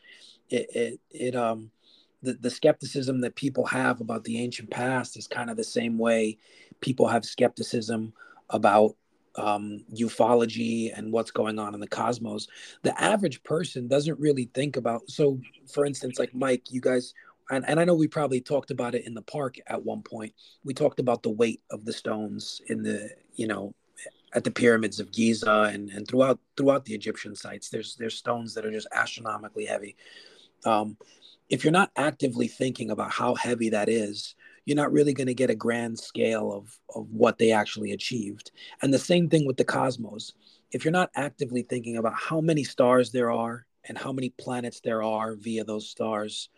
it 0.50 0.68
it 0.76 1.00
it 1.12 1.36
um 1.36 1.72
the, 2.22 2.34
the 2.34 2.50
skepticism 2.50 3.22
that 3.22 3.36
people 3.36 3.66
have 3.66 4.02
about 4.02 4.24
the 4.24 4.42
ancient 4.42 4.72
past 4.72 5.18
is 5.18 5.28
kind 5.28 5.50
of 5.50 5.58
the 5.58 5.64
same 5.64 5.98
way 5.98 6.38
people 6.82 7.08
have 7.08 7.24
skepticism 7.24 8.14
about 8.50 8.96
um, 9.36 9.84
ufology 9.94 10.92
and 10.96 11.12
what's 11.12 11.32
going 11.32 11.60
on 11.60 11.74
in 11.74 11.80
the 11.80 11.88
cosmos. 11.88 12.48
The 12.84 13.00
average 13.02 13.44
person 13.44 13.88
doesn't 13.88 14.20
really 14.20 14.50
think 14.54 14.78
about. 14.78 15.10
So, 15.10 15.40
for 15.72 15.86
instance, 15.86 16.20
like 16.20 16.34
Mike, 16.34 16.72
you 16.72 16.82
guys 16.82 17.14
and, 17.50 17.68
and 17.68 17.80
I 17.80 17.86
know 17.86 17.96
we 17.96 18.08
probably 18.08 18.42
talked 18.42 18.72
about 18.72 18.96
it 18.96 19.06
in 19.06 19.14
the 19.14 19.22
park 19.22 19.58
at 19.68 19.84
one 19.84 20.02
point. 20.02 20.34
We 20.64 20.74
talked 20.74 21.00
about 21.00 21.24
the 21.24 21.30
weight 21.30 21.62
of 21.72 21.86
the 21.86 21.94
stones 21.94 22.62
in 22.68 22.82
the, 22.84 23.10
you 23.36 23.48
know, 23.48 23.74
at 24.34 24.44
the 24.44 24.52
pyramids 24.52 25.00
of 25.00 25.12
Giza 25.12 25.72
and, 25.74 25.90
and 25.90 26.08
throughout 26.08 26.40
throughout 26.58 26.86
the 26.86 26.94
Egyptian 26.94 27.36
sites. 27.36 27.70
There's 27.70 27.96
there's 27.96 28.16
stones 28.16 28.54
that 28.54 28.66
are 28.66 28.72
just 28.72 28.88
astronomically 28.94 29.66
heavy. 29.66 29.96
Um, 30.66 30.98
if 31.50 31.64
you're 31.64 31.72
not 31.72 31.92
actively 31.96 32.48
thinking 32.48 32.90
about 32.90 33.12
how 33.12 33.36
heavy 33.36 33.70
that 33.70 33.88
is, 33.88 34.36
you're 34.66 34.76
not 34.76 34.92
really 34.92 35.14
going 35.14 35.28
to 35.28 35.34
get 35.34 35.50
a 35.50 35.56
grand 35.56 35.98
scale 35.98 36.52
of 36.52 36.78
of 36.96 37.10
what 37.12 37.38
they 37.38 37.52
actually 37.52 37.92
achieved. 37.92 38.52
And 38.82 38.94
the 38.94 39.00
same 39.00 39.30
thing 39.30 39.46
with 39.46 39.58
the 39.58 39.64
cosmos. 39.64 40.34
If 40.72 40.84
you're 40.84 40.92
not 40.92 41.12
actively 41.16 41.62
thinking 41.62 41.98
about 41.98 42.16
how 42.16 42.42
many 42.42 42.64
stars 42.64 43.12
there 43.12 43.32
are 43.32 43.66
and 43.88 43.98
how 43.98 44.12
many 44.12 44.32
planets 44.32 44.82
there 44.82 45.04
are 45.04 45.36
via 45.36 45.64
those 45.64 45.88
stars, 45.88 46.50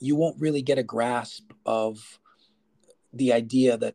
you 0.00 0.16
won't 0.16 0.40
really 0.40 0.62
get 0.62 0.78
a 0.78 0.82
grasp 0.82 1.52
of 1.66 2.20
the 3.12 3.32
idea 3.32 3.76
that 3.76 3.94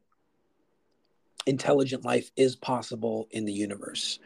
intelligent 1.46 2.06
life 2.06 2.32
is 2.36 2.56
possible 2.56 3.28
in 3.32 3.46
the 3.46 3.54
universe. 3.54 4.20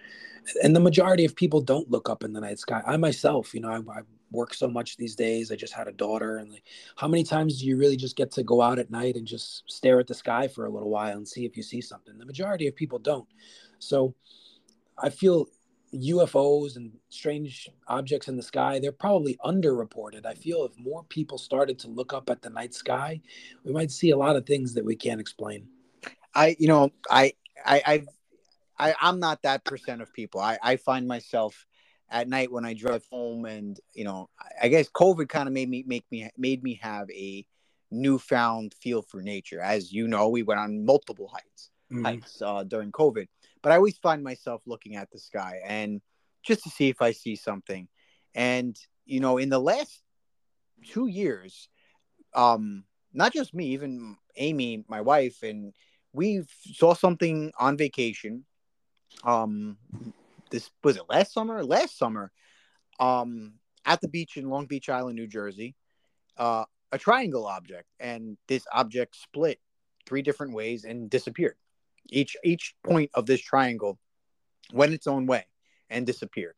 And 0.63 0.75
the 0.75 0.79
majority 0.79 1.25
of 1.25 1.35
people 1.35 1.61
don't 1.61 1.91
look 1.91 2.09
up 2.09 2.23
in 2.23 2.33
the 2.33 2.39
night 2.39 2.59
sky. 2.59 2.81
I 2.85 2.97
myself, 2.97 3.53
you 3.53 3.59
know, 3.59 3.69
I, 3.69 3.99
I 3.99 4.01
work 4.31 4.53
so 4.53 4.67
much 4.67 4.97
these 4.97 5.15
days. 5.15 5.51
I 5.51 5.55
just 5.55 5.73
had 5.73 5.87
a 5.87 5.91
daughter, 5.91 6.37
and 6.37 6.51
like, 6.51 6.63
how 6.95 7.07
many 7.07 7.23
times 7.23 7.59
do 7.59 7.65
you 7.65 7.77
really 7.77 7.97
just 7.97 8.15
get 8.15 8.31
to 8.31 8.43
go 8.43 8.61
out 8.61 8.79
at 8.79 8.91
night 8.91 9.15
and 9.15 9.27
just 9.27 9.63
stare 9.67 9.99
at 9.99 10.07
the 10.07 10.13
sky 10.13 10.47
for 10.47 10.65
a 10.65 10.69
little 10.69 10.89
while 10.89 11.17
and 11.17 11.27
see 11.27 11.45
if 11.45 11.57
you 11.57 11.63
see 11.63 11.81
something? 11.81 12.17
The 12.17 12.25
majority 12.25 12.67
of 12.67 12.75
people 12.75 12.99
don't. 12.99 13.27
So 13.79 14.15
I 14.97 15.09
feel 15.09 15.47
UFOs 15.93 16.75
and 16.75 16.91
strange 17.09 17.69
objects 17.87 18.27
in 18.27 18.35
the 18.35 18.43
sky, 18.43 18.79
they're 18.79 18.91
probably 18.91 19.37
underreported. 19.43 20.25
I 20.25 20.33
feel 20.33 20.65
if 20.65 20.77
more 20.77 21.03
people 21.03 21.37
started 21.37 21.79
to 21.79 21.87
look 21.87 22.13
up 22.13 22.29
at 22.29 22.41
the 22.41 22.49
night 22.49 22.73
sky, 22.73 23.21
we 23.63 23.71
might 23.71 23.91
see 23.91 24.11
a 24.11 24.17
lot 24.17 24.35
of 24.35 24.45
things 24.45 24.73
that 24.73 24.85
we 24.85 24.95
can't 24.95 25.21
explain. 25.21 25.67
I, 26.35 26.55
you 26.59 26.67
know, 26.67 26.91
I, 27.09 27.33
I, 27.65 27.81
I've, 27.85 28.07
I, 28.77 28.95
I'm 29.01 29.19
not 29.19 29.41
that 29.43 29.63
percent 29.63 30.01
of 30.01 30.13
people. 30.13 30.41
I, 30.41 30.57
I 30.61 30.75
find 30.75 31.07
myself 31.07 31.65
at 32.09 32.27
night 32.27 32.51
when 32.51 32.65
I 32.65 32.73
drive 32.73 33.05
home, 33.09 33.45
and 33.45 33.79
you 33.93 34.03
know, 34.03 34.29
I 34.61 34.67
guess 34.67 34.89
COVID 34.89 35.29
kind 35.29 35.47
of 35.47 35.53
made 35.53 35.69
me 35.69 35.83
make 35.87 36.05
me 36.11 36.29
made 36.37 36.63
me 36.63 36.79
have 36.81 37.09
a 37.09 37.45
newfound 37.91 38.75
feel 38.75 39.01
for 39.01 39.21
nature. 39.21 39.59
As 39.59 39.91
you 39.91 40.07
know, 40.07 40.29
we 40.29 40.43
went 40.43 40.59
on 40.59 40.85
multiple 40.85 41.27
hikes 41.27 41.69
mm-hmm. 41.91 42.05
hikes 42.05 42.41
uh, 42.41 42.63
during 42.63 42.91
COVID, 42.91 43.27
but 43.67 43.73
I 43.73 43.75
always 43.75 43.97
find 43.97 44.23
myself 44.23 44.61
looking 44.65 44.95
at 44.95 45.11
the 45.11 45.19
sky 45.19 45.59
and 45.67 45.99
just 46.41 46.63
to 46.63 46.69
see 46.69 46.87
if 46.87 47.01
I 47.01 47.11
see 47.11 47.35
something. 47.35 47.89
And 48.33 48.79
you 49.05 49.19
know, 49.19 49.39
in 49.39 49.49
the 49.49 49.59
last 49.59 50.01
two 50.87 51.07
years, 51.07 51.67
um, 52.33 52.85
not 53.11 53.33
just 53.33 53.53
me, 53.53 53.65
even 53.73 54.15
Amy, 54.37 54.85
my 54.87 55.01
wife, 55.01 55.43
and 55.43 55.73
we 56.13 56.43
saw 56.75 56.93
something 56.93 57.51
on 57.59 57.75
vacation. 57.75 58.45
Um, 59.25 59.77
this 60.49 60.69
was 60.81 60.95
it 60.95 61.09
last 61.09 61.33
summer. 61.33 61.61
Last 61.61 61.97
summer, 61.97 62.31
um, 63.01 63.55
at 63.85 63.99
the 63.99 64.07
beach 64.07 64.37
in 64.37 64.49
Long 64.49 64.65
Beach 64.65 64.87
Island, 64.87 65.17
New 65.17 65.27
Jersey, 65.27 65.75
uh, 66.37 66.63
a 66.93 66.97
triangle 66.97 67.45
object, 67.45 67.89
and 67.99 68.37
this 68.47 68.65
object 68.71 69.17
split 69.17 69.59
three 70.05 70.21
different 70.21 70.53
ways 70.53 70.85
and 70.85 71.09
disappeared. 71.09 71.57
Each 72.09 72.35
each 72.43 72.75
point 72.83 73.11
of 73.13 73.25
this 73.25 73.41
triangle 73.41 73.99
went 74.73 74.93
its 74.93 75.07
own 75.07 75.25
way 75.25 75.45
and 75.89 76.05
disappeared. 76.05 76.55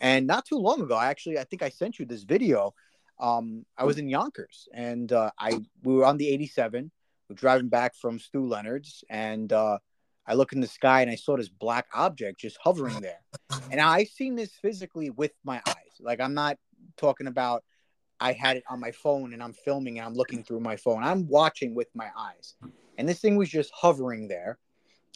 And 0.00 0.26
not 0.26 0.44
too 0.44 0.56
long 0.56 0.80
ago, 0.80 0.98
actually, 0.98 1.38
I 1.38 1.44
think 1.44 1.62
I 1.62 1.68
sent 1.68 1.98
you 1.98 2.06
this 2.06 2.24
video. 2.24 2.74
Um, 3.20 3.64
I 3.78 3.84
was 3.84 3.98
in 3.98 4.08
Yonkers, 4.08 4.68
and 4.74 5.12
uh, 5.12 5.30
I 5.38 5.60
we 5.82 5.94
were 5.94 6.04
on 6.04 6.16
the 6.16 6.28
87. 6.28 6.90
We're 7.28 7.36
driving 7.36 7.68
back 7.68 7.94
from 7.94 8.18
Stew 8.18 8.46
Leonard's, 8.46 9.04
and 9.08 9.52
uh, 9.52 9.78
I 10.26 10.34
look 10.34 10.52
in 10.52 10.60
the 10.60 10.66
sky 10.66 11.02
and 11.02 11.10
I 11.10 11.16
saw 11.16 11.36
this 11.36 11.48
black 11.48 11.86
object 11.94 12.40
just 12.40 12.58
hovering 12.62 13.00
there. 13.00 13.20
And 13.70 13.80
I've 13.80 14.08
seen 14.08 14.36
this 14.36 14.52
physically 14.52 15.10
with 15.10 15.32
my 15.44 15.60
eyes. 15.66 16.00
Like 16.00 16.20
I'm 16.20 16.34
not 16.34 16.58
talking 16.96 17.26
about 17.26 17.64
I 18.20 18.32
had 18.32 18.56
it 18.56 18.64
on 18.68 18.78
my 18.78 18.92
phone 18.92 19.32
and 19.32 19.42
I'm 19.42 19.52
filming 19.52 19.98
and 19.98 20.06
I'm 20.06 20.14
looking 20.14 20.44
through 20.44 20.60
my 20.60 20.76
phone. 20.76 21.02
I'm 21.02 21.26
watching 21.26 21.74
with 21.74 21.88
my 21.94 22.08
eyes. 22.16 22.54
And 22.96 23.08
this 23.08 23.20
thing 23.20 23.36
was 23.36 23.48
just 23.48 23.72
hovering 23.74 24.28
there. 24.28 24.58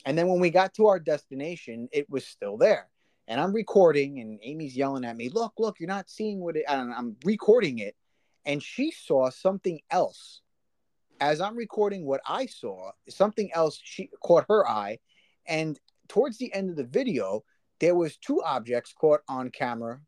And 0.06 0.16
then 0.16 0.28
when 0.28 0.40
we 0.40 0.48
got 0.48 0.72
to 0.74 0.86
our 0.86 0.98
destination, 0.98 1.88
it 1.92 2.08
was 2.08 2.26
still 2.26 2.56
there. 2.56 2.88
And 3.28 3.40
I'm 3.40 3.52
recording 3.52 4.20
and 4.20 4.38
Amy's 4.42 4.76
yelling 4.76 5.04
at 5.04 5.16
me, 5.16 5.28
"Look, 5.28 5.54
look, 5.58 5.80
you're 5.80 5.88
not 5.88 6.08
seeing 6.08 6.40
what 6.40 6.56
it 6.56 6.64
and 6.68 6.94
I'm 6.94 7.16
recording 7.24 7.80
it." 7.80 7.94
And 8.46 8.62
she 8.62 8.92
saw 8.92 9.28
something 9.30 9.80
else 9.90 10.40
as 11.20 11.40
I'm 11.40 11.56
recording 11.56 12.04
what 12.04 12.20
I 12.26 12.46
saw, 12.46 12.92
something 13.08 13.50
else 13.52 13.80
she 13.82 14.10
caught 14.22 14.46
her 14.48 14.68
eye, 14.68 14.98
and 15.46 15.78
towards 16.08 16.38
the 16.38 16.52
end 16.52 16.70
of 16.70 16.76
the 16.76 16.84
video, 16.84 17.44
there 17.80 17.94
was 17.94 18.16
two 18.16 18.42
objects 18.42 18.92
caught 18.92 19.20
on 19.28 19.50
camera 19.50 20.00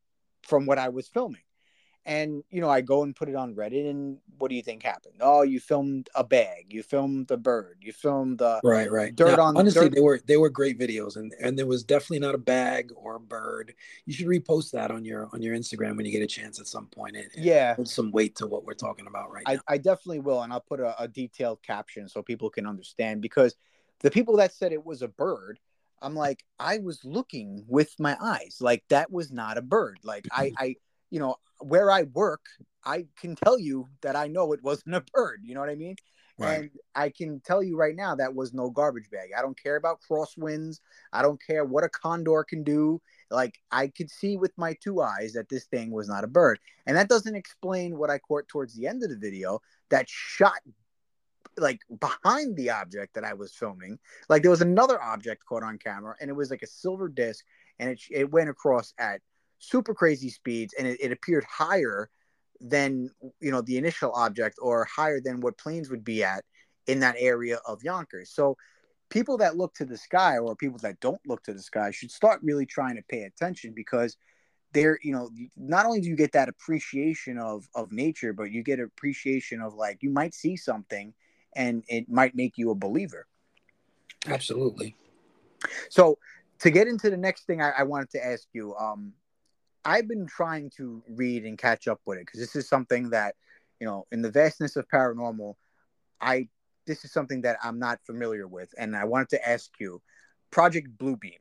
from 0.42 0.66
what 0.66 0.78
I 0.78 0.88
was 0.88 1.08
filming. 1.08 1.42
And 2.08 2.42
you 2.50 2.62
know, 2.62 2.70
I 2.70 2.80
go 2.80 3.02
and 3.02 3.14
put 3.14 3.28
it 3.28 3.34
on 3.34 3.54
Reddit, 3.54 3.88
and 3.88 4.16
what 4.38 4.48
do 4.48 4.54
you 4.54 4.62
think 4.62 4.82
happened? 4.82 5.16
Oh, 5.20 5.42
you 5.42 5.60
filmed 5.60 6.08
a 6.14 6.24
bag, 6.24 6.66
you 6.70 6.82
filmed 6.82 7.28
the 7.28 7.36
bird, 7.36 7.76
you 7.82 7.92
filmed 7.92 8.38
the 8.38 8.62
right, 8.64 8.90
right 8.90 9.14
dirt 9.14 9.36
now, 9.36 9.44
on. 9.44 9.58
Honestly, 9.58 9.90
dirt. 9.90 9.94
they 9.94 10.00
were 10.00 10.18
they 10.26 10.38
were 10.38 10.48
great 10.48 10.78
videos, 10.78 11.16
and 11.16 11.34
and 11.38 11.58
there 11.58 11.66
was 11.66 11.84
definitely 11.84 12.20
not 12.20 12.34
a 12.34 12.38
bag 12.38 12.92
or 12.96 13.16
a 13.16 13.20
bird. 13.20 13.74
You 14.06 14.14
should 14.14 14.26
repost 14.26 14.70
that 14.70 14.90
on 14.90 15.04
your 15.04 15.28
on 15.34 15.42
your 15.42 15.54
Instagram 15.54 15.98
when 15.98 16.06
you 16.06 16.12
get 16.12 16.22
a 16.22 16.26
chance 16.26 16.58
at 16.58 16.66
some 16.66 16.86
point. 16.86 17.14
It, 17.14 17.30
yeah, 17.36 17.74
put 17.74 17.88
some 17.88 18.10
weight 18.10 18.36
to 18.36 18.46
what 18.46 18.64
we're 18.64 18.72
talking 18.72 19.06
about 19.06 19.30
right 19.30 19.44
I, 19.44 19.54
now. 19.56 19.60
I 19.68 19.76
definitely 19.76 20.20
will, 20.20 20.40
and 20.40 20.50
I'll 20.50 20.60
put 20.60 20.80
a, 20.80 20.98
a 21.02 21.06
detailed 21.06 21.62
caption 21.62 22.08
so 22.08 22.22
people 22.22 22.48
can 22.48 22.66
understand 22.66 23.20
because 23.20 23.54
the 24.00 24.10
people 24.10 24.38
that 24.38 24.54
said 24.54 24.72
it 24.72 24.82
was 24.82 25.02
a 25.02 25.08
bird 25.08 25.60
I'm 26.00 26.14
like, 26.14 26.44
I 26.58 26.78
was 26.78 27.04
looking 27.04 27.64
with 27.66 27.92
my 27.98 28.16
eyes. 28.20 28.58
Like 28.60 28.84
that 28.88 29.10
was 29.10 29.32
not 29.32 29.58
a 29.58 29.62
bird. 29.62 29.98
Like 30.02 30.26
I, 30.30 30.52
I, 30.58 30.76
you 31.10 31.20
know, 31.20 31.36
where 31.60 31.90
I 31.90 32.02
work, 32.02 32.46
I 32.84 33.06
can 33.20 33.34
tell 33.36 33.58
you 33.58 33.88
that 34.02 34.16
I 34.16 34.28
know 34.28 34.52
it 34.52 34.62
wasn't 34.62 34.94
a 34.94 35.04
bird. 35.12 35.40
You 35.42 35.54
know 35.54 35.60
what 35.60 35.70
I 35.70 35.74
mean? 35.74 35.96
Right. 36.38 36.54
And 36.54 36.70
I 36.94 37.10
can 37.10 37.40
tell 37.40 37.62
you 37.62 37.76
right 37.76 37.96
now 37.96 38.14
that 38.14 38.34
was 38.34 38.54
no 38.54 38.70
garbage 38.70 39.10
bag. 39.10 39.30
I 39.36 39.42
don't 39.42 39.60
care 39.60 39.76
about 39.76 39.98
crosswinds. 40.08 40.78
I 41.12 41.20
don't 41.20 41.40
care 41.44 41.64
what 41.64 41.82
a 41.82 41.88
condor 41.88 42.44
can 42.44 42.62
do. 42.62 43.00
Like 43.30 43.58
I 43.72 43.88
could 43.88 44.08
see 44.08 44.36
with 44.36 44.52
my 44.56 44.76
two 44.80 45.02
eyes 45.02 45.32
that 45.32 45.48
this 45.48 45.64
thing 45.64 45.90
was 45.90 46.08
not 46.08 46.22
a 46.22 46.28
bird. 46.28 46.60
And 46.86 46.96
that 46.96 47.08
doesn't 47.08 47.34
explain 47.34 47.98
what 47.98 48.10
I 48.10 48.18
caught 48.18 48.46
towards 48.46 48.74
the 48.74 48.86
end 48.86 49.02
of 49.02 49.10
the 49.10 49.16
video 49.16 49.60
that 49.90 50.08
shot 50.08 50.60
like 51.56 51.80
behind 51.98 52.56
the 52.56 52.70
object 52.70 53.14
that 53.14 53.24
I 53.24 53.34
was 53.34 53.52
filming. 53.52 53.98
Like 54.28 54.42
there 54.42 54.50
was 54.50 54.62
another 54.62 55.02
object 55.02 55.44
caught 55.44 55.64
on 55.64 55.76
camera 55.76 56.14
and 56.20 56.30
it 56.30 56.34
was 56.34 56.50
like 56.50 56.62
a 56.62 56.68
silver 56.68 57.08
disc 57.08 57.44
and 57.80 57.90
it, 57.90 58.00
it 58.10 58.30
went 58.30 58.48
across 58.48 58.94
at 58.98 59.20
super 59.58 59.94
crazy 59.94 60.30
speeds 60.30 60.74
and 60.78 60.86
it, 60.86 61.00
it 61.00 61.12
appeared 61.12 61.44
higher 61.44 62.10
than 62.60 63.10
you 63.40 63.50
know 63.50 63.60
the 63.60 63.76
initial 63.78 64.12
object 64.12 64.58
or 64.60 64.84
higher 64.84 65.20
than 65.20 65.40
what 65.40 65.58
planes 65.58 65.90
would 65.90 66.04
be 66.04 66.24
at 66.24 66.44
in 66.86 67.00
that 67.00 67.14
area 67.18 67.58
of 67.66 67.82
Yonkers. 67.82 68.30
So 68.30 68.56
people 69.10 69.36
that 69.38 69.56
look 69.56 69.74
to 69.74 69.84
the 69.84 69.96
sky 69.96 70.38
or 70.38 70.56
people 70.56 70.78
that 70.82 71.00
don't 71.00 71.20
look 71.26 71.42
to 71.44 71.52
the 71.52 71.62
sky 71.62 71.90
should 71.90 72.10
start 72.10 72.40
really 72.42 72.66
trying 72.66 72.96
to 72.96 73.02
pay 73.02 73.22
attention 73.22 73.72
because 73.74 74.16
there 74.72 74.98
you 75.02 75.12
know 75.12 75.30
not 75.56 75.86
only 75.86 76.00
do 76.00 76.08
you 76.08 76.16
get 76.16 76.32
that 76.32 76.48
appreciation 76.48 77.38
of 77.38 77.68
of 77.74 77.90
nature 77.90 78.32
but 78.32 78.50
you 78.50 78.62
get 78.62 78.80
appreciation 78.80 79.62
of 79.62 79.74
like 79.74 79.98
you 80.02 80.10
might 80.10 80.34
see 80.34 80.56
something 80.56 81.14
and 81.56 81.82
it 81.88 82.08
might 82.08 82.34
make 82.34 82.58
you 82.58 82.70
a 82.70 82.74
believer 82.74 83.26
absolutely 84.26 84.94
so 85.88 86.18
to 86.58 86.70
get 86.70 86.86
into 86.86 87.08
the 87.08 87.16
next 87.16 87.46
thing 87.46 87.62
i, 87.62 87.70
I 87.78 87.82
wanted 87.84 88.10
to 88.10 88.24
ask 88.24 88.46
you 88.52 88.74
um 88.76 89.12
I've 89.84 90.08
been 90.08 90.26
trying 90.26 90.70
to 90.76 91.02
read 91.08 91.44
and 91.44 91.56
catch 91.56 91.88
up 91.88 92.00
with 92.04 92.18
it 92.18 92.26
because 92.26 92.40
this 92.40 92.56
is 92.56 92.68
something 92.68 93.10
that, 93.10 93.34
you 93.80 93.86
know, 93.86 94.06
in 94.12 94.22
the 94.22 94.30
vastness 94.30 94.76
of 94.76 94.86
paranormal, 94.88 95.54
I 96.20 96.48
this 96.86 97.04
is 97.04 97.12
something 97.12 97.42
that 97.42 97.58
I'm 97.62 97.78
not 97.78 98.00
familiar 98.04 98.48
with, 98.48 98.70
and 98.78 98.96
I 98.96 99.04
wanted 99.04 99.28
to 99.30 99.48
ask 99.48 99.70
you, 99.78 100.00
Project 100.50 100.88
Bluebeam. 100.96 101.38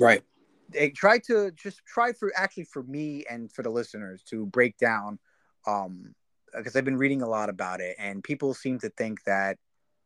Right. 0.00 0.22
They 0.68 0.90
try 0.90 1.18
to 1.26 1.52
just 1.52 1.82
try 1.86 2.12
for 2.12 2.32
actually 2.36 2.64
for 2.64 2.82
me 2.82 3.24
and 3.30 3.50
for 3.52 3.62
the 3.62 3.70
listeners 3.70 4.22
to 4.30 4.46
break 4.46 4.76
down, 4.76 5.18
um, 5.66 6.14
because 6.56 6.76
I've 6.76 6.84
been 6.84 6.98
reading 6.98 7.22
a 7.22 7.28
lot 7.28 7.48
about 7.48 7.80
it, 7.80 7.96
and 7.98 8.24
people 8.24 8.54
seem 8.54 8.78
to 8.80 8.90
think 8.90 9.22
that 9.24 9.58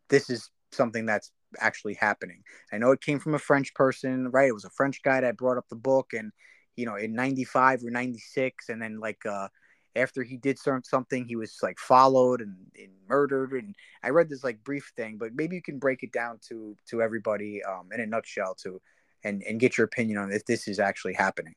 this 0.09 0.29
is 0.29 0.51
something 0.72 1.07
that's 1.07 1.33
actually 1.59 1.94
happening. 1.94 2.42
I 2.72 2.79
know 2.79 2.90
it 2.90 3.01
came 3.01 3.18
from 3.18 3.35
a 3.35 3.38
French 3.38 3.75
person, 3.75 4.31
right? 4.31 4.49
It 4.49 4.55
was 4.55 4.64
a 4.64 4.70
French 4.70 5.03
guy 5.03 5.20
that 5.20 5.37
brought 5.37 5.57
up 5.57 5.68
the 5.68 5.77
book, 5.77 6.12
and 6.12 6.33
you 6.77 6.87
know, 6.87 6.97
in 6.97 7.15
95 7.15 7.85
or 7.85 7.91
96. 7.91 8.69
And 8.69 8.81
then 8.81 9.01
like, 9.01 9.25
uh, 9.27 9.49
after 9.97 10.23
he 10.23 10.37
did 10.37 10.59
some, 10.59 10.83
something, 10.85 11.25
he 11.25 11.37
was 11.37 11.59
like 11.62 11.79
followed 11.79 12.41
and, 12.41 12.55
and, 12.79 12.91
murdered. 13.09 13.53
And 13.53 13.75
I 14.03 14.11
read 14.11 14.29
this 14.29 14.43
like 14.43 14.62
brief 14.65 14.93
thing, 14.97 15.17
but 15.17 15.35
maybe 15.35 15.55
you 15.55 15.62
can 15.62 15.79
break 15.79 16.03
it 16.03 16.12
down 16.12 16.41
to, 16.49 16.77
to 16.91 17.01
everybody 17.01 17.62
um, 17.62 17.89
in 17.95 18.01
a 18.01 18.07
nutshell 18.07 18.57
to, 18.62 18.81
and, 19.25 19.43
and 19.45 19.61
get 19.61 19.79
your 19.79 19.85
opinion 19.85 20.19
on 20.19 20.33
if 20.33 20.45
this 20.45 20.67
is 20.67 20.81
actually 20.81 21.15
happening. 21.15 21.55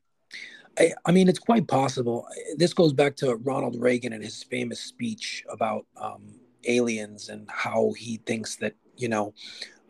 I, 0.77 0.93
I, 1.06 1.12
mean, 1.12 1.27
it's 1.27 1.39
quite 1.39 1.67
possible. 1.67 2.27
This 2.56 2.73
goes 2.73 2.93
back 2.93 3.15
to 3.17 3.35
Ronald 3.35 3.75
Reagan 3.79 4.13
and 4.13 4.23
his 4.23 4.43
famous 4.43 4.79
speech 4.79 5.43
about 5.50 5.85
um, 5.98 6.35
aliens 6.65 7.29
and 7.29 7.50
how 7.50 7.93
he 7.98 8.17
thinks 8.25 8.56
that, 8.58 8.75
you 8.96 9.10
know, 9.10 9.33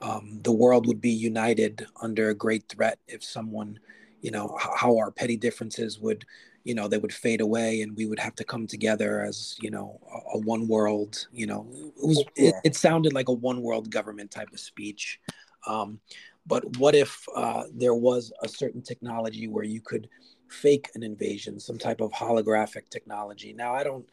um, 0.01 0.39
the 0.43 0.51
world 0.51 0.88
would 0.88 1.01
be 1.01 1.12
united 1.12 1.86
under 2.01 2.30
a 2.30 2.36
great 2.36 2.70
threat 2.70 2.99
if 3.08 3.24
someone 3.24 3.80
you 4.22 4.32
know 4.32 4.57
how 4.59 4.97
our 4.97 5.11
petty 5.11 5.38
differences 5.38 5.99
would 5.99 6.26
you 6.63 6.76
know 6.76 6.88
they 6.88 6.97
would 6.97 7.13
fade 7.13 7.41
away 7.41 7.82
and 7.82 7.95
we 7.95 8.05
would 8.05 8.20
have 8.20 8.36
to 8.36 8.43
come 8.43 8.67
together 8.67 9.22
as 9.22 9.57
you 9.61 9.72
know 9.72 9.99
a, 10.13 10.38
a 10.38 10.39
one 10.41 10.67
world 10.67 11.28
you 11.32 11.47
know 11.47 11.67
it 11.72 11.93
was 11.97 12.24
it, 12.36 12.55
it, 12.63 12.76
sounded 12.76 13.13
like 13.13 13.30
a 13.30 13.34
one 13.34 13.61
world 13.61 13.89
government 13.89 14.30
type 14.30 14.51
of 14.51 14.59
speech 14.59 15.20
um, 15.67 15.99
but 16.47 16.78
what 16.78 16.95
if 16.95 17.26
uh, 17.36 17.63
there 17.74 17.93
was 17.93 18.32
a 18.43 18.47
certain 18.47 18.82
technology 18.82 19.47
where 19.47 19.63
you 19.63 19.82
could 19.82 20.09
fake 20.47 20.89
an 20.95 21.03
invasion 21.03 21.59
some 21.59 21.78
type 21.78 22.01
of 22.01 22.11
holographic 22.11 22.89
technology? 22.89 23.53
Now 23.53 23.74
i 23.74 23.84
don't 23.84 24.05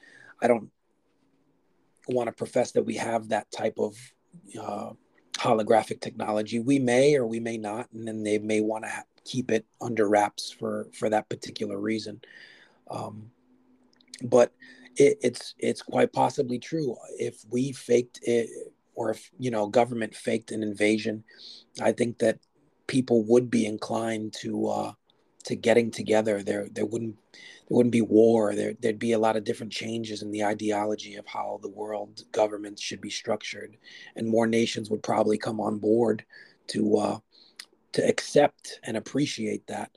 i 0.43 0.47
don't 0.47 0.71
want 2.09 2.29
to 2.29 2.33
profess 2.33 2.73
that 2.73 2.85
we 2.85 2.95
have 2.95 3.29
that 3.29 3.51
type 3.51 3.79
of 3.79 3.97
uh, 4.61 4.91
holographic 5.35 6.01
technology. 6.01 6.61
We 6.61 6.79
may 6.79 7.17
or 7.17 7.27
we 7.27 7.41
may 7.41 7.59
not 7.59 7.89
and 7.93 8.07
then 8.07 8.23
they 8.23 8.39
may 8.39 8.61
want 8.61 8.85
to 8.85 8.91
ha- 8.91 9.03
keep 9.27 9.51
it 9.51 9.67
under 9.81 10.09
wraps 10.09 10.51
for 10.51 10.89
for 10.93 11.11
that 11.11 11.29
particular 11.29 11.79
reason. 11.79 12.21
Um, 12.91 13.31
but 14.23 14.53
it, 14.97 15.19
it's 15.23 15.55
it's 15.59 15.83
quite 15.83 16.13
possibly 16.13 16.59
true. 16.59 16.97
If 17.19 17.45
we 17.51 17.73
faked 17.73 18.21
it 18.23 18.49
or 18.95 19.11
if 19.11 19.31
you 19.39 19.51
know 19.51 19.67
government 19.67 20.15
faked 20.15 20.51
an 20.51 20.63
invasion 20.63 21.23
i 21.83 21.93
think 21.93 22.19
that 22.19 22.39
people 22.87 23.23
would 23.25 23.51
be 23.51 23.67
inclined 23.67 24.33
to 24.33 24.69
uh 24.69 24.93
to 25.47 25.55
getting 25.55 25.93
together. 25.93 26.43
There 26.43 26.69
there 26.71 26.85
wouldn't 26.85 27.17
there 27.33 27.77
wouldn't 27.77 27.93
be 27.93 28.03
war. 28.03 28.55
There 28.55 28.75
there'd 28.81 28.99
be 28.99 29.13
a 29.13 29.19
lot 29.19 29.37
of 29.37 29.45
different 29.45 29.73
changes 29.73 30.23
in 30.23 30.33
the 30.33 30.45
ideology 30.45 31.15
of 31.15 31.27
how 31.27 31.61
the 31.63 31.69
world 31.69 32.25
governments 32.33 32.83
should 32.83 33.01
be 33.01 33.11
structured. 33.11 33.77
And 34.17 34.29
more 34.29 34.47
nations 34.47 34.91
would 34.91 35.05
probably 35.05 35.39
come 35.39 35.61
on 35.61 35.79
board 35.79 36.25
to 36.69 36.97
uh 36.97 37.19
to 37.93 38.07
accept 38.07 38.81
and 38.83 38.97
appreciate 38.97 39.67
that. 39.67 39.91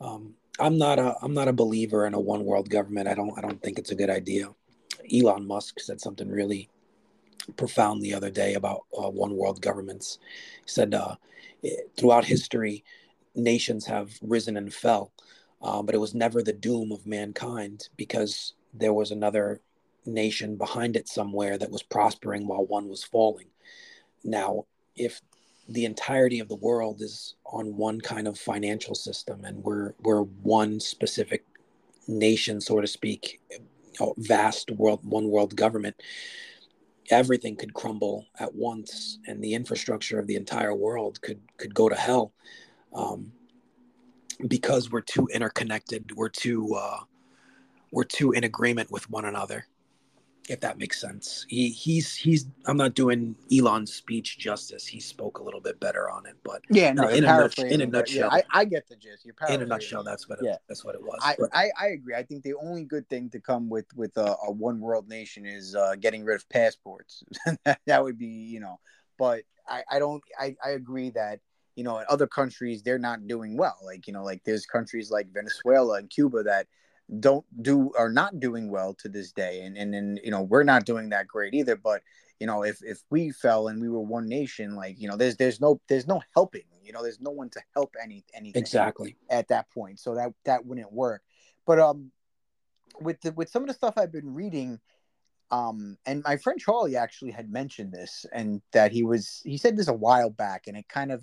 Um, 0.00 0.34
I'm 0.58 0.78
not 0.78 0.98
a 0.98 1.16
I'm 1.22 1.34
not 1.34 1.48
a 1.48 1.52
believer 1.52 2.06
in 2.06 2.14
a 2.14 2.20
one 2.20 2.44
world 2.44 2.68
government. 2.68 3.08
I 3.08 3.14
don't 3.14 3.36
I 3.36 3.40
don't 3.40 3.62
think 3.62 3.78
it's 3.78 3.90
a 3.90 3.96
good 3.96 4.10
idea. 4.10 4.48
Elon 5.12 5.46
Musk 5.46 5.80
said 5.80 6.00
something 6.00 6.28
really 6.28 6.68
profound 7.56 8.02
the 8.02 8.14
other 8.14 8.30
day 8.30 8.54
about 8.54 8.82
uh, 8.96 9.10
one 9.10 9.36
world 9.36 9.60
governments. 9.60 10.18
He 10.64 10.70
said, 10.70 10.94
uh, 10.94 11.16
throughout 11.96 12.24
history, 12.24 12.84
nations 13.34 13.86
have 13.86 14.12
risen 14.22 14.56
and 14.56 14.72
fell, 14.72 15.12
uh, 15.60 15.82
but 15.82 15.94
it 15.94 15.98
was 15.98 16.14
never 16.14 16.42
the 16.42 16.52
doom 16.52 16.92
of 16.92 17.06
mankind 17.06 17.88
because 17.96 18.54
there 18.74 18.92
was 18.92 19.10
another 19.10 19.60
nation 20.06 20.56
behind 20.56 20.96
it 20.96 21.08
somewhere 21.08 21.58
that 21.58 21.70
was 21.70 21.82
prospering 21.82 22.46
while 22.46 22.66
one 22.66 22.88
was 22.88 23.04
falling. 23.04 23.46
Now, 24.24 24.66
if 24.96 25.20
the 25.68 25.84
entirety 25.84 26.40
of 26.40 26.48
the 26.48 26.56
world 26.56 27.00
is 27.00 27.34
on 27.46 27.76
one 27.76 28.00
kind 28.00 28.26
of 28.26 28.38
financial 28.38 28.94
system 28.94 29.44
and 29.44 29.62
we're 29.62 29.94
we're 30.00 30.22
one 30.22 30.80
specific 30.80 31.44
nation 32.08 32.60
so 32.60 32.80
to 32.80 32.86
speak 32.86 33.40
vast 34.16 34.70
world 34.72 35.00
one 35.04 35.28
world 35.28 35.56
government. 35.56 35.96
Everything 37.10 37.56
could 37.56 37.74
crumble 37.74 38.26
at 38.38 38.54
once 38.54 39.18
and 39.26 39.42
the 39.42 39.54
infrastructure 39.54 40.18
of 40.18 40.26
the 40.26 40.36
entire 40.36 40.74
world 40.74 41.20
could 41.20 41.40
could 41.56 41.74
go 41.74 41.88
to 41.88 41.94
hell 41.94 42.32
um, 42.94 43.32
because 44.48 44.90
we're 44.90 45.00
too 45.00 45.28
interconnected 45.32 46.12
we're 46.16 46.28
too 46.28 46.74
uh, 46.74 47.00
we're 47.90 48.04
too 48.04 48.32
in 48.32 48.44
agreement 48.44 48.90
with 48.90 49.08
one 49.10 49.24
another 49.24 49.66
if 50.48 50.60
that 50.60 50.78
makes 50.78 51.00
sense. 51.00 51.46
He 51.48 51.70
he's 51.70 52.14
he's 52.14 52.46
I'm 52.66 52.76
not 52.76 52.94
doing 52.94 53.36
Elon's 53.52 53.92
speech 53.92 54.38
justice. 54.38 54.86
He 54.86 55.00
spoke 55.00 55.38
a 55.38 55.42
little 55.42 55.60
bit 55.60 55.78
better 55.78 56.10
on 56.10 56.26
it, 56.26 56.36
but 56.42 56.62
yeah, 56.68 56.92
no, 56.92 57.08
in, 57.08 57.24
a, 57.24 57.26
nutshell, 57.26 57.66
in 57.66 57.80
a 57.80 57.86
nutshell, 57.86 58.28
yeah, 58.32 58.42
I, 58.52 58.60
I, 58.60 58.64
get 58.64 58.88
the 58.88 58.96
gist. 58.96 59.24
You're 59.24 59.34
in 59.48 59.62
a 59.62 59.66
nutshell, 59.66 60.02
that's 60.02 60.28
what 60.28 60.40
it, 60.40 60.46
yeah. 60.46 60.56
that's 60.68 60.84
what 60.84 60.94
it 60.94 61.02
was. 61.02 61.18
I, 61.22 61.36
I, 61.52 61.70
I 61.80 61.86
agree. 61.88 62.14
I 62.14 62.22
think 62.24 62.42
the 62.42 62.54
only 62.54 62.84
good 62.84 63.08
thing 63.08 63.30
to 63.30 63.40
come 63.40 63.68
with 63.68 63.86
with 63.94 64.16
a, 64.16 64.36
a 64.44 64.50
one 64.50 64.80
world 64.80 65.08
nation 65.08 65.46
is 65.46 65.76
uh, 65.76 65.94
getting 65.98 66.24
rid 66.24 66.36
of 66.36 66.48
passports. 66.48 67.22
that 67.86 68.02
would 68.02 68.18
be 68.18 68.26
you 68.26 68.60
know, 68.60 68.80
but 69.18 69.44
I 69.68 69.82
I 69.90 69.98
don't 69.98 70.22
I 70.38 70.56
I 70.64 70.70
agree 70.70 71.10
that 71.10 71.40
you 71.76 71.84
know 71.84 71.98
in 71.98 72.04
other 72.08 72.26
countries 72.26 72.82
they're 72.82 72.98
not 72.98 73.28
doing 73.28 73.56
well. 73.56 73.78
Like 73.84 74.06
you 74.06 74.12
know 74.12 74.24
like 74.24 74.42
there's 74.44 74.66
countries 74.66 75.10
like 75.10 75.32
Venezuela 75.32 75.98
and 75.98 76.10
Cuba 76.10 76.42
that 76.42 76.66
don't 77.20 77.44
do 77.62 77.92
are 77.98 78.10
not 78.10 78.40
doing 78.40 78.70
well 78.70 78.94
to 79.00 79.08
this 79.08 79.32
day. 79.32 79.62
And 79.62 79.76
and 79.76 79.92
then 79.92 80.18
you 80.22 80.30
know 80.30 80.42
we're 80.42 80.64
not 80.64 80.84
doing 80.84 81.10
that 81.10 81.28
great 81.28 81.54
either. 81.54 81.76
But 81.76 82.02
you 82.40 82.46
know 82.46 82.62
if 82.62 82.78
if 82.82 83.02
we 83.10 83.30
fell 83.30 83.68
and 83.68 83.80
we 83.80 83.88
were 83.88 84.00
one 84.00 84.28
nation 84.28 84.74
like 84.74 84.96
you 84.98 85.08
know 85.08 85.16
there's 85.16 85.36
there's 85.36 85.60
no 85.60 85.80
there's 85.88 86.06
no 86.06 86.20
helping 86.34 86.62
you 86.82 86.92
know 86.92 87.02
there's 87.02 87.20
no 87.20 87.30
one 87.30 87.48
to 87.50 87.60
help 87.74 87.94
any 88.02 88.24
anything 88.34 88.60
exactly. 88.60 89.16
at 89.30 89.48
that 89.48 89.70
point. 89.70 90.00
So 90.00 90.14
that 90.14 90.32
that 90.44 90.66
wouldn't 90.66 90.92
work. 90.92 91.22
But 91.66 91.78
um 91.78 92.12
with 93.00 93.20
the 93.20 93.32
with 93.32 93.48
some 93.48 93.62
of 93.62 93.68
the 93.68 93.74
stuff 93.74 93.94
i've 93.96 94.12
been 94.12 94.34
reading 94.34 94.78
um 95.50 95.96
and 96.06 96.22
my 96.24 96.36
friend 96.36 96.58
charlie 96.58 96.96
actually 96.96 97.30
had 97.30 97.50
mentioned 97.50 97.92
this 97.92 98.26
and 98.32 98.62
that 98.72 98.92
he 98.92 99.02
was 99.02 99.40
he 99.44 99.56
said 99.56 99.76
this 99.76 99.88
a 99.88 99.92
while 99.92 100.30
back 100.30 100.66
and 100.66 100.76
it 100.76 100.88
kind 100.88 101.12
of 101.12 101.22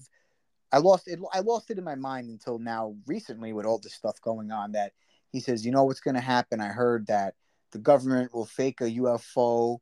i 0.72 0.78
lost 0.78 1.08
it 1.08 1.20
i 1.34 1.40
lost 1.40 1.70
it 1.72 1.78
in 1.78 1.84
my 1.84 1.96
mind 1.96 2.30
until 2.30 2.60
now 2.60 2.96
recently 3.08 3.54
with 3.54 3.66
all 3.66 3.80
this 3.80 3.94
stuff 3.94 4.20
going 4.22 4.52
on 4.52 4.72
that 4.72 4.94
he 5.32 5.40
says, 5.40 5.66
"You 5.66 5.72
know 5.72 5.84
what's 5.84 6.00
going 6.00 6.16
to 6.16 6.22
happen? 6.22 6.62
I 6.62 6.68
heard 6.68 7.08
that 7.08 7.36
the 7.72 7.80
government 7.80 8.34
will 8.34 8.46
fake 8.46 8.82
a 8.82 8.86
UFO, 8.86 9.80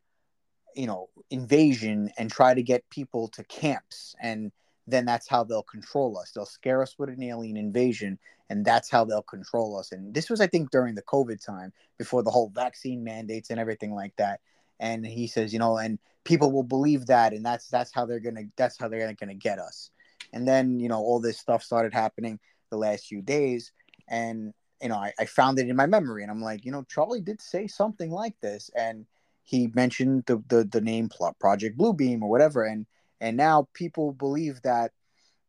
you 0.76 0.88
know, 0.88 1.10
invasion 1.30 2.12
and 2.18 2.32
try 2.32 2.54
to 2.54 2.62
get 2.62 2.90
people 2.90 3.28
to 3.30 3.44
camps, 3.46 4.16
and 4.22 4.52
then 4.88 5.06
that's 5.06 5.28
how 5.28 5.44
they'll 5.44 5.64
control 5.64 6.18
us. 6.18 6.32
They'll 6.32 6.46
scare 6.46 6.82
us 6.82 6.96
with 6.98 7.10
an 7.10 7.24
alien 7.24 7.58
invasion, 7.58 8.20
and 8.50 8.64
that's 8.64 8.90
how 8.90 9.06
they'll 9.06 9.22
control 9.22 9.78
us." 9.78 9.92
And 9.92 10.14
this 10.14 10.30
was, 10.30 10.42
I 10.42 10.48
think, 10.48 10.72
during 10.72 10.96
the 10.96 11.02
COVID 11.04 11.44
time, 11.44 11.74
before 11.98 12.24
the 12.24 12.32
whole 12.32 12.50
vaccine 12.50 13.04
mandates 13.04 13.50
and 13.50 13.60
everything 13.60 13.94
like 13.94 14.16
that. 14.18 14.42
And 14.80 15.06
he 15.06 15.28
says, 15.28 15.54
you 15.54 15.60
know, 15.60 15.78
and 15.78 15.98
people 16.28 16.52
will 16.52 16.64
believe 16.64 17.06
that, 17.08 17.34
and 17.34 17.44
that's 17.46 17.68
that's 17.70 17.92
how 17.94 18.06
they're 18.06 18.20
gonna 18.20 18.44
that's 18.58 18.78
how 18.78 18.90
they're 18.90 19.14
gonna 19.14 19.34
get 19.34 19.60
us. 19.60 19.90
And 20.34 20.48
then 20.48 20.80
you 20.80 20.90
know 20.90 21.00
all 21.00 21.20
this 21.20 21.40
stuff 21.40 21.64
started 21.64 21.94
happening 21.94 22.40
the 22.70 22.78
last 22.78 23.06
few 23.06 23.22
days, 23.22 23.72
and 24.10 24.54
you 24.82 24.90
know, 24.90 24.96
I, 24.96 25.14
I 25.20 25.26
found 25.26 25.60
it 25.60 25.70
in 25.70 25.76
my 25.76 25.86
memory, 25.86 26.24
and 26.24 26.32
I'm 26.32 26.42
like, 26.42 26.66
you 26.66 26.72
know, 26.72 26.84
Charlie 26.84 27.22
did 27.22 27.42
say 27.42 27.68
something 27.68 28.12
like 28.12 28.40
this, 28.42 28.70
and 28.76 29.06
he 29.44 29.72
mentioned 29.74 30.24
the 30.28 30.44
the, 30.48 30.64
the 30.64 30.82
name 30.82 31.10
Project 31.40 31.78
Bluebeam 31.78 32.22
or 32.22 32.30
whatever, 32.30 32.64
and 32.64 32.86
and 33.20 33.36
now 33.38 33.68
people 33.74 34.12
believe 34.12 34.62
that, 34.62 34.92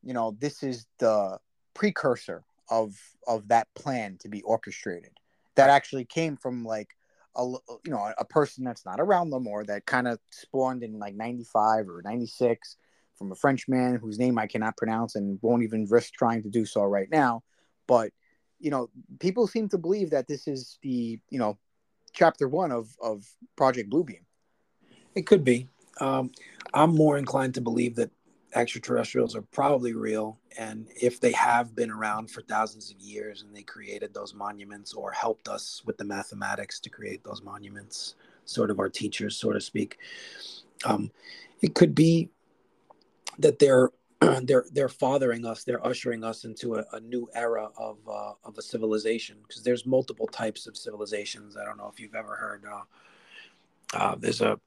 you 0.02 0.14
know, 0.14 0.36
this 0.38 0.62
is 0.62 0.86
the 0.98 1.38
precursor 1.74 2.44
of 2.70 2.94
of 3.26 3.48
that 3.48 3.68
plan 3.74 4.16
to 4.20 4.28
be 4.28 4.42
orchestrated. 4.42 5.12
That 5.56 5.70
actually 5.70 6.04
came 6.04 6.36
from 6.36 6.64
like 6.64 6.90
a 7.36 7.44
you 7.84 7.90
know 7.90 8.12
a 8.18 8.24
person 8.24 8.64
that's 8.64 8.86
not 8.86 9.00
around 9.00 9.30
no 9.30 9.40
more 9.40 9.64
that 9.64 9.86
kind 9.86 10.08
of 10.08 10.18
spawned 10.30 10.82
in 10.82 10.98
like 10.98 11.14
95 11.14 11.88
or 11.88 12.02
96 12.04 12.76
from 13.16 13.32
a 13.32 13.34
French 13.34 13.68
man 13.68 13.96
whose 13.96 14.18
name 14.18 14.38
I 14.38 14.46
cannot 14.46 14.76
pronounce 14.76 15.16
and 15.16 15.38
won't 15.42 15.64
even 15.64 15.86
risk 15.86 16.14
trying 16.14 16.42
to 16.44 16.48
do 16.48 16.64
so 16.64 16.82
right 16.82 17.10
now. 17.10 17.42
But 17.86 18.12
you 18.58 18.70
know, 18.70 18.90
people 19.20 19.46
seem 19.46 19.68
to 19.70 19.78
believe 19.78 20.10
that 20.10 20.26
this 20.26 20.48
is 20.48 20.78
the, 20.82 21.18
you 21.30 21.38
know, 21.38 21.58
chapter 22.12 22.48
one 22.48 22.72
of, 22.72 22.96
of 23.02 23.24
Project 23.56 23.90
Bluebeam. 23.90 24.20
It 25.14 25.26
could 25.26 25.44
be. 25.44 25.68
Um, 26.00 26.30
I'm 26.74 26.94
more 26.94 27.18
inclined 27.18 27.54
to 27.54 27.60
believe 27.60 27.96
that 27.96 28.10
extraterrestrials 28.54 29.36
are 29.36 29.42
probably 29.42 29.94
real. 29.94 30.38
And 30.58 30.86
if 31.00 31.20
they 31.20 31.32
have 31.32 31.74
been 31.74 31.90
around 31.90 32.30
for 32.30 32.42
thousands 32.42 32.90
of 32.90 33.00
years 33.00 33.42
and 33.42 33.54
they 33.54 33.62
created 33.62 34.14
those 34.14 34.34
monuments 34.34 34.94
or 34.94 35.12
helped 35.12 35.48
us 35.48 35.82
with 35.84 35.98
the 35.98 36.04
mathematics 36.04 36.80
to 36.80 36.90
create 36.90 37.22
those 37.24 37.42
monuments, 37.42 38.14
sort 38.44 38.70
of 38.70 38.78
our 38.78 38.88
teachers, 38.88 39.36
so 39.36 39.52
to 39.52 39.60
speak, 39.60 39.98
um, 40.84 41.10
it 41.60 41.74
could 41.74 41.94
be 41.94 42.30
that 43.38 43.58
they're 43.58 43.90
they're 44.42 44.64
they're 44.72 44.88
fathering 44.88 45.46
us 45.46 45.62
they're 45.62 45.84
ushering 45.86 46.24
us 46.24 46.44
into 46.44 46.74
a, 46.76 46.84
a 46.92 47.00
new 47.00 47.28
era 47.34 47.68
of 47.76 47.98
uh, 48.08 48.32
of 48.44 48.58
a 48.58 48.62
civilization 48.62 49.36
because 49.46 49.62
there's 49.62 49.86
multiple 49.86 50.26
types 50.26 50.66
of 50.66 50.76
civilizations. 50.76 51.56
I 51.56 51.64
don't 51.64 51.78
know 51.78 51.90
if 51.92 52.00
you've 52.00 52.14
ever 52.14 52.34
heard 52.34 52.64
uh, 52.64 53.96
uh, 53.96 54.16
there's 54.18 54.40
a 54.40 54.58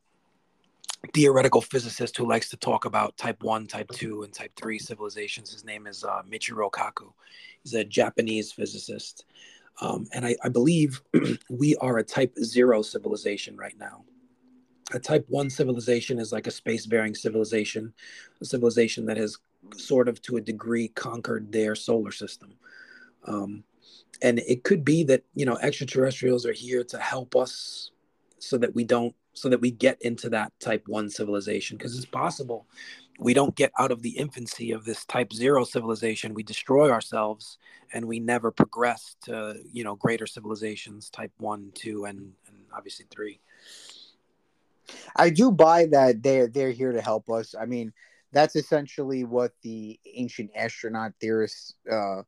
theoretical 1.14 1.62
physicist 1.62 2.16
who 2.16 2.28
likes 2.28 2.50
to 2.50 2.58
talk 2.58 2.86
about 2.86 3.18
type 3.18 3.44
1 3.44 3.68
type 3.68 3.90
2 3.92 4.24
and 4.24 4.34
type 4.34 4.52
3 4.56 4.80
civilizations. 4.80 5.52
His 5.52 5.66
name 5.66 5.88
is 5.88 6.04
uh, 6.04 6.22
michio 6.30 6.70
kaku. 6.72 7.12
He's 7.64 7.74
a 7.74 7.84
japanese 7.84 8.52
physicist. 8.52 9.26
Um, 9.82 10.08
and 10.14 10.26
I, 10.26 10.36
I 10.44 10.50
believe 10.50 11.02
we 11.50 11.76
are 11.78 11.98
a 11.98 12.04
type 12.04 12.36
0 12.38 12.84
civilization 12.84 13.58
right 13.58 13.78
now 13.78 14.04
a 14.94 15.00
type 15.00 15.26
1 15.30 15.50
civilization 15.50 16.20
is 16.20 16.32
like 16.32 16.48
a 16.48 16.52
space-faring 16.52 17.16
civilization 17.16 17.94
a 18.42 18.46
civilization 18.46 19.06
that 19.06 19.18
has 19.18 19.38
sort 19.76 20.08
of 20.08 20.22
to 20.24 20.38
a 20.38 20.42
degree 20.42 20.88
conquered 20.90 21.52
their 21.52 21.76
solar 21.76 22.12
system. 22.12 22.54
Um, 23.26 23.64
and 24.22 24.40
it 24.40 24.64
could 24.64 24.84
be 24.84 25.04
that 25.06 25.24
you 25.36 25.46
know 25.46 25.58
extraterrestrials 25.62 26.46
are 26.46 26.54
here 26.54 26.84
to 26.86 26.98
help 26.98 27.36
us 27.36 27.92
so 28.40 28.58
that 28.58 28.74
we 28.74 28.84
don't 28.84 29.16
so 29.34 29.50
that 29.50 29.62
we 29.62 29.72
get 29.72 30.02
into 30.02 30.30
that 30.30 30.52
type 30.60 30.84
1 30.88 31.10
civilization 31.10 31.78
because 31.78 31.96
it's 31.96 32.06
possible 32.06 32.68
we 33.20 33.36
don't 33.36 33.56
get 33.56 33.72
out 33.78 33.92
of 33.92 34.02
the 34.02 34.18
infancy 34.18 34.72
of 34.72 34.84
this 34.84 35.06
type 35.06 35.32
0 35.32 35.64
civilization. 35.64 36.34
We 36.34 36.42
destroy 36.42 36.90
ourselves 36.90 37.60
and 37.94 38.06
we 38.06 38.20
never 38.20 38.52
progress 38.52 39.16
to 39.26 39.56
you 39.72 39.84
know 39.84 39.96
greater 39.96 40.26
civilizations 40.26 41.10
type 41.10 41.32
1 41.38 41.72
2 41.76 42.06
and, 42.06 42.18
and 42.48 42.58
obviously 42.76 43.06
3 43.12 43.40
I 45.16 45.30
do 45.30 45.52
buy 45.52 45.88
that 45.88 46.24
they're 46.24 46.48
they're 46.48 46.72
here 46.72 46.92
to 46.92 47.02
help 47.02 47.30
us. 47.30 47.56
I 47.60 47.66
mean, 47.66 47.94
that's 48.32 48.56
essentially 48.56 49.24
what 49.24 49.52
the 49.62 50.00
ancient 50.14 50.52
astronaut 50.56 51.14
theorists, 51.20 51.76
uh, 51.92 52.22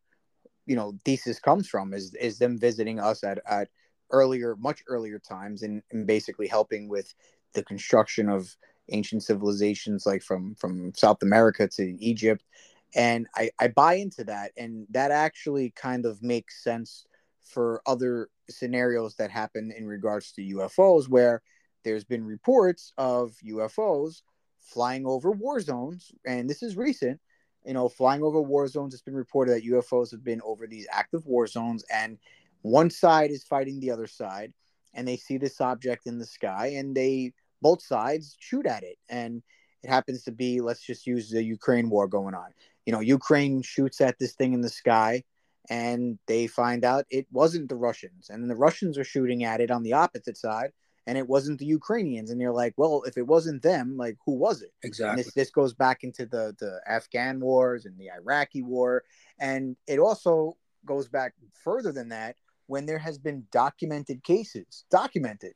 you 0.66 0.76
know, 0.76 0.98
thesis 1.06 1.40
comes 1.40 1.68
from 1.68 1.94
is 1.94 2.14
is 2.16 2.38
them 2.40 2.60
visiting 2.60 3.00
us 3.00 3.24
at 3.24 3.40
at 3.46 3.70
earlier, 4.12 4.56
much 4.58 4.84
earlier 4.88 5.20
times, 5.20 5.64
and, 5.64 5.82
and 5.92 6.06
basically 6.06 6.48
helping 6.48 6.88
with 6.88 7.14
the 7.54 7.64
construction 7.64 8.30
of 8.30 8.56
ancient 8.90 9.24
civilizations, 9.24 10.06
like 10.06 10.22
from 10.22 10.56
from 10.56 10.94
South 10.96 11.22
America 11.24 11.68
to 11.68 11.98
Egypt. 12.04 12.44
And 12.96 13.28
I, 13.36 13.50
I 13.60 13.70
buy 13.70 13.96
into 13.96 14.24
that, 14.26 14.52
and 14.56 14.86
that 14.92 15.10
actually 15.12 15.72
kind 15.72 16.06
of 16.06 16.22
makes 16.22 16.64
sense 16.64 17.06
for 17.42 17.82
other 17.86 18.30
scenarios 18.50 19.16
that 19.16 19.32
happen 19.32 19.74
in 19.76 19.88
regards 19.88 20.32
to 20.34 20.42
UFOs, 20.42 21.10
where 21.10 21.42
there's 21.84 22.04
been 22.04 22.26
reports 22.26 22.94
of 22.98 23.36
UFOs 23.46 24.22
flying 24.60 25.06
over 25.06 25.32
war 25.32 25.60
zones, 25.60 26.12
and 26.26 26.50
this 26.50 26.64
is 26.64 26.78
recent. 26.78 27.20
You 27.66 27.74
know, 27.74 27.88
flying 27.88 28.24
over 28.24 28.42
war 28.42 28.68
zones. 28.68 28.94
It's 28.94 29.04
been 29.04 29.16
reported 29.16 29.56
that 29.56 29.66
UFOs 29.66 30.12
have 30.12 30.24
been 30.24 30.42
over 30.44 30.68
these 30.68 30.88
active 30.92 31.26
war 31.26 31.48
zones, 31.48 31.86
and 31.94 32.18
one 32.62 32.90
side 32.90 33.32
is 33.32 33.44
fighting 33.44 33.80
the 33.80 33.92
other 33.92 34.08
side, 34.08 34.54
and 34.94 35.08
they 35.08 35.18
see 35.18 35.38
this 35.38 35.62
object 35.62 36.08
in 36.08 36.20
the 36.20 36.26
sky, 36.26 36.74
and 36.76 36.96
they 36.96 37.34
both 37.62 37.82
sides 37.82 38.36
shoot 38.40 38.66
at 38.66 38.84
it, 38.84 38.98
and 39.10 39.42
it 39.82 39.90
happens 39.90 40.24
to 40.24 40.32
be 40.32 40.62
let's 40.62 40.82
just 40.82 41.08
use 41.08 41.30
the 41.30 41.44
Ukraine 41.44 41.90
war 41.90 42.08
going 42.08 42.36
on. 42.36 42.50
You 42.86 42.94
know, 42.94 43.00
Ukraine 43.00 43.62
shoots 43.62 44.02
at 44.02 44.20
this 44.20 44.34
thing 44.34 44.54
in 44.54 44.62
the 44.62 44.70
sky, 44.70 45.24
and 45.70 46.20
they 46.28 46.48
find 46.48 46.84
out 46.84 47.06
it 47.10 47.28
wasn't 47.32 47.70
the 47.70 47.76
Russians, 47.76 48.30
and 48.30 48.50
the 48.50 48.56
Russians 48.56 48.98
are 48.98 49.04
shooting 49.04 49.44
at 49.44 49.62
it 49.62 49.72
on 49.72 49.84
the 49.84 49.94
opposite 49.94 50.38
side, 50.38 50.72
and 51.06 51.18
it 51.18 51.28
wasn't 51.28 51.60
the 51.60 51.66
Ukrainians. 51.66 52.30
And 52.30 52.40
you're 52.40 52.54
like, 52.54 52.74
well, 52.78 53.04
if 53.06 53.18
it 53.18 53.28
wasn't 53.28 53.62
them, 53.62 53.98
like 53.98 54.18
who 54.26 54.34
was 54.34 54.62
it? 54.62 54.74
Exactly. 54.84 55.24
This, 55.24 55.34
this 55.34 55.52
goes 55.52 55.74
back 55.74 56.04
into 56.04 56.26
the 56.26 56.56
the 56.60 56.82
Afghan 56.88 57.40
wars 57.40 57.86
and 57.86 57.98
the 57.98 58.10
Iraqi 58.12 58.62
war, 58.62 59.04
and 59.40 59.76
it 59.88 60.00
also 60.00 60.58
goes 60.86 61.08
back 61.08 61.34
further 61.64 61.92
than 61.92 62.10
that 62.10 62.36
when 62.68 62.86
there 62.86 63.00
has 63.00 63.18
been 63.18 63.46
documented 63.52 64.24
cases, 64.24 64.86
documented 64.90 65.54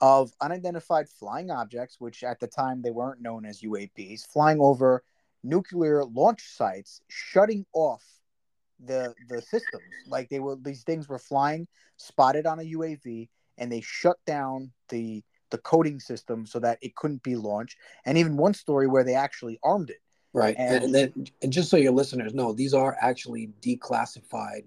of 0.00 0.32
unidentified 0.40 1.08
flying 1.08 1.50
objects, 1.50 1.96
which 1.98 2.22
at 2.22 2.40
the 2.40 2.46
time 2.46 2.80
they 2.80 2.90
weren't 2.90 3.20
known 3.20 3.44
as 3.44 3.60
UAPs, 3.60 4.26
flying 4.26 4.60
over 4.60 5.02
nuclear 5.42 6.04
launch 6.04 6.42
sites, 6.42 7.00
shutting 7.08 7.64
off 7.72 8.04
the 8.84 9.14
the 9.28 9.42
systems. 9.42 9.82
Like 10.06 10.28
they 10.28 10.40
were 10.40 10.56
these 10.56 10.82
things 10.82 11.08
were 11.08 11.18
flying, 11.18 11.66
spotted 11.96 12.46
on 12.46 12.60
a 12.60 12.62
UAV, 12.62 13.28
and 13.60 13.70
they 13.70 13.80
shut 13.82 14.16
down 14.26 14.72
the 14.88 15.22
the 15.50 15.58
coding 15.58 16.00
system 16.00 16.46
so 16.46 16.58
that 16.60 16.78
it 16.80 16.94
couldn't 16.96 17.22
be 17.22 17.36
launched. 17.36 17.76
And 18.04 18.16
even 18.16 18.36
one 18.36 18.54
story 18.54 18.86
where 18.86 19.04
they 19.04 19.14
actually 19.14 19.58
armed 19.62 19.90
it. 19.90 20.00
Right, 20.32 20.54
and, 20.58 20.84
and 20.84 20.94
then 20.94 21.26
and 21.42 21.52
just 21.52 21.70
so 21.70 21.76
your 21.76 21.92
listeners 21.92 22.34
know, 22.34 22.52
these 22.52 22.72
are 22.72 22.96
actually 23.00 23.50
declassified 23.60 24.62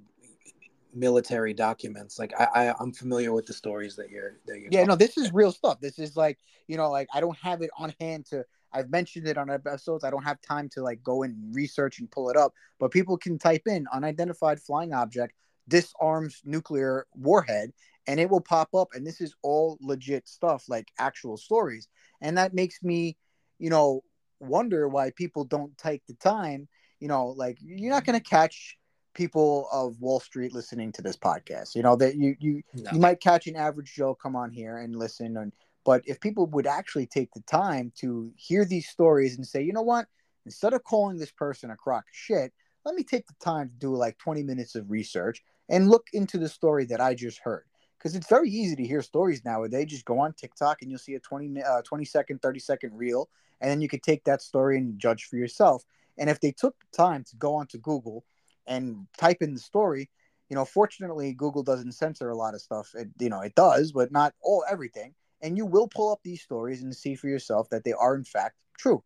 military 0.94 1.54
documents. 1.54 2.20
Like 2.20 2.34
I, 2.38 2.48
I 2.54 2.84
am 2.84 2.92
familiar 2.92 3.34
with 3.34 3.46
the 3.46 3.54
stories 3.54 3.96
that 3.96 4.10
you're 4.10 4.38
that 4.46 4.60
you're. 4.60 4.70
Yeah, 4.72 4.84
no, 4.84 4.96
this 4.96 5.18
is 5.18 5.34
real 5.34 5.54
stuff. 5.54 5.80
This 5.80 6.00
is 6.00 6.18
like 6.18 6.38
you 6.68 6.76
know, 6.78 6.92
like 6.92 7.08
I 7.14 7.22
don't 7.22 7.38
have 7.38 7.62
it 7.62 7.70
on 7.78 7.94
hand 8.00 8.26
to. 8.28 8.46
I've 8.76 8.90
mentioned 8.90 9.28
it 9.28 9.38
on 9.38 9.50
episodes. 9.52 10.04
I 10.04 10.10
don't 10.10 10.24
have 10.24 10.42
time 10.42 10.68
to 10.70 10.82
like 10.82 11.02
go 11.04 11.24
and 11.24 11.56
research 11.56 12.00
and 12.00 12.10
pull 12.10 12.30
it 12.30 12.36
up, 12.36 12.54
but 12.80 12.92
people 12.92 13.18
can 13.18 13.38
type 13.38 13.68
in 13.68 13.86
unidentified 13.94 14.60
flying 14.60 14.94
object 14.94 15.34
disarms 15.68 16.42
nuclear 16.44 17.06
warhead 17.14 17.72
and 18.08 18.20
it 18.20 18.30
will 18.30 18.42
pop 18.42 18.74
up 18.76 18.90
and 18.94 19.06
this 19.06 19.22
is 19.22 19.36
all 19.42 19.78
legit 19.82 20.28
stuff 20.28 20.66
like 20.68 20.88
actual 21.00 21.38
stories 21.38 21.88
and 22.22 22.38
that 22.38 22.54
makes 22.54 22.84
me 22.84 23.18
you 23.60 23.70
know 23.70 24.04
wonder 24.40 24.88
why 24.88 25.12
people 25.16 25.46
don't 25.46 25.78
take 25.78 26.06
the 26.08 26.16
time 26.16 26.68
you 27.00 27.08
know 27.08 27.28
like 27.28 27.58
you're 27.62 27.90
not 27.90 28.06
going 28.06 28.20
to 28.20 28.30
catch 28.30 28.78
people 29.14 29.68
of 29.72 30.00
Wall 30.00 30.20
Street 30.20 30.54
listening 30.54 30.92
to 30.94 31.02
this 31.02 31.18
podcast. 31.18 31.76
You 31.76 31.84
know 31.84 31.96
that 31.98 32.16
you 32.16 32.36
you 32.40 32.64
no. 32.74 32.92
you 32.92 33.00
might 33.00 33.20
catch 33.20 33.48
an 33.48 33.56
average 33.56 33.94
Joe 33.94 34.16
come 34.16 34.36
on 34.36 34.52
here 34.52 34.78
and 34.78 34.96
listen, 34.96 35.38
and 35.38 35.52
but 35.86 36.04
if 36.06 36.20
people 36.20 36.48
would 36.48 36.68
actually 36.68 37.08
take 37.08 37.32
the 37.34 37.42
time 37.42 37.92
to 37.98 38.32
hear 38.36 38.66
these 38.66 38.88
stories 38.88 39.36
and 39.36 39.46
say, 39.46 39.62
you 39.62 39.74
know 39.74 39.82
what, 39.82 40.08
instead 40.46 40.74
of 40.74 40.84
calling 40.84 41.18
this 41.18 41.32
person 41.32 41.72
a 41.72 41.76
crock 41.76 42.04
of 42.04 42.16
shit, 42.16 42.54
let 42.86 42.96
me 42.96 43.04
take 43.04 43.28
the 43.28 43.36
time 43.44 43.70
to 43.70 43.76
do 43.76 43.96
like 43.96 44.18
20 44.18 44.44
minutes 44.44 44.76
of 44.76 44.90
research 44.90 45.44
and 45.70 45.90
look 45.90 46.08
into 46.14 46.38
the 46.38 46.50
story 46.50 46.86
that 46.86 47.02
I 47.02 47.16
just 47.16 47.40
heard. 47.40 47.66
Because 48.04 48.18
it's 48.18 48.28
very 48.28 48.50
easy 48.50 48.76
to 48.76 48.86
hear 48.86 49.02
stories 49.02 49.46
nowadays. 49.46 49.86
Just 49.88 50.04
go 50.04 50.20
on 50.20 50.34
TikTok 50.34 50.82
and 50.82 50.92
you'll 50.92 51.00
see 51.00 51.16
a 51.16 51.22
20, 51.22 51.64
uh, 51.64 51.82
20 51.84 52.04
second, 52.04 52.42
30 52.42 52.60
second 52.60 52.98
reel, 52.98 53.30
and 53.62 53.72
then 53.72 53.80
you 53.80 53.88
could 53.88 54.04
take 54.04 54.26
that 54.26 54.42
story 54.42 54.78
and 54.78 55.00
judge 55.00 55.24
for 55.24 55.38
yourself. 55.38 55.86
And 56.18 56.30
if 56.30 56.42
they 56.42 56.52
took 56.52 56.76
the 56.80 56.98
time 56.98 57.24
to 57.30 57.38
go 57.38 57.56
onto 57.56 57.78
Google 57.78 58.26
and 58.68 59.08
type 59.18 59.38
in 59.40 59.54
the 59.54 59.60
story, 59.60 60.10
you 60.50 60.56
know, 60.56 60.66
fortunately, 60.66 61.32
Google 61.32 61.64
doesn't 61.64 61.94
censor 61.94 62.30
a 62.30 62.36
lot 62.36 62.54
of 62.54 62.62
stuff. 62.62 62.94
It, 62.94 63.08
you 63.20 63.30
know, 63.30 63.40
it 63.40 63.56
does, 63.56 63.94
but 63.94 64.12
not 64.12 64.34
all 64.42 64.66
everything. 64.70 65.16
And 65.42 65.58
you 65.58 65.66
will 65.66 65.88
pull 65.88 66.12
up 66.12 66.20
these 66.24 66.42
stories 66.42 66.84
and 66.84 66.94
see 66.94 67.16
for 67.16 67.30
yourself 67.30 67.70
that 67.70 67.86
they 67.86 67.94
are 67.94 68.16
in 68.16 68.26
fact 68.26 68.58
true. 68.78 69.02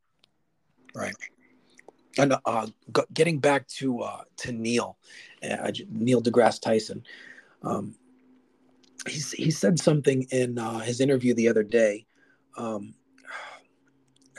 Right. 0.96 1.14
And 2.18 2.34
uh, 2.46 2.68
getting 3.14 3.38
back 3.38 3.68
to 3.68 4.02
uh, 4.02 4.22
to 4.38 4.52
Neil, 4.52 4.98
uh, 5.48 5.72
Neil 5.88 6.24
deGrasse 6.24 6.60
Tyson, 6.60 7.04
um, 7.62 7.94
he 9.06 9.52
said 9.52 9.80
something 9.80 10.24
in 10.32 10.58
uh, 10.58 10.80
his 10.80 11.02
interview 11.02 11.34
the 11.34 11.48
other 11.48 11.64
day. 11.64 12.06
Um, 12.58 12.94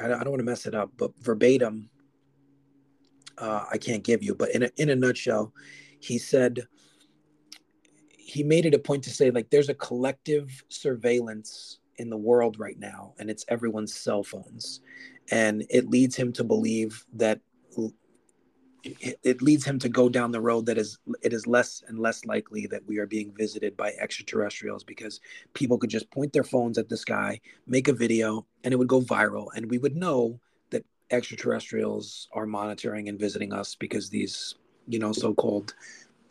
I, 0.00 0.06
I 0.06 0.08
don't 0.08 0.30
want 0.30 0.40
to 0.40 0.44
mess 0.44 0.66
it 0.66 0.74
up, 0.74 0.90
but 0.96 1.12
verbatim, 1.20 1.90
uh, 3.38 3.64
I 3.70 3.78
can't 3.78 4.04
give 4.04 4.22
you, 4.22 4.34
but 4.34 4.50
in 4.50 4.64
a, 4.64 4.70
in 4.76 4.90
a 4.90 4.96
nutshell, 4.96 5.52
he 6.00 6.18
said 6.18 6.66
he 8.10 8.42
made 8.42 8.66
it 8.66 8.74
a 8.74 8.78
point 8.78 9.04
to 9.04 9.10
say 9.10 9.30
like 9.30 9.48
there's 9.50 9.68
a 9.68 9.74
collective 9.74 10.62
surveillance 10.68 11.78
in 11.96 12.10
the 12.10 12.16
world 12.16 12.58
right 12.58 12.78
now, 12.78 13.14
and 13.18 13.30
it's 13.30 13.44
everyone's 13.48 13.94
cell 13.94 14.22
phones, 14.22 14.80
and 15.30 15.64
it 15.70 15.88
leads 15.88 16.16
him 16.16 16.32
to 16.32 16.44
believe 16.44 17.04
that 17.14 17.40
it, 18.84 19.42
leads 19.42 19.64
him 19.64 19.78
to 19.78 19.88
go 19.88 20.08
down 20.08 20.30
the 20.30 20.40
road 20.40 20.66
that 20.66 20.78
is 20.78 20.98
it 21.22 21.32
is 21.32 21.46
less 21.46 21.82
and 21.88 21.98
less 21.98 22.24
likely 22.24 22.66
that 22.66 22.86
we 22.86 22.98
are 22.98 23.06
being 23.06 23.32
visited 23.36 23.76
by 23.76 23.92
extraterrestrials 23.92 24.84
because 24.84 25.20
people 25.54 25.78
could 25.78 25.90
just 25.90 26.10
point 26.10 26.32
their 26.32 26.44
phones 26.44 26.78
at 26.78 26.88
the 26.88 26.96
sky, 26.96 27.40
make 27.66 27.88
a 27.88 27.92
video, 27.92 28.46
and 28.64 28.72
it 28.72 28.76
would 28.76 28.88
go 28.88 29.00
viral, 29.00 29.48
and 29.56 29.70
we 29.70 29.78
would 29.78 29.96
know 29.96 30.38
that 30.70 30.84
extraterrestrials 31.10 32.28
are 32.32 32.46
monitoring 32.46 33.08
and 33.08 33.18
visiting 33.18 33.52
us 33.52 33.74
because 33.74 34.10
these, 34.10 34.54
you 34.86 34.98
know, 34.98 35.12
so-called 35.12 35.74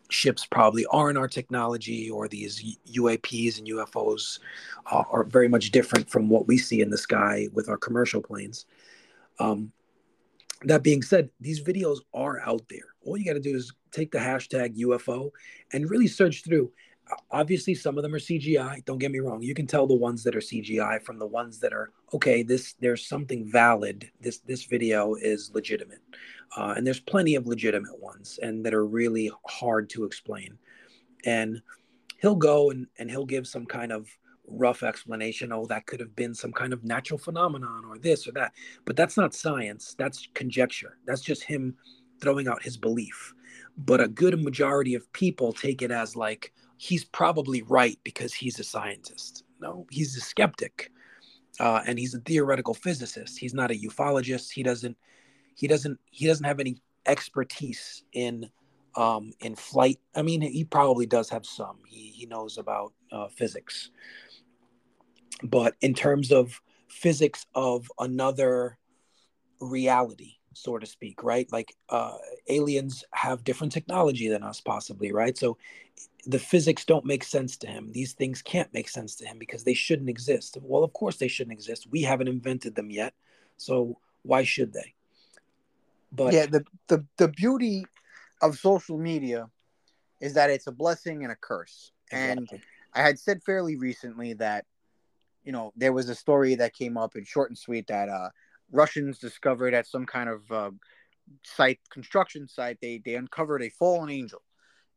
ships 0.10 0.46
probably 0.46 0.86
aren't 0.86 1.18
our 1.18 1.28
technology 1.28 2.10
or 2.10 2.28
these 2.28 2.78
UAPs 2.94 3.58
and 3.58 3.68
UFOs 3.68 4.40
uh, 4.90 5.04
are 5.12 5.26
very 5.26 5.50
much 5.50 5.72
different 5.72 6.10
from 6.10 6.30
what 6.30 6.48
we 6.48 6.58
see 6.58 6.82
in 6.82 6.90
the 6.90 6.98
sky 6.98 7.48
with 7.54 7.68
our 7.68 7.78
commercial 7.78 8.22
planes. 8.22 8.66
Um, 9.40 9.74
that 10.64 10.84
being 10.84 11.02
said, 11.02 11.30
these 11.40 11.64
videos 11.64 12.00
are 12.14 12.40
out 12.42 12.68
there. 12.70 12.94
All 13.06 13.18
you 13.18 13.26
got 13.26 13.34
to 13.34 13.40
do 13.40 13.56
is 13.56 13.74
take 13.92 14.12
the 14.12 14.18
hashtag 14.18 14.78
UFO 14.78 15.32
and 15.74 15.90
really 15.90 16.08
search 16.08 16.44
through. 16.44 16.72
Obviously 17.32 17.74
some 17.74 17.98
of 17.98 18.04
them 18.04 18.14
are 18.14 18.20
cgi 18.20 18.84
don't 18.84 18.98
get 18.98 19.12
me 19.12 19.20
wrong. 19.20 19.42
You 19.42 19.54
can 19.54 19.66
tell 19.66 19.88
the 19.88 19.96
ones 19.96 20.26
that 20.26 20.36
are 20.36 20.42
cgi 20.42 21.02
from 21.04 21.18
the 21.18 21.26
ones 21.26 21.58
that 21.60 21.72
are 21.72 21.92
okay 22.14 22.44
this 22.44 22.74
there's 22.82 23.08
something 23.08 23.50
valid. 23.50 24.12
This 24.20 24.40
this 24.40 24.66
video 24.66 25.16
is 25.16 25.52
legitimate. 25.54 26.02
Uh, 26.58 26.74
and 26.76 26.86
there's 26.86 27.00
plenty 27.00 27.36
of 27.36 27.48
legitimate 27.48 27.98
ones 28.02 28.40
and 28.42 28.66
that 28.66 28.74
are 28.74 28.86
really 28.86 29.32
hard 29.46 29.90
to 29.92 30.04
explain. 30.04 30.58
And 31.26 31.62
he'll 32.22 32.36
go 32.36 32.72
and, 32.72 32.88
and 33.00 33.10
he'll 33.10 33.26
give 33.26 33.48
some 33.48 33.66
kind 33.66 33.92
of 33.94 34.10
rough 34.48 34.82
explanation 34.82 35.52
oh 35.52 35.66
that 35.66 35.86
could 35.86 36.00
have 36.00 36.16
been 36.16 36.34
some 36.34 36.52
kind 36.52 36.72
of 36.72 36.84
natural 36.84 37.18
phenomenon 37.18 37.84
or 37.86 37.98
this 37.98 38.28
or 38.28 38.32
that 38.32 38.54
but 38.86 38.96
that's 38.96 39.18
not 39.18 39.34
science 39.34 39.96
that's 39.98 40.28
conjecture 40.34 40.98
that's 41.06 41.22
just 41.22 41.44
him 41.44 41.76
throwing 42.22 42.48
out 42.48 42.64
his 42.64 42.78
belief 42.78 43.34
but 43.78 44.02
a 44.02 44.08
good 44.08 44.42
majority 44.42 44.96
of 44.96 45.12
people 45.14 45.52
take 45.52 45.82
it 45.82 45.92
as 45.92 46.16
like 46.16 46.52
he's 46.78 47.04
probably 47.04 47.64
right 47.64 48.00
because 48.04 48.34
he's 48.34 48.60
a 48.60 48.64
scientist. 48.64 49.44
No, 49.60 49.86
he's 49.90 50.16
a 50.16 50.22
skeptic, 50.22 50.92
uh, 51.60 51.82
and 51.86 52.00
he's 52.00 52.14
a 52.14 52.20
theoretical 52.20 52.74
physicist. 52.74 53.38
He's 53.38 53.54
not 53.54 53.72
a 53.72 53.76
ufologist. 53.76 54.52
He 54.52 54.64
doesn't. 54.64 54.96
He 55.56 55.68
doesn't. 55.68 56.00
He 56.12 56.28
doesn't 56.28 56.46
have 56.46 56.60
any 56.60 56.78
expertise 57.06 58.04
in 58.14 58.50
um, 58.98 59.32
in 59.40 59.56
flight. 59.56 60.00
I 60.16 60.24
mean, 60.24 60.42
he 60.42 60.66
probably 60.66 61.06
does 61.06 61.30
have 61.30 61.46
some. 61.46 61.78
He 61.88 62.10
he 62.10 62.26
knows 62.26 62.58
about 62.58 62.94
uh, 63.12 63.28
physics, 63.30 63.92
but 65.44 65.76
in 65.82 65.94
terms 65.94 66.32
of 66.32 66.60
physics 66.90 67.46
of 67.54 67.90
another 68.00 68.78
reality, 69.62 70.34
so 70.54 70.78
to 70.78 70.86
speak, 70.86 71.24
right? 71.24 71.50
Like 71.52 71.76
uh, 71.90 72.18
aliens 72.50 73.04
have 73.14 73.44
different 73.44 73.72
technology 73.72 74.28
than 74.28 74.44
us, 74.44 74.60
possibly, 74.60 75.12
right? 75.12 75.38
So 75.38 75.58
the 76.26 76.40
physics 76.40 76.84
don't 76.84 77.06
make 77.06 77.24
sense 77.24 77.56
to 77.58 77.68
him. 77.68 77.92
These 77.92 78.14
things 78.14 78.42
can't 78.42 78.74
make 78.74 78.90
sense 78.90 79.16
to 79.18 79.26
him 79.26 79.38
because 79.38 79.64
they 79.64 79.76
shouldn't 79.76 80.10
exist. 80.10 80.58
Well, 80.62 80.84
of 80.84 80.94
course 80.94 81.18
they 81.18 81.28
shouldn't 81.28 81.54
exist. 81.54 81.88
We 81.90 82.02
haven't 82.02 82.28
invented 82.28 82.76
them 82.76 82.90
yet. 82.90 83.14
So 83.58 84.00
why 84.24 84.44
should 84.44 84.74
they? 84.74 84.94
But 86.12 86.34
yeah, 86.34 86.48
the, 86.48 86.66
the, 86.88 87.06
the 87.18 87.28
beauty 87.28 87.86
of 88.42 88.58
social 88.58 88.98
media 88.98 89.50
is 90.22 90.34
that 90.34 90.50
it's 90.50 90.68
a 90.68 90.72
blessing 90.72 91.24
and 91.24 91.32
a 91.32 91.36
curse. 91.36 91.92
Exactly. 92.12 92.48
And 92.52 92.62
I 92.94 93.02
had 93.02 93.20
said 93.20 93.44
fairly 93.44 93.76
recently 93.76 94.34
that, 94.34 94.66
you 95.44 95.52
know, 95.52 95.74
there 95.76 95.94
was 95.94 96.10
a 96.10 96.16
story 96.16 96.56
that 96.56 96.74
came 96.74 96.98
up 96.98 97.16
in 97.16 97.24
short 97.24 97.50
and 97.50 97.58
sweet 97.58 97.88
that 97.88 98.10
uh, 98.10 98.30
Russians 98.72 99.20
discovered 99.20 99.74
at 99.74 99.88
some 99.88 100.06
kind 100.06 100.30
of 100.30 100.52
uh, 100.52 100.72
site, 101.44 101.80
construction 101.92 102.48
site, 102.48 102.80
they, 102.82 103.02
they 103.04 103.16
uncovered 103.16 103.62
a 103.62 103.70
fallen 103.70 104.10
angel 104.10 104.42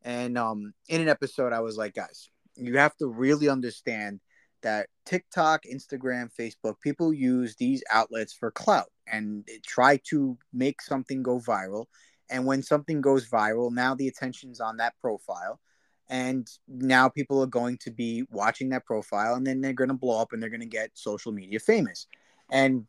and 0.02 0.38
um, 0.38 0.72
in 0.88 1.00
an 1.00 1.08
episode, 1.08 1.52
I 1.52 1.60
was 1.60 1.76
like, 1.76 1.94
guys, 1.94 2.30
you 2.56 2.78
have 2.78 2.96
to 2.98 3.08
really 3.08 3.48
understand 3.48 4.20
that 4.62 4.88
TikTok, 5.06 5.62
Instagram, 5.64 6.30
Facebook, 6.38 6.76
people 6.82 7.12
use 7.12 7.56
these 7.56 7.82
outlets 7.90 8.32
for 8.32 8.50
clout 8.50 8.90
and 9.06 9.46
try 9.66 9.98
to 10.10 10.36
make 10.52 10.82
something 10.82 11.22
go 11.22 11.38
viral. 11.38 11.86
And 12.30 12.46
when 12.46 12.62
something 12.62 13.00
goes 13.00 13.28
viral, 13.28 13.72
now 13.72 13.94
the 13.94 14.08
attention's 14.08 14.60
on 14.60 14.76
that 14.78 14.94
profile. 15.00 15.60
And 16.08 16.48
now 16.66 17.08
people 17.08 17.42
are 17.42 17.46
going 17.46 17.78
to 17.78 17.90
be 17.90 18.24
watching 18.30 18.70
that 18.70 18.84
profile 18.84 19.34
and 19.34 19.46
then 19.46 19.60
they're 19.60 19.72
going 19.72 19.88
to 19.88 19.94
blow 19.94 20.20
up 20.20 20.32
and 20.32 20.42
they're 20.42 20.50
going 20.50 20.60
to 20.60 20.66
get 20.66 20.90
social 20.94 21.30
media 21.30 21.60
famous. 21.60 22.08
And 22.50 22.86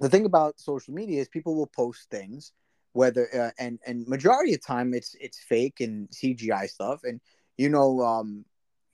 the 0.00 0.08
thing 0.08 0.24
about 0.24 0.58
social 0.58 0.92
media 0.92 1.20
is 1.20 1.28
people 1.28 1.54
will 1.54 1.68
post 1.68 2.10
things 2.10 2.52
whether 2.92 3.28
uh, 3.32 3.50
and 3.58 3.78
and 3.86 4.08
majority 4.08 4.54
of 4.54 4.64
time 4.64 4.94
it's 4.94 5.14
it's 5.20 5.38
fake 5.38 5.78
and 5.80 6.08
CGI 6.08 6.68
stuff 6.68 7.00
and 7.04 7.20
you 7.58 7.68
know 7.68 8.00
um 8.00 8.46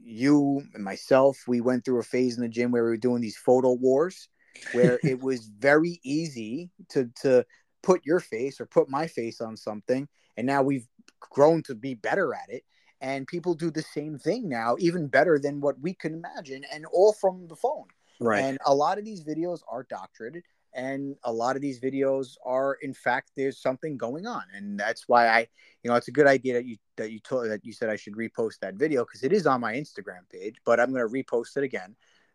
you 0.05 0.63
and 0.75 0.85
myself, 0.85 1.39
we 1.47 1.61
went 1.61 1.85
through 1.85 1.99
a 1.99 2.05
phase 2.05 2.37
in 2.37 2.43
the 2.43 2.49
gym 2.49 2.71
where 2.71 2.85
we 2.85 2.91
were 2.91 2.97
doing 2.97 3.23
these 3.23 3.37
photo 3.37 3.73
wars, 3.73 4.29
where 4.73 5.01
it 5.05 5.21
was 5.21 5.47
very 5.47 6.01
easy 6.05 6.71
to 6.91 7.11
to 7.23 7.45
put 7.85 8.05
your 8.05 8.21
face 8.21 8.61
or 8.61 8.67
put 8.67 8.89
my 8.89 9.07
face 9.07 9.41
on 9.41 9.57
something, 9.57 10.09
and 10.37 10.47
now 10.47 10.63
we've 10.63 10.89
grown 11.21 11.63
to 11.65 11.75
be 11.75 11.95
better 11.95 12.35
at 12.35 12.49
it. 12.49 12.65
And 13.01 13.27
people 13.27 13.55
do 13.55 13.71
the 13.71 13.83
same 13.83 14.19
thing 14.19 14.49
now, 14.49 14.77
even 14.79 15.09
better 15.09 15.39
than 15.39 15.61
what 15.61 15.79
we 15.81 15.93
can 15.93 16.15
imagine, 16.15 16.65
and 16.73 16.87
all 16.87 17.13
from 17.13 17.47
the 17.49 17.57
phone. 17.57 17.85
Right. 18.19 18.43
And 18.43 18.59
a 18.65 18.75
lot 18.75 18.99
of 18.99 19.05
these 19.05 19.23
videos 19.23 19.61
are 19.69 19.83
doctored, 19.83 20.43
and 20.73 21.15
a 21.23 21.33
lot 21.33 21.55
of 21.57 21.63
these 21.63 21.81
videos 21.81 22.37
are, 22.47 22.79
in 22.81 22.95
fact, 22.95 23.33
there's 23.37 23.61
something 23.61 23.99
going 23.99 24.27
on, 24.27 24.45
and 24.55 24.79
that's 24.79 25.07
why 25.07 25.29
I, 25.29 25.47
you 25.83 25.91
know, 25.91 25.97
it's 25.97 26.09
a 26.09 26.13
good 26.13 26.27
idea 26.27 26.55
that 26.55 26.65
you 26.65 26.77
that 26.97 27.11
you 27.11 27.19
told 27.19 27.51
that 27.51 27.65
you 27.65 27.73
said 27.73 27.91
I 27.91 27.97
should 27.97 28.15
repost 28.15 28.61
that 28.61 28.75
video 28.75 29.05
because 29.05 29.23
it 29.23 29.33
is 29.33 29.47
on 29.47 29.61
my 29.61 29.75
Instagram 29.75 30.29
page, 30.33 30.57
but 30.65 30.81
I'm 30.81 30.93
gonna 30.93 31.07
repost 31.07 31.57
it 31.57 31.65
again. 31.65 31.95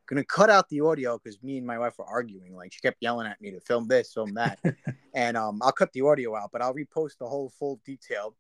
Gonna 0.10 0.26
cut 0.26 0.50
out 0.50 0.68
the 0.70 0.82
audio 0.82 1.18
because 1.18 1.42
me 1.44 1.58
and 1.58 1.68
my 1.68 1.78
wife 1.78 1.98
were 1.98 2.06
arguing. 2.06 2.56
Like 2.56 2.74
she 2.74 2.82
kept 2.82 2.98
yelling 3.02 3.28
at 3.28 3.40
me 3.42 3.52
to 3.52 3.60
film 3.62 3.88
this, 3.88 4.14
film 4.14 4.34
that, 4.34 4.60
and 5.14 5.38
um, 5.38 5.60
I'll 5.62 5.72
cut 5.72 5.94
the 5.94 6.02
audio 6.02 6.36
out, 6.36 6.50
but 6.52 6.62
I'll 6.62 6.74
repost 6.74 7.18
the 7.20 7.28
whole 7.28 7.52
full 7.60 7.80
detail 7.86 8.36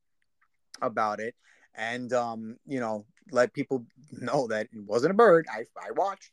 about 0.82 1.20
it, 1.20 1.36
and 1.76 2.12
um, 2.14 2.58
you 2.66 2.80
know, 2.80 3.06
let 3.32 3.54
people 3.54 3.86
know 4.12 4.48
that 4.48 4.68
it 4.74 4.84
wasn't 4.84 5.12
a 5.12 5.16
bird. 5.16 5.46
I 5.52 5.66
I 5.80 5.92
watched 5.92 6.32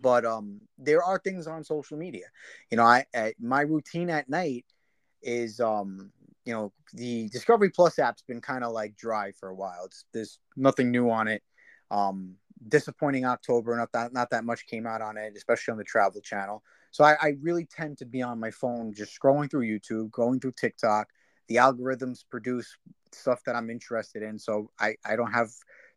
but 0.00 0.24
um 0.24 0.60
there 0.76 1.02
are 1.02 1.18
things 1.18 1.46
on 1.46 1.64
social 1.64 1.96
media 1.96 2.26
you 2.70 2.76
know 2.76 2.84
i, 2.84 3.04
I 3.14 3.34
my 3.40 3.62
routine 3.62 4.10
at 4.10 4.28
night 4.28 4.64
is 5.22 5.60
um 5.60 6.12
you 6.44 6.52
know 6.52 6.72
the 6.94 7.28
discovery 7.28 7.70
plus 7.70 7.98
app's 7.98 8.22
been 8.22 8.40
kind 8.40 8.64
of 8.64 8.72
like 8.72 8.96
dry 8.96 9.32
for 9.32 9.48
a 9.48 9.54
while 9.54 9.84
it's 9.84 10.04
there's 10.12 10.38
nothing 10.56 10.90
new 10.90 11.10
on 11.10 11.28
it 11.28 11.42
um 11.90 12.34
disappointing 12.66 13.24
october 13.24 13.76
not 13.76 13.92
that 13.92 14.12
not 14.12 14.30
that 14.30 14.44
much 14.44 14.66
came 14.66 14.86
out 14.86 15.00
on 15.00 15.16
it 15.16 15.32
especially 15.36 15.72
on 15.72 15.78
the 15.78 15.84
travel 15.84 16.20
channel 16.20 16.62
so 16.90 17.04
I, 17.04 17.16
I 17.20 17.32
really 17.40 17.64
tend 17.66 17.98
to 17.98 18.06
be 18.06 18.22
on 18.22 18.40
my 18.40 18.50
phone 18.50 18.92
just 18.92 19.18
scrolling 19.18 19.50
through 19.50 19.66
youtube 19.66 20.10
going 20.10 20.40
through 20.40 20.52
tiktok 20.52 21.08
the 21.46 21.56
algorithms 21.56 22.24
produce 22.28 22.76
stuff 23.12 23.42
that 23.44 23.54
i'm 23.54 23.70
interested 23.70 24.22
in 24.22 24.38
so 24.38 24.70
i 24.80 24.96
i 25.04 25.14
don't 25.14 25.32
have 25.32 25.50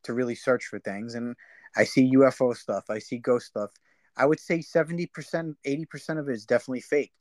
to 0.04 0.14
really 0.14 0.36
search 0.36 0.66
for 0.66 0.80
things 0.80 1.16
and 1.16 1.36
I 1.76 1.84
see 1.84 2.14
UFO 2.16 2.56
stuff, 2.56 2.86
I 2.90 3.00
see 3.00 3.18
ghost 3.18 3.48
stuff. 3.48 3.72
I 4.18 4.26
would 4.26 4.40
say 4.40 4.60
70%, 4.60 5.08
80% 5.66 6.20
of 6.20 6.28
it 6.30 6.34
is 6.34 6.46
definitely 6.46 6.82
fake. 6.82 7.14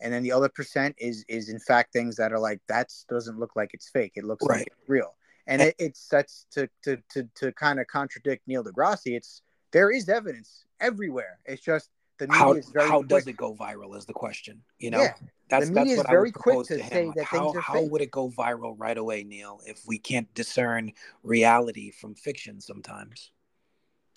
And 0.00 0.12
then 0.12 0.22
the 0.22 0.32
other 0.32 0.48
percent 0.48 0.94
is 0.98 1.24
is 1.28 1.48
in 1.48 1.58
fact 1.58 1.92
things 1.92 2.16
that 2.16 2.32
are 2.32 2.38
like 2.38 2.60
that 2.68 2.92
doesn't 3.08 3.38
look 3.38 3.56
like 3.56 3.70
it's 3.74 3.88
fake. 3.88 4.12
It 4.14 4.24
looks 4.24 4.44
Right. 4.44 4.58
like 4.58 4.66
it's 4.68 4.88
real. 4.88 5.16
And 5.48 5.62
it, 5.62 5.74
it's 5.78 6.06
that's 6.08 6.46
to 6.52 6.68
to 6.84 6.98
to 7.10 7.28
to 7.36 7.52
kind 7.52 7.80
of 7.80 7.86
contradict 7.88 8.46
Neil 8.46 8.62
deGrasse. 8.62 9.16
It's 9.16 9.42
there 9.72 9.90
is 9.90 10.08
evidence 10.08 10.66
everywhere. 10.80 11.38
It's 11.46 11.62
just 11.62 11.90
the 12.18 12.26
media 12.26 12.38
how 12.38 12.52
is 12.54 12.68
very 12.70 12.88
how 12.88 13.02
does 13.02 13.26
it 13.26 13.36
go 13.36 13.54
viral 13.54 13.96
is 13.96 14.04
the 14.04 14.12
question 14.12 14.60
you 14.78 14.90
know 14.90 15.00
Yeah. 15.00 15.14
that's 15.48 15.68
The 15.68 15.74
that's 15.74 15.86
media 15.86 15.92
is 15.92 15.96
what 15.98 16.08
I 16.08 16.10
very 16.10 16.28
would 16.28 16.34
quick 16.34 16.66
to 16.66 16.76
to 16.78 16.84
say 16.88 17.10
that 17.14 17.24
how, 17.24 17.38
things 17.38 17.56
are 17.56 17.60
how 17.60 17.74
fake. 17.74 17.90
would 17.92 18.02
it 18.02 18.10
go 18.10 18.28
viral 18.28 18.74
right 18.76 18.98
away 18.98 19.22
neil 19.22 19.60
if 19.66 19.82
we 19.86 19.98
can't 19.98 20.32
discern 20.34 20.92
reality 21.22 21.90
from 21.92 22.14
fiction 22.16 22.60
sometimes 22.60 23.30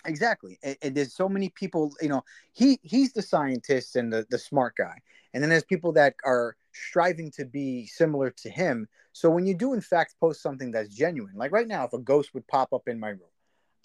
exactly 0.06 0.58
and, 0.64 0.78
and 0.82 0.96
there's 0.96 1.14
so 1.14 1.30
many 1.30 1.50
people 1.50 1.94
you 2.02 2.10
know 2.10 2.24
he 2.54 2.80
he's 2.82 3.14
the 3.14 3.22
scientist 3.22 3.96
and 3.96 4.12
the, 4.12 4.26
the 4.32 4.38
smart 4.40 4.76
guy 4.76 4.98
and 5.34 5.44
then 5.44 5.50
there's 5.52 5.64
people 5.64 5.92
that 5.92 6.16
are 6.26 6.56
striving 6.74 7.32
to 7.32 7.46
be 7.46 7.86
similar 7.88 8.30
to 8.30 8.50
him. 8.50 8.88
So 9.14 9.30
when 9.30 9.46
you 9.46 9.54
do 9.54 9.74
in 9.74 9.82
fact 9.82 10.16
post 10.20 10.42
something 10.42 10.72
that's 10.72 10.90
genuine 10.90 11.34
like 11.36 11.52
right 11.52 11.68
now 11.68 11.86
if 11.86 11.94
a 11.94 12.00
ghost 12.00 12.34
would 12.34 12.48
pop 12.48 12.72
up 12.74 12.88
in 12.88 13.00
my 13.00 13.10
room 13.10 13.30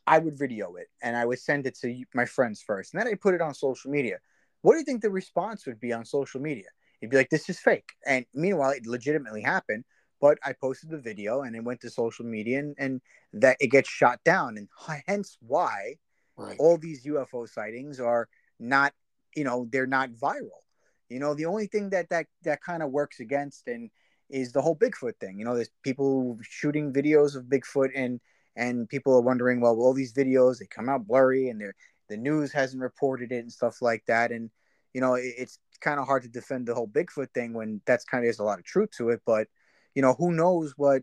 i 0.06 0.18
would 0.18 0.38
video 0.38 0.76
it 0.76 0.86
and 1.02 1.16
i 1.16 1.24
would 1.24 1.38
send 1.38 1.66
it 1.66 1.76
to 1.80 2.04
my 2.14 2.24
friends 2.24 2.62
first. 2.62 2.94
And 2.94 3.00
then 3.00 3.08
i 3.08 3.14
put 3.14 3.34
it 3.34 3.40
on 3.40 3.54
social 3.54 3.90
media. 3.90 4.18
What 4.62 4.72
do 4.72 4.78
you 4.78 4.84
think 4.84 5.02
the 5.02 5.10
response 5.10 5.66
would 5.66 5.80
be 5.80 5.92
on 5.92 6.04
social 6.04 6.40
media? 6.40 6.66
It'd 7.00 7.10
be 7.10 7.16
like 7.16 7.30
this 7.30 7.48
is 7.48 7.58
fake. 7.58 7.92
And 8.06 8.24
meanwhile 8.34 8.70
it 8.70 8.86
legitimately 8.86 9.42
happened 9.42 9.84
but 10.18 10.38
i 10.42 10.52
posted 10.52 10.88
the 10.88 10.98
video 10.98 11.42
and 11.42 11.54
it 11.54 11.62
went 11.62 11.78
to 11.78 11.90
social 11.90 12.24
media 12.24 12.58
and, 12.58 12.74
and 12.78 13.00
that 13.32 13.56
it 13.60 13.68
gets 13.68 13.88
shot 13.88 14.20
down. 14.24 14.56
And 14.56 14.68
hence 15.06 15.36
why 15.40 15.96
right. 16.36 16.56
all 16.58 16.78
these 16.78 17.04
UFO 17.04 17.48
sightings 17.48 18.00
are 18.00 18.28
not, 18.58 18.92
you 19.34 19.44
know, 19.44 19.68
they're 19.70 19.86
not 19.86 20.10
viral. 20.10 20.62
You 21.08 21.20
know, 21.20 21.34
the 21.34 21.46
only 21.46 21.66
thing 21.66 21.90
that 21.90 22.08
that 22.10 22.26
that 22.42 22.62
kind 22.62 22.82
of 22.82 22.90
works 22.90 23.20
against 23.20 23.68
and 23.68 23.90
is 24.28 24.52
the 24.52 24.62
whole 24.62 24.76
Bigfoot 24.76 25.16
thing. 25.20 25.38
You 25.38 25.44
know, 25.44 25.54
there's 25.54 25.70
people 25.82 26.38
shooting 26.42 26.92
videos 26.92 27.36
of 27.36 27.44
Bigfoot 27.44 27.90
and 27.94 28.20
and 28.56 28.88
people 28.88 29.14
are 29.14 29.20
wondering, 29.20 29.60
well, 29.60 29.76
all 29.78 29.92
these 29.92 30.12
videos 30.12 30.58
they 30.58 30.66
come 30.66 30.88
out 30.88 31.06
blurry 31.06 31.48
and 31.48 31.60
they're 31.60 31.76
the 32.08 32.16
news 32.16 32.52
hasn't 32.52 32.82
reported 32.82 33.32
it 33.32 33.38
and 33.38 33.52
stuff 33.52 33.82
like 33.82 34.04
that. 34.06 34.30
And 34.32 34.50
you 34.94 35.00
know, 35.00 35.14
it, 35.14 35.34
it's 35.36 35.58
kind 35.80 36.00
of 36.00 36.06
hard 36.06 36.22
to 36.22 36.28
defend 36.28 36.66
the 36.66 36.74
whole 36.74 36.88
Bigfoot 36.88 37.32
thing 37.34 37.52
when 37.52 37.80
that's 37.86 38.04
kind 38.04 38.22
of 38.22 38.26
there's 38.26 38.38
a 38.38 38.44
lot 38.44 38.58
of 38.58 38.64
truth 38.64 38.90
to 38.98 39.10
it. 39.10 39.20
But 39.26 39.48
you 39.94 40.02
know, 40.02 40.14
who 40.14 40.32
knows 40.32 40.74
what 40.76 41.02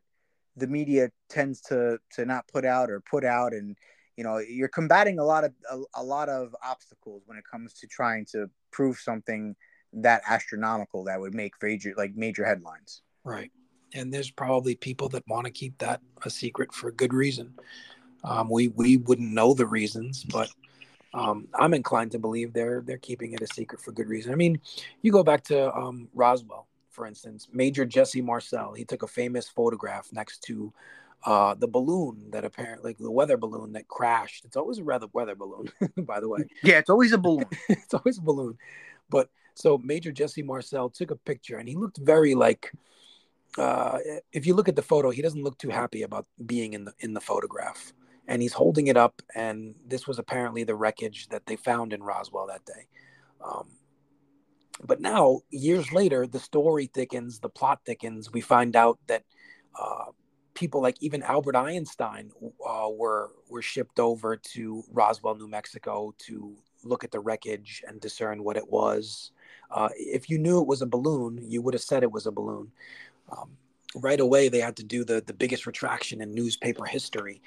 the 0.55 0.67
media 0.67 1.09
tends 1.29 1.61
to 1.61 1.97
to 2.11 2.25
not 2.25 2.47
put 2.47 2.65
out 2.65 2.89
or 2.89 3.01
put 3.01 3.25
out 3.25 3.53
and 3.53 3.75
you 4.17 4.23
know 4.23 4.37
you're 4.37 4.67
combating 4.67 5.17
a 5.19 5.23
lot 5.23 5.43
of 5.43 5.53
a, 5.71 5.79
a 5.95 6.03
lot 6.03 6.29
of 6.29 6.55
obstacles 6.63 7.23
when 7.25 7.37
it 7.37 7.43
comes 7.49 7.73
to 7.73 7.87
trying 7.87 8.25
to 8.25 8.47
prove 8.71 8.97
something 8.97 9.55
that 9.93 10.21
astronomical 10.27 11.03
that 11.05 11.19
would 11.19 11.33
make 11.33 11.53
major 11.61 11.93
like 11.97 12.15
major 12.15 12.45
headlines. 12.45 13.01
Right. 13.23 13.51
And 13.93 14.13
there's 14.13 14.31
probably 14.31 14.75
people 14.75 15.09
that 15.09 15.27
want 15.27 15.45
to 15.45 15.51
keep 15.51 15.77
that 15.77 16.01
a 16.23 16.29
secret 16.29 16.73
for 16.73 16.89
a 16.89 16.93
good 16.93 17.13
reason. 17.13 17.53
Um, 18.23 18.49
we 18.49 18.69
we 18.69 18.97
wouldn't 18.97 19.31
know 19.31 19.53
the 19.53 19.65
reasons 19.65 20.23
but 20.23 20.49
um, 21.13 21.45
i'm 21.55 21.73
inclined 21.73 22.09
to 22.11 22.19
believe 22.19 22.53
they're 22.53 22.81
they're 22.81 22.97
keeping 22.97 23.33
it 23.33 23.41
a 23.41 23.47
secret 23.53 23.81
for 23.81 23.91
good 23.91 24.07
reason. 24.07 24.31
I 24.31 24.35
mean 24.35 24.61
you 25.01 25.11
go 25.11 25.23
back 25.23 25.43
to 25.45 25.75
um, 25.75 26.07
roswell 26.13 26.67
for 26.89 27.05
instance 27.05 27.49
major 27.51 27.83
jesse 27.83 28.21
marcel 28.21 28.73
he 28.73 28.85
took 28.85 29.03
a 29.03 29.07
famous 29.07 29.49
photograph 29.49 30.07
next 30.13 30.41
to 30.43 30.71
uh, 31.25 31.55
the 31.55 31.67
balloon 31.67 32.31
that 32.31 32.43
apparently 32.43 32.91
like 32.91 32.97
the 32.97 33.11
weather 33.11 33.37
balloon 33.37 33.73
that 33.73 33.87
crashed. 33.87 34.43
It's 34.45 34.57
always 34.57 34.79
a 34.79 34.83
weather 34.83 35.07
weather 35.13 35.35
balloon 35.35 35.69
by 35.97 36.19
the 36.19 36.27
way. 36.27 36.45
Yeah 36.63 36.79
it's 36.79 36.89
always 36.89 37.13
a 37.13 37.17
balloon. 37.17 37.45
It's 37.69 37.93
always 37.93 38.17
a 38.17 38.21
balloon. 38.21 38.57
But 39.09 39.29
so 39.55 39.77
Major 39.77 40.11
Jesse 40.11 40.43
Marcel 40.43 40.89
took 40.89 41.11
a 41.11 41.15
picture 41.15 41.57
and 41.57 41.67
he 41.67 41.75
looked 41.75 41.97
very 41.97 42.35
like 42.35 42.71
uh, 43.57 43.99
if 44.31 44.47
you 44.47 44.53
look 44.53 44.67
at 44.67 44.75
the 44.75 44.81
photo, 44.81 45.11
he 45.11 45.21
doesn't 45.21 45.43
look 45.43 45.57
too 45.57 45.69
happy 45.69 46.01
about 46.01 46.25
being 46.45 46.73
in 46.73 46.85
the 46.85 46.93
in 46.99 47.13
the 47.13 47.21
photograph. 47.21 47.93
And 48.27 48.41
he's 48.41 48.53
holding 48.53 48.87
it 48.87 48.95
up, 48.95 49.21
and 49.35 49.75
this 49.85 50.07
was 50.07 50.17
apparently 50.17 50.63
the 50.63 50.75
wreckage 50.75 51.27
that 51.27 51.45
they 51.45 51.57
found 51.57 51.91
in 51.91 52.01
Roswell 52.01 52.47
that 52.47 52.65
day. 52.65 52.87
Um, 53.43 53.67
but 54.81 55.01
now, 55.01 55.41
years 55.49 55.91
later, 55.91 56.25
the 56.25 56.39
story 56.39 56.89
thickens, 56.93 57.39
the 57.39 57.49
plot 57.49 57.81
thickens. 57.85 58.31
We 58.31 58.39
find 58.39 58.77
out 58.77 58.97
that 59.07 59.23
uh, 59.77 60.05
people 60.53 60.81
like 60.81 60.97
even 61.01 61.21
Albert 61.21 61.57
Einstein 61.57 62.31
uh, 62.65 62.89
were 62.89 63.31
were 63.49 63.61
shipped 63.61 63.99
over 63.99 64.37
to 64.37 64.83
Roswell, 64.89 65.35
New 65.35 65.49
Mexico, 65.49 66.15
to 66.19 66.55
look 66.83 67.03
at 67.03 67.11
the 67.11 67.19
wreckage 67.19 67.83
and 67.87 67.99
discern 67.99 68.43
what 68.43 68.57
it 68.57 68.67
was. 68.67 69.31
Uh, 69.73 69.89
if 69.95 70.29
you 70.29 70.37
knew 70.37 70.61
it 70.61 70.67
was 70.67 70.81
a 70.81 70.85
balloon, 70.85 71.39
you 71.47 71.61
would 71.61 71.73
have 71.73 71.83
said 71.83 72.03
it 72.03 72.11
was 72.11 72.27
a 72.27 72.31
balloon. 72.31 72.71
Um, 73.31 73.57
right 73.95 74.19
away, 74.19 74.49
they 74.49 74.59
had 74.59 74.75
to 74.77 74.83
do 74.83 75.03
the 75.03 75.23
the 75.25 75.33
biggest 75.33 75.65
retraction 75.65 76.21
in 76.21 76.33
newspaper 76.33 76.85
history. 76.85 77.41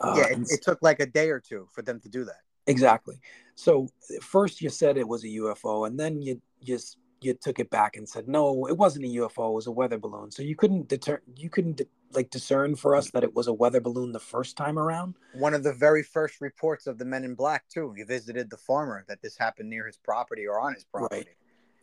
Uh, 0.00 0.14
yeah 0.16 0.26
it, 0.28 0.38
it 0.48 0.62
took 0.62 0.80
like 0.80 1.00
a 1.00 1.06
day 1.06 1.28
or 1.28 1.40
two 1.40 1.68
for 1.72 1.82
them 1.82 1.98
to 1.98 2.08
do 2.08 2.24
that 2.24 2.42
Exactly. 2.68 3.18
So 3.54 3.88
first 4.20 4.60
you 4.60 4.68
said 4.68 4.96
it 4.96 5.08
was 5.08 5.24
a 5.24 5.28
UFO, 5.28 5.86
and 5.86 5.98
then 5.98 6.22
you 6.22 6.40
just 6.62 6.98
you 7.20 7.34
took 7.34 7.58
it 7.58 7.70
back 7.70 7.96
and 7.96 8.08
said 8.08 8.28
no, 8.28 8.66
it 8.68 8.76
wasn't 8.76 9.06
a 9.06 9.08
UFO. 9.08 9.50
It 9.50 9.54
was 9.54 9.66
a 9.66 9.72
weather 9.72 9.98
balloon. 9.98 10.30
So 10.30 10.42
you 10.42 10.54
couldn't 10.54 10.88
deter 10.88 11.20
you 11.34 11.50
couldn't 11.50 11.80
like 12.12 12.30
discern 12.30 12.76
for 12.76 12.94
us 12.94 13.10
that 13.10 13.24
it 13.24 13.34
was 13.34 13.48
a 13.48 13.52
weather 13.52 13.80
balloon 13.80 14.12
the 14.12 14.20
first 14.20 14.56
time 14.56 14.78
around. 14.78 15.14
one 15.34 15.54
of 15.54 15.62
the 15.62 15.72
very 15.72 16.02
first 16.02 16.40
reports 16.40 16.86
of 16.86 16.98
the 16.98 17.04
men 17.04 17.22
in 17.22 17.34
black 17.34 17.68
too 17.68 17.92
he 17.94 18.02
visited 18.02 18.48
the 18.48 18.56
farmer 18.56 19.04
that 19.08 19.20
this 19.20 19.36
happened 19.36 19.68
near 19.68 19.86
his 19.86 19.98
property 19.98 20.46
or 20.46 20.58
on 20.58 20.72
his 20.72 20.84
property 20.84 21.26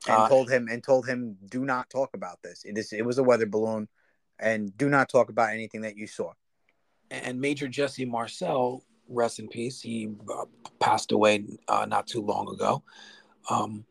and 0.08 0.18
Uh, 0.18 0.28
told 0.28 0.50
him 0.50 0.68
and 0.70 0.84
told 0.84 1.08
him 1.08 1.38
do 1.50 1.66
not 1.66 1.90
talk 1.90 2.10
about 2.14 2.42
this 2.44 2.64
it 2.64 2.78
is 2.78 2.94
it 2.94 3.06
was 3.06 3.18
a 3.18 3.24
weather 3.24 3.46
balloon 3.46 3.88
and 4.40 4.78
do 4.78 4.90
not 4.90 5.10
talk 5.10 5.30
about 5.30 5.54
anything 5.54 5.82
that 5.82 5.96
you 5.98 6.08
saw 6.08 6.32
And 7.12 7.40
Major 7.40 7.68
Jesse 7.68 8.06
Marcel, 8.06 8.84
rest 9.08 9.40
in 9.40 9.48
peace, 9.48 9.82
he 9.82 10.10
uh, 10.30 10.46
passed 10.80 11.12
away 11.12 11.46
uh, 11.68 11.86
not 11.86 12.08
too 12.08 12.22
long 12.22 12.50
ago. 12.54 12.84
Um, 13.50 13.86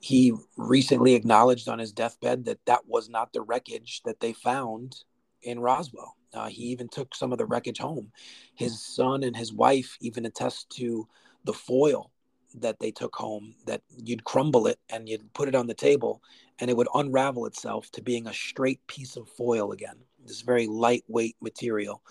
he 0.00 0.32
recently 0.56 1.14
acknowledged 1.14 1.68
on 1.68 1.78
his 1.78 1.92
deathbed 1.92 2.44
that 2.44 2.58
that 2.66 2.86
was 2.86 3.08
not 3.08 3.32
the 3.32 3.42
wreckage 3.42 4.02
that 4.04 4.20
they 4.20 4.32
found 4.32 5.04
in 5.42 5.58
Roswell. 5.60 6.16
Uh, 6.32 6.48
he 6.48 6.64
even 6.64 6.88
took 6.88 7.14
some 7.14 7.32
of 7.32 7.38
the 7.38 7.46
wreckage 7.46 7.78
home. 7.78 8.12
His 8.54 8.80
son 8.80 9.22
and 9.22 9.36
his 9.36 9.52
wife 9.52 9.96
even 10.00 10.26
attest 10.26 10.70
to 10.76 11.08
the 11.44 11.52
foil 11.52 12.12
that 12.54 12.78
they 12.80 12.90
took 12.90 13.14
home, 13.14 13.54
that 13.66 13.82
you'd 14.04 14.24
crumble 14.24 14.66
it 14.66 14.78
and 14.88 15.08
you'd 15.08 15.32
put 15.34 15.48
it 15.48 15.54
on 15.54 15.66
the 15.66 15.74
table 15.74 16.22
and 16.58 16.70
it 16.70 16.76
would 16.76 16.88
unravel 16.94 17.46
itself 17.46 17.90
to 17.92 18.02
being 18.02 18.26
a 18.26 18.34
straight 18.34 18.84
piece 18.86 19.16
of 19.16 19.28
foil 19.28 19.72
again, 19.72 19.96
this 20.24 20.42
very 20.42 20.66
lightweight 20.66 21.36
material. 21.40 22.02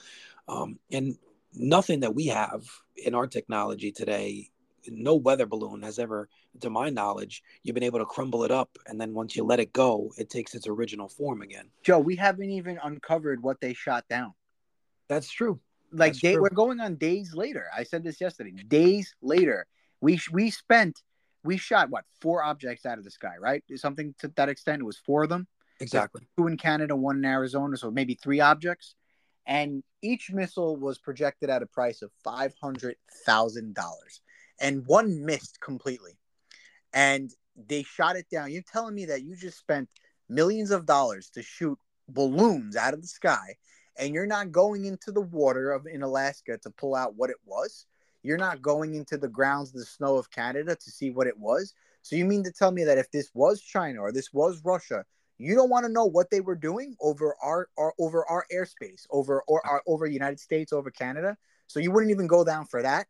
Um, 0.48 0.80
and 0.92 1.18
nothing 1.54 2.00
that 2.02 2.16
we 2.16 2.28
have 2.28 2.64
in 2.96 3.16
our 3.16 3.28
technology 3.28 3.92
today 3.92 4.50
no 4.88 5.16
weather 5.16 5.46
balloon 5.46 5.82
has 5.82 6.00
ever 6.00 6.30
to 6.62 6.70
my 6.70 6.90
knowledge 6.90 7.44
you've 7.64 7.74
been 7.74 7.84
able 7.84 8.00
to 8.00 8.06
crumble 8.06 8.44
it 8.44 8.52
up 8.52 8.70
and 8.88 9.00
then 9.00 9.14
once 9.14 9.36
you 9.36 9.44
let 9.44 9.60
it 9.60 9.74
go 9.74 10.12
it 10.18 10.30
takes 10.30 10.56
its 10.56 10.68
original 10.68 11.08
form 11.08 11.42
again. 11.42 11.70
Joe 11.84 12.00
we 12.00 12.16
haven't 12.16 12.50
even 12.50 12.80
uncovered 12.84 13.42
what 13.44 13.60
they 13.62 13.74
shot 13.74 14.06
down. 14.10 14.34
That's 15.08 15.30
true. 15.30 15.60
Like 15.92 16.18
day, 16.20 16.38
we're 16.38 16.50
going 16.50 16.80
on 16.80 16.96
days 16.96 17.34
later. 17.34 17.66
I 17.76 17.84
said 17.84 18.04
this 18.04 18.22
yesterday 18.22 18.52
days 18.52 19.16
later 19.22 19.68
we 20.02 20.20
we 20.32 20.50
spent 20.50 21.02
we 21.43 21.58
shot 21.58 21.89
what 21.89 22.06
four 22.22 22.43
objects 22.43 22.86
out 22.86 22.97
of 22.97 23.04
the 23.04 23.12
sky 23.12 23.34
right 23.39 23.64
something 23.76 24.14
to 24.20 24.28
that 24.36 24.50
extent 24.50 24.82
it 24.82 24.86
was 24.86 24.97
four 24.97 25.24
of 25.24 25.30
them 25.30 25.47
exactly 25.80 26.22
two 26.38 26.47
in 26.47 26.58
canada 26.58 26.95
one 26.95 27.18
in 27.18 27.26
arizona 27.26 27.78
so 27.78 27.89
maybe 27.89 28.16
three 28.16 28.39
objects 28.39 28.95
and 29.50 29.84
each 30.04 30.32
missile 30.32 30.76
was 30.76 31.00
projected 31.00 31.50
at 31.50 31.64
a 31.64 31.66
price 31.66 32.04
of 32.04 32.12
$500,000 32.24 33.76
and 34.62 34.86
one 34.86 35.26
missed 35.26 35.60
completely. 35.60 36.20
And 36.93 37.32
they 37.56 37.82
shot 37.82 38.16
it 38.16 38.28
down. 38.32 38.52
You're 38.52 38.62
telling 38.62 38.93
me 38.93 39.06
that 39.06 39.24
you 39.24 39.36
just 39.36 39.58
spent 39.58 39.89
millions 40.30 40.70
of 40.70 40.86
dollars 40.86 41.32
to 41.32 41.41
shoot 41.41 41.80
balloons 42.08 42.76
out 42.76 42.93
of 42.93 43.02
the 43.02 43.08
sky 43.08 43.56
and 43.97 44.14
you're 44.14 44.28
not 44.28 44.52
going 44.52 44.86
into 44.86 45.12
the 45.12 45.22
water 45.22 45.72
of 45.72 45.88
in 45.88 46.04
Alaska 46.04 46.60
to 46.60 46.70
pull 46.70 46.95
out 46.95 47.16
what 47.16 47.32
it 47.32 47.38
was? 47.43 47.88
You're 48.24 48.38
not 48.38 48.62
going 48.62 48.96
into 48.96 49.18
the 49.18 49.28
grounds 49.28 49.72
the 49.72 49.86
snow 49.86 50.18
of 50.18 50.32
Canada 50.32 50.76
to 50.76 50.92
see 50.92 51.10
what 51.10 51.28
it 51.28 51.38
was? 51.38 51.74
So 52.02 52.16
you 52.16 52.26
mean 52.26 52.44
to 52.44 52.52
tell 52.52 52.72
me 52.72 52.84
that 52.84 52.98
if 52.98 53.12
this 53.12 53.30
was 53.34 53.62
China 53.62 54.02
or 54.02 54.12
this 54.12 54.34
was 54.34 54.62
Russia, 54.64 55.06
you 55.38 55.56
don't 55.56 55.70
want 55.70 55.86
to 55.86 55.92
know 55.92 56.06
what 56.06 56.30
they 56.30 56.42
were 56.42 56.56
doing 56.56 56.96
over 57.00 57.36
our, 57.42 57.70
our 57.78 57.94
over 57.98 58.26
our 58.26 58.46
airspace, 58.54 59.06
over 59.10 59.42
or 59.48 59.66
our, 59.66 59.82
over 59.88 60.06
United 60.06 60.40
States, 60.40 60.74
over 60.74 60.92
Canada. 60.92 61.38
So 61.68 61.80
you 61.80 61.92
wouldn't 61.92 62.12
even 62.12 62.28
go 62.28 62.44
down 62.44 62.66
for 62.66 62.82
that. 62.82 63.08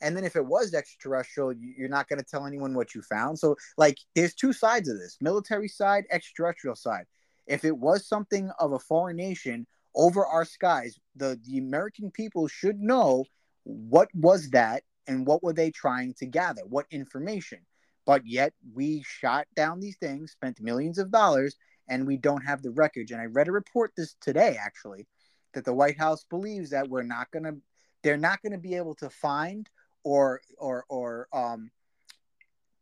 And 0.00 0.16
then 0.16 0.24
if 0.24 0.36
it 0.36 0.44
was 0.44 0.74
extraterrestrial, 0.74 1.52
you're 1.52 1.88
not 1.88 2.08
going 2.08 2.18
to 2.18 2.24
tell 2.24 2.46
anyone 2.46 2.74
what 2.74 2.94
you 2.94 3.02
found. 3.02 3.38
So 3.38 3.56
like, 3.76 3.98
there's 4.14 4.34
two 4.34 4.52
sides 4.52 4.88
of 4.88 4.98
this: 4.98 5.16
military 5.20 5.68
side, 5.68 6.04
extraterrestrial 6.10 6.76
side. 6.76 7.06
If 7.46 7.64
it 7.64 7.76
was 7.76 8.06
something 8.06 8.50
of 8.58 8.72
a 8.72 8.78
foreign 8.78 9.16
nation 9.16 9.66
over 9.94 10.24
our 10.24 10.44
skies, 10.44 10.98
the 11.16 11.38
the 11.44 11.58
American 11.58 12.10
people 12.10 12.46
should 12.48 12.78
know 12.78 13.24
what 13.64 14.08
was 14.14 14.50
that 14.50 14.82
and 15.06 15.26
what 15.26 15.42
were 15.42 15.52
they 15.52 15.70
trying 15.70 16.14
to 16.14 16.26
gather, 16.26 16.62
what 16.64 16.86
information. 16.90 17.60
But 18.04 18.26
yet 18.26 18.52
we 18.74 19.02
shot 19.06 19.46
down 19.54 19.80
these 19.80 19.96
things, 19.96 20.32
spent 20.32 20.60
millions 20.60 20.98
of 20.98 21.10
dollars, 21.10 21.56
and 21.88 22.06
we 22.06 22.16
don't 22.16 22.44
have 22.44 22.62
the 22.62 22.70
wreckage. 22.70 23.12
And 23.12 23.20
I 23.20 23.26
read 23.26 23.48
a 23.48 23.52
report 23.52 23.92
this 23.96 24.16
today 24.20 24.56
actually 24.60 25.06
that 25.54 25.64
the 25.64 25.74
White 25.74 25.98
House 25.98 26.24
believes 26.28 26.70
that 26.70 26.88
we're 26.88 27.02
not 27.02 27.30
going 27.30 27.44
to 27.44 27.56
they're 28.02 28.16
not 28.16 28.42
going 28.42 28.52
to 28.52 28.58
be 28.58 28.74
able 28.74 28.94
to 28.96 29.08
find 29.08 29.68
or 30.02 30.40
or 30.58 30.84
or 30.88 31.28
um 31.32 31.70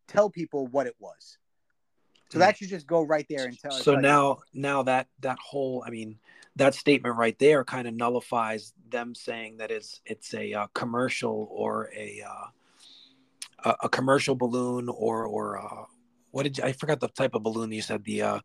tell 0.09 0.31
people 0.31 0.67
what 0.69 0.87
it 0.87 0.95
was. 0.99 1.39
So 2.31 2.39
that 2.39 2.57
should 2.57 2.69
just 2.69 2.87
go 2.87 3.03
right 3.03 3.27
there 3.29 3.45
and 3.47 3.59
tell. 3.59 3.73
So 3.73 3.97
now, 3.97 4.39
now 4.55 4.85
that 4.85 5.09
that 5.21 5.39
whole, 5.39 5.83
I 5.85 5.91
mean, 5.91 6.17
that 6.57 6.75
statement 6.75 7.17
right 7.17 7.39
there 7.39 7.65
kind 7.65 7.87
of 7.87 7.95
nullifies 7.95 8.73
them 8.91 9.15
saying 9.15 9.59
that 9.59 9.71
it's 9.71 10.01
it's 10.05 10.35
a 10.35 10.53
uh, 10.53 10.67
commercial 10.75 11.49
or 11.51 11.91
a, 11.97 12.23
uh, 12.27 13.71
a, 13.71 13.77
a 13.85 13.89
commercial 13.89 14.35
balloon 14.35 14.89
or 14.89 15.25
or 15.25 15.59
uh, 15.59 15.85
what 16.33 16.45
did 16.45 16.59
you, 16.59 16.65
I 16.65 16.73
forgot 16.73 17.01
the 17.01 17.09
type 17.09 17.35
of 17.35 17.43
balloon 17.43 17.73
you 17.73 17.83
said 17.83 18.05
the 18.05 18.23
uh 18.23 18.41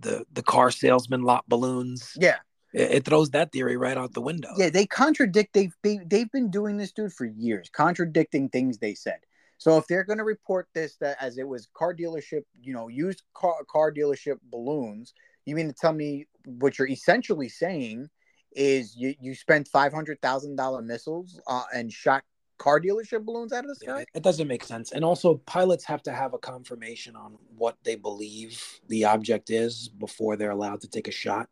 the 0.00 0.24
the 0.32 0.42
car 0.42 0.70
salesman 0.70 1.22
lot 1.22 1.44
balloons. 1.48 2.16
Yeah. 2.18 2.36
It, 2.72 2.90
it 2.90 3.04
throws 3.04 3.30
that 3.30 3.52
theory 3.52 3.76
right 3.76 3.96
out 3.96 4.12
the 4.12 4.20
window. 4.20 4.50
Yeah, 4.56 4.70
they 4.70 4.86
contradict 4.86 5.54
they've 5.54 5.74
they, 5.82 6.00
they've 6.06 6.30
been 6.30 6.50
doing 6.50 6.76
this 6.76 6.92
dude 6.92 7.12
for 7.12 7.24
years, 7.24 7.70
contradicting 7.70 8.50
things 8.50 8.78
they 8.78 8.94
said. 8.94 9.20
So 9.58 9.76
if 9.76 9.86
they're 9.88 10.04
going 10.04 10.18
to 10.18 10.24
report 10.24 10.68
this 10.72 10.96
that 10.96 11.16
as 11.20 11.36
it 11.36 11.46
was 11.46 11.68
car 11.74 11.92
dealership, 11.94 12.42
you 12.62 12.72
know, 12.72 12.88
used 12.88 13.22
car, 13.34 13.56
car 13.68 13.92
dealership 13.92 14.36
balloons, 14.50 15.14
you 15.46 15.56
mean 15.56 15.66
to 15.66 15.72
tell 15.72 15.92
me 15.92 16.26
what 16.58 16.78
you're 16.78 16.88
essentially 16.88 17.48
saying 17.48 18.08
is 18.52 18.96
you, 18.96 19.14
you 19.20 19.34
spent 19.34 19.70
$500,000 19.70 20.84
missiles 20.84 21.40
uh, 21.46 21.64
and 21.74 21.92
shot 21.92 22.24
car 22.58 22.80
dealership 22.80 23.24
balloons 23.24 23.52
out 23.52 23.64
of 23.64 23.68
the 23.68 23.76
sky? 23.76 23.98
Yeah, 23.98 24.04
it 24.14 24.22
doesn't 24.22 24.48
make 24.48 24.64
sense. 24.64 24.92
And 24.92 25.04
also, 25.04 25.36
pilots 25.46 25.84
have 25.84 26.02
to 26.04 26.12
have 26.12 26.34
a 26.34 26.38
confirmation 26.38 27.16
on 27.16 27.36
what 27.56 27.76
they 27.84 27.94
believe 27.94 28.62
the 28.88 29.04
object 29.04 29.50
is 29.50 29.88
before 29.88 30.36
they're 30.36 30.50
allowed 30.50 30.80
to 30.82 30.88
take 30.88 31.08
a 31.08 31.12
shot. 31.12 31.48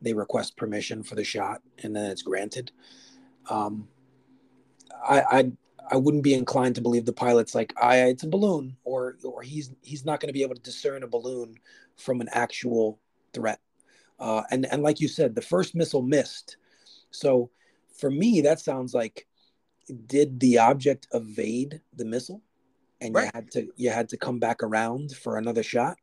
They 0.00 0.12
request 0.12 0.56
permission 0.56 1.02
for 1.02 1.14
the 1.14 1.24
shot, 1.24 1.62
and 1.82 1.94
then 1.94 2.10
it's 2.10 2.22
granted. 2.22 2.70
Um, 3.48 3.88
I, 5.06 5.20
I 5.20 5.52
I 5.90 5.96
wouldn't 5.96 6.24
be 6.24 6.34
inclined 6.34 6.74
to 6.76 6.80
believe 6.80 7.04
the 7.04 7.12
pilot's 7.12 7.54
like, 7.54 7.72
I 7.80 7.98
it's 8.06 8.24
a 8.24 8.28
balloon, 8.28 8.76
or 8.84 9.16
or 9.24 9.42
he's 9.42 9.72
he's 9.82 10.04
not 10.04 10.20
going 10.20 10.28
to 10.28 10.34
be 10.34 10.42
able 10.42 10.54
to 10.54 10.60
discern 10.60 11.02
a 11.02 11.06
balloon 11.06 11.58
from 11.96 12.20
an 12.20 12.28
actual 12.32 12.98
threat. 13.32 13.60
Uh, 14.18 14.42
and 14.50 14.66
and 14.66 14.82
like 14.82 15.00
you 15.00 15.08
said, 15.08 15.34
the 15.34 15.42
first 15.42 15.74
missile 15.74 16.02
missed. 16.02 16.56
So 17.10 17.50
for 17.98 18.10
me, 18.10 18.40
that 18.42 18.60
sounds 18.60 18.94
like 18.94 19.26
did 20.06 20.40
the 20.40 20.58
object 20.58 21.06
evade 21.12 21.80
the 21.94 22.04
missile 22.04 22.42
and 23.00 23.14
right. 23.14 23.24
you 23.24 23.30
had 23.34 23.50
to 23.50 23.68
you 23.76 23.90
had 23.90 24.08
to 24.08 24.16
come 24.16 24.38
back 24.38 24.62
around 24.62 25.12
for 25.12 25.36
another 25.38 25.62
shot 25.62 25.96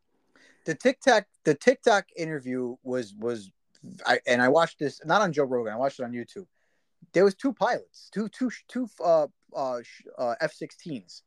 the 0.66 0.76
Tic 0.76 1.02
Tac 1.02 1.28
the 1.44 1.54
Tic 1.54 1.82
Tac 1.82 2.10
interview 2.16 2.76
was 2.84 3.14
was 3.20 3.52
I 4.06 4.20
and 4.26 4.42
I 4.42 4.50
watched 4.50 4.80
this 4.80 5.02
not 5.06 5.22
on 5.22 5.34
Joe 5.34 5.44
Rogan 5.44 5.74
I 5.74 5.78
watched 5.78 6.00
it 6.00 6.04
on 6.04 6.12
YouTube 6.12 6.46
there 7.14 7.26
was 7.26 7.36
two 7.36 7.54
pilots 7.54 8.10
two 8.14 8.30
two 8.30 8.50
two 8.68 8.88
uh 9.04 9.28
uh, 9.56 9.80
uh 10.18 10.36
F16s 10.42 11.22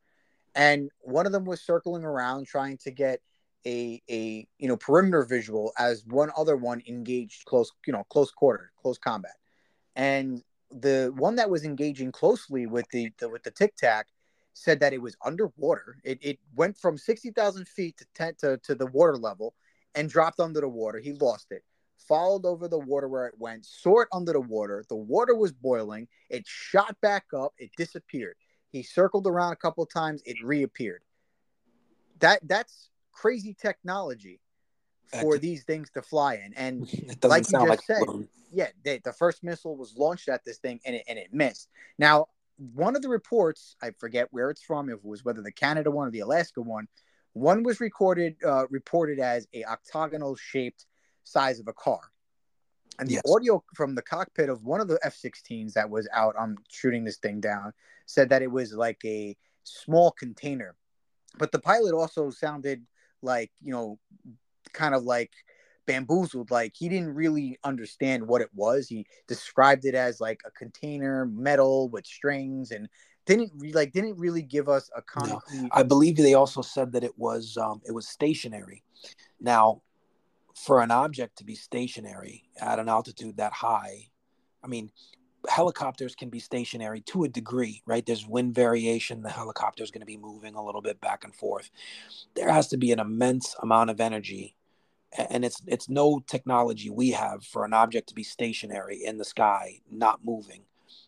and 0.55 0.91
one 1.01 1.27
of 1.27 1.33
them 1.33 1.45
was 1.45 1.61
circling 1.61 2.05
around 2.05 2.47
trying 2.47 2.79
to 2.79 2.91
get 2.91 3.21
a 3.67 4.01
a 4.09 4.47
you 4.59 4.69
know 4.69 4.77
perimeter 4.77 5.25
visual 5.25 5.73
as 5.79 6.05
one 6.07 6.31
other 6.37 6.57
one 6.57 6.83
engaged 6.87 7.45
close 7.45 7.73
you 7.87 7.93
know 7.93 8.05
close 8.05 8.31
quarter 8.31 8.71
close 8.81 8.99
combat 8.99 9.35
and 9.97 10.43
the 10.71 11.13
one 11.17 11.37
that 11.37 11.51
was 11.51 11.65
engaging 11.65 12.13
closely 12.13 12.67
with 12.67 12.89
the, 12.91 13.11
the 13.19 13.29
with 13.29 13.43
the 13.43 13.51
tic 13.51 13.77
tac 13.77 14.09
said 14.53 14.81
that 14.81 14.93
it 14.93 15.03
was 15.03 15.17
underwater. 15.25 15.99
It, 16.03 16.19
it 16.23 16.39
went 16.55 16.79
from 16.79 16.99
sixty 16.99 17.31
thousand 17.31 17.69
feet 17.69 17.97
to 17.99 18.07
ten 18.15 18.35
to, 18.41 18.59
to 18.65 18.75
the 18.75 18.87
water 18.87 19.17
level 19.17 19.55
and 19.95 20.09
dropped 20.09 20.41
under 20.41 20.61
the 20.61 20.69
water. 20.69 20.99
He 20.99 21.13
lost 21.13 21.49
it. 21.51 21.63
Followed 22.09 22.45
over 22.45 22.69
the 22.69 22.79
water 22.79 23.09
where 23.09 23.27
it 23.27 23.35
went, 23.39 23.65
saw 23.65 24.01
it 24.01 24.09
under 24.13 24.33
the 24.33 24.41
water. 24.41 24.85
The 24.89 24.97
water 24.97 25.35
was 25.35 25.53
boiling. 25.53 26.09
It 26.31 26.47
shot 26.47 26.97
back 27.01 27.25
up. 27.35 27.53
It 27.59 27.71
disappeared. 27.77 28.37
He 28.71 28.83
circled 28.83 29.27
around 29.27 29.53
a 29.53 29.57
couple 29.57 29.85
times. 29.87 30.23
It 30.25 30.37
reappeared. 30.43 31.03
That 32.21 32.41
that's 32.47 32.91
crazy 33.17 33.57
technology 33.61 34.41
for 35.21 35.39
these 35.39 35.65
things 35.65 35.91
to 35.91 36.03
fly 36.03 36.35
in. 36.45 36.53
And 36.55 36.81
like 37.23 37.47
you 37.47 37.53
just 37.53 37.69
like 37.69 37.83
said, 37.83 38.03
yeah, 38.53 38.69
they, 38.85 38.99
the 38.99 39.13
first 39.13 39.43
missile 39.43 39.77
was 39.77 39.95
launched 39.97 40.29
at 40.29 40.45
this 40.45 40.59
thing 40.59 40.81
and 40.85 40.97
it, 40.97 41.05
and 41.09 41.19
it 41.19 41.33
missed. 41.33 41.69
Now, 41.99 42.27
one 42.75 42.97
of 42.97 43.03
the 43.03 43.09
reports, 43.09 43.77
I 43.83 43.91
forget 43.99 44.29
where 44.31 44.51
it's 44.51 44.63
from, 44.63 44.89
if 44.89 44.97
it 44.97 45.05
was 45.05 45.25
whether 45.25 45.43
the 45.43 45.53
Canada 45.53 45.91
one 45.91 46.09
or 46.09 46.11
the 46.11 46.21
Alaska 46.21 46.61
one, 46.61 46.89
one 47.33 47.63
was 47.63 47.81
recorded 47.81 48.37
uh, 48.45 48.67
reported 48.71 49.19
as 49.19 49.47
a 49.53 49.63
octagonal 49.65 50.37
shaped 50.37 50.87
size 51.25 51.61
of 51.61 51.69
a 51.69 51.73
car. 51.75 52.01
And 52.99 53.09
the 53.09 53.15
yes. 53.15 53.23
audio 53.31 53.63
from 53.75 53.95
the 53.95 54.01
cockpit 54.01 54.49
of 54.49 54.65
one 54.65 54.81
of 54.81 54.89
the 54.89 54.99
F-16s 55.03 55.75
that 55.75 55.91
was 55.91 56.09
out 56.15 56.35
on 56.37 56.57
shooting 56.71 57.05
this 57.05 57.19
thing 57.19 57.41
down 57.41 57.75
said 58.07 58.31
that 58.31 58.41
it 58.41 58.51
was 58.51 58.73
like 58.73 59.01
a 59.05 59.37
small 59.65 60.13
container. 60.13 60.75
But 61.37 61.53
the 61.53 61.59
pilot 61.59 61.95
also 61.95 62.31
sounded 62.31 62.87
like, 63.27 63.51
you 63.61 63.73
know, 63.73 63.99
kind 64.73 64.95
of 64.95 65.03
like 65.03 65.33
bamboozled 65.87 66.51
like 66.51 66.73
he 66.77 66.89
didn't 66.89 67.15
really 67.15 67.59
understand 67.65 68.27
what 68.27 68.41
it 68.41 68.51
was 68.55 68.89
he 68.89 69.07
described 69.29 69.85
it 69.85 69.95
as 69.95 70.21
like 70.21 70.41
a 70.45 70.51
container 70.51 71.27
metal 71.27 71.89
with 71.89 72.05
strings 72.05 72.73
and 72.73 72.89
didn't 73.25 73.53
like 73.75 73.93
didn't 73.93 74.19
really 74.19 74.43
give 74.43 74.69
us 74.69 74.91
a 74.97 75.03
concrete 75.03 75.63
no. 75.63 75.69
i 75.73 75.83
believe 75.83 76.17
they 76.17 76.35
also 76.35 76.61
said 76.61 76.93
that 76.93 77.05
it 77.05 77.17
was 77.17 77.57
um 77.57 77.81
it 77.87 77.93
was 77.93 78.09
stationary 78.09 78.83
now 79.41 79.81
for 80.55 80.83
an 80.83 80.91
object 80.91 81.39
to 81.39 81.45
be 81.45 81.55
stationary 81.55 82.43
at 82.61 82.79
an 82.79 82.89
altitude 82.89 83.37
that 83.37 83.53
high 83.53 84.09
i 84.65 84.67
mean 84.67 84.91
helicopters 85.49 86.15
can 86.15 86.29
be 86.29 86.39
stationary 86.39 87.01
to 87.01 87.25
a 87.25 87.29
degree 87.29 87.83
right 87.87 88.07
there's 88.07 88.27
wind 88.27 88.55
variation 88.55 89.23
the 89.23 89.31
helicopter 89.31 89.83
is 89.83 89.91
going 89.91 90.01
to 90.01 90.07
be 90.07 90.17
moving 90.17 90.55
a 90.55 90.65
little 90.65 90.83
bit 90.83 91.01
back 91.01 91.25
and 91.25 91.35
forth 91.35 91.71
there 92.35 92.51
has 92.51 92.69
to 92.69 92.77
be 92.77 92.93
an 92.93 93.01
immense 93.01 93.55
amount 93.63 93.91
of 93.91 94.01
energy 94.01 94.57
and 95.17 95.45
it's 95.45 95.63
it's 95.67 95.89
no 95.89 96.21
technology 96.27 96.91
we 96.91 97.11
have 97.11 97.45
for 97.45 97.65
an 97.65 97.73
object 97.73 98.09
to 98.09 98.15
be 98.15 98.23
stationary 98.23 99.03
in 99.05 99.19
the 99.19 99.25
sky, 99.25 99.81
not 99.91 100.21
moving. 100.25 100.63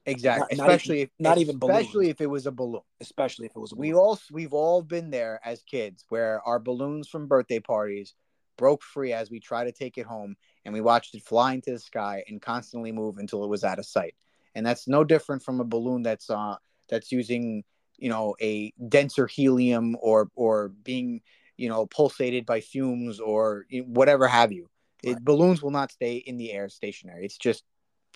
Exactly, 0.07 0.57
not, 0.57 0.67
especially 0.67 1.11
not 1.19 1.39
even, 1.39 1.57
if 1.57 1.61
not 1.61 1.69
even 1.69 1.77
especially 1.77 2.09
if 2.09 2.21
it 2.21 2.31
was 2.31 2.47
a 2.47 2.51
balloon. 2.51 2.81
Especially 3.01 3.47
if 3.47 3.53
it 3.55 3.59
was 3.59 3.73
a. 3.73 3.77
We 3.77 3.93
all 3.95 4.19
we've 4.33 4.55
all 4.55 4.83
been 4.83 5.11
there 5.11 5.41
as 5.45 5.63
kids 5.63 6.05
where 6.09 6.41
our 6.47 6.59
balloons 6.59 7.09
from 7.09 7.27
birthday 7.27 7.61
parties 7.61 8.15
broke 8.57 8.83
free 8.83 9.13
as 9.13 9.31
we 9.31 9.39
try 9.39 9.65
to 9.65 9.73
take 9.73 9.99
it 9.99 10.07
home, 10.07 10.37
and 10.65 10.73
we 10.73 10.81
watched 10.81 11.15
it 11.15 11.23
fly 11.23 11.55
into 11.55 11.73
the 11.73 11.79
sky 11.79 12.25
and 12.29 12.41
constantly 12.41 12.93
move 12.93 13.19
until 13.19 13.45
it 13.45 13.49
was 13.49 13.65
out 13.65 13.79
of 13.79 13.87
sight. 13.87 14.15
And 14.55 14.65
that's 14.65 14.89
no 14.89 15.05
different 15.05 15.43
from 15.43 15.61
a 15.61 15.65
balloon 15.65 16.03
that's 16.03 16.31
uh 16.31 16.57
that's 16.89 17.13
using 17.13 17.65
you 17.99 18.09
know 18.09 18.35
a 18.41 18.73
denser 18.89 19.27
helium 19.27 19.97
or 20.01 20.29
or 20.35 20.69
being 20.69 21.21
you 21.57 21.69
know 21.69 21.87
pulsated 21.87 22.47
by 22.47 22.61
fumes 22.61 23.21
or 23.21 23.67
whatever 23.87 24.27
have 24.27 24.53
you. 24.53 24.69
Right. 25.05 25.17
It, 25.17 25.25
balloons 25.25 25.63
will 25.63 25.71
not 25.71 25.93
stay 25.93 26.17
in 26.17 26.37
the 26.39 26.53
air 26.53 26.69
stationary. 26.69 27.25
It's 27.25 27.39
just 27.39 27.65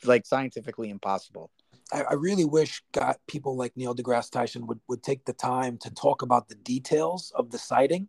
like 0.05 0.27
scientifically 0.27 0.91
impossible. 0.91 1.51
I, 1.93 2.03
I 2.03 2.15
really 2.15 2.45
wish 2.45 2.83
got 2.93 3.19
people 3.29 3.57
like 3.57 3.77
Neil 3.77 3.95
deGrasse 3.95 4.31
Tyson 4.31 4.67
would, 4.67 4.81
would 4.89 5.03
take 5.03 5.25
the 5.25 5.33
time 5.33 5.79
to 5.79 5.91
talk 5.91 6.23
about 6.23 6.49
the 6.49 6.55
details 6.57 7.33
of 7.37 7.51
the 7.51 7.59
sighting 7.59 8.09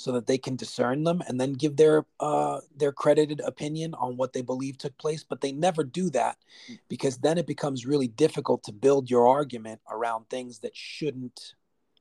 so 0.00 0.12
that 0.12 0.26
they 0.26 0.38
can 0.38 0.56
discern 0.56 1.04
them 1.04 1.22
and 1.28 1.40
then 1.40 1.52
give 1.52 1.76
their 1.76 2.06
uh, 2.20 2.60
their 2.76 2.92
credited 2.92 3.40
opinion 3.40 3.94
on 3.94 4.16
what 4.16 4.32
they 4.32 4.42
believe 4.42 4.78
took 4.78 4.96
place. 4.98 5.22
But 5.22 5.40
they 5.40 5.52
never 5.52 5.84
do 5.84 6.10
that 6.10 6.38
because 6.88 7.18
then 7.18 7.38
it 7.38 7.46
becomes 7.46 7.86
really 7.86 8.08
difficult 8.08 8.62
to 8.64 8.72
build 8.72 9.10
your 9.10 9.28
argument 9.28 9.80
around 9.90 10.28
things 10.28 10.60
that 10.60 10.74
shouldn't 10.74 11.54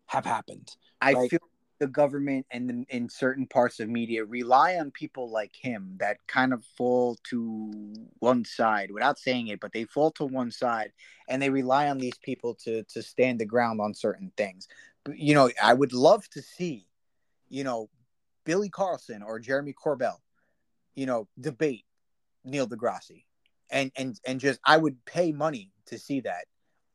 have 0.08 0.26
happened. 0.26 0.76
I 1.02 1.14
like, 1.14 1.30
feel 1.30 1.40
the 1.80 1.88
government 1.88 2.46
and 2.52 2.70
the, 2.70 2.96
in 2.96 3.10
certain 3.10 3.48
parts 3.48 3.80
of 3.80 3.90
media 3.90 4.24
rely 4.24 4.76
on 4.76 4.92
people 4.92 5.30
like 5.30 5.56
him 5.56 5.96
that 6.00 6.18
kind 6.28 6.54
of 6.54 6.64
fall 6.78 7.18
to 7.24 7.72
one 8.20 8.44
side 8.44 8.92
without 8.92 9.18
saying 9.18 9.48
it 9.48 9.62
but 9.62 9.72
they 9.72 9.86
fall 9.86 10.12
to 10.12 10.26
one 10.26 10.52
side 10.52 10.92
and 11.30 11.42
they 11.42 11.50
rely 11.50 11.88
on 11.88 11.98
these 11.98 12.18
people 12.22 12.54
to 12.54 12.84
to 12.84 13.02
stand 13.02 13.40
the 13.40 13.46
ground 13.46 13.80
on 13.80 13.94
certain 13.94 14.30
things 14.36 14.68
but, 15.06 15.18
you 15.18 15.34
know 15.34 15.50
i 15.64 15.74
would 15.74 15.94
love 15.94 16.28
to 16.30 16.42
see 16.42 16.86
you 17.50 17.64
know 17.64 17.90
billy 18.46 18.70
carson 18.70 19.22
or 19.22 19.40
jeremy 19.40 19.74
corbell 19.74 20.18
you 20.96 21.06
know 21.06 21.28
debate 21.40 21.86
neil 22.44 22.68
degrasse 22.68 23.24
and 23.70 23.92
and 23.96 24.20
and 24.26 24.40
just 24.40 24.60
i 24.66 24.78
would 24.78 25.04
pay 25.06 25.32
money 25.32 25.72
to 25.86 25.98
see 25.98 26.20
that 26.22 26.46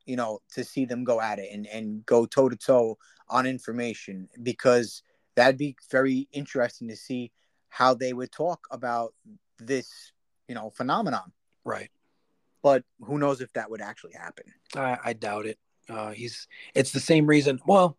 you 0.07 0.17
know, 0.17 0.41
to 0.53 0.65
see 0.65 0.85
them 0.85 1.05
go 1.05 1.21
at 1.21 1.39
it 1.39 1.51
and, 1.53 1.67
and 1.67 2.05
go 2.07 2.27
toe 2.27 2.49
to 2.49 2.57
toe 2.57 2.99
on 3.29 3.47
information 3.47 4.29
because 4.43 5.03
that'd 5.35 5.59
be 5.59 5.77
very 5.91 6.29
interesting 6.33 6.89
to 6.89 6.97
see 6.97 7.33
how 7.69 7.95
they 7.95 8.13
would 8.13 8.31
talk 8.31 8.67
about 8.71 9.15
this, 9.59 10.13
you 10.49 10.55
know, 10.55 10.71
phenomenon. 10.71 11.33
Right. 11.65 11.91
But 12.63 12.85
who 13.01 13.19
knows 13.19 13.41
if 13.41 13.53
that 13.55 13.71
would 13.71 13.81
actually 13.81 14.13
happen? 14.13 14.45
I, 14.77 14.99
I 15.05 15.13
doubt 15.15 15.47
it. 15.47 15.59
Uh, 15.89 16.11
he's 16.11 16.49
it's 16.75 16.93
the 16.93 17.01
same 17.01 17.27
reason. 17.27 17.61
Well, 17.67 17.99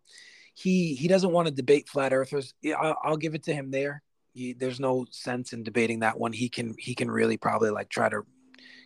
he 0.56 0.94
he 0.94 1.06
doesn't 1.06 1.32
want 1.32 1.46
to 1.48 1.54
debate 1.54 1.88
flat 1.88 2.12
earthers. 2.12 2.54
I'll, 2.78 2.96
I'll 3.04 3.16
give 3.16 3.34
it 3.34 3.42
to 3.44 3.54
him 3.54 3.70
there. 3.70 4.02
He, 4.32 4.54
there's 4.54 4.80
no 4.80 5.06
sense 5.10 5.52
in 5.52 5.62
debating 5.62 6.00
that 6.00 6.18
one. 6.18 6.32
He 6.32 6.48
can 6.48 6.74
he 6.78 6.94
can 6.94 7.10
really 7.10 7.36
probably 7.36 7.70
like 7.70 7.90
try 7.90 8.08
to 8.08 8.22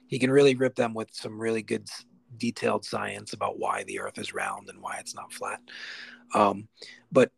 he 0.09 0.19
can 0.19 0.31
really 0.31 0.57
rip 0.57 0.75
them 0.75 0.93
with 0.93 1.09
some 1.13 1.41
really 1.41 1.63
good 1.63 1.89
detailed 2.37 2.85
science 2.85 3.33
about 3.33 3.59
why 3.59 3.85
the 3.85 4.01
earth 4.01 4.19
is 4.19 4.35
round 4.35 4.69
and 4.69 4.81
why 4.81 4.97
it's 4.99 5.15
not 5.15 5.33
flat 5.33 5.61
um, 6.35 6.69
but 7.11 7.31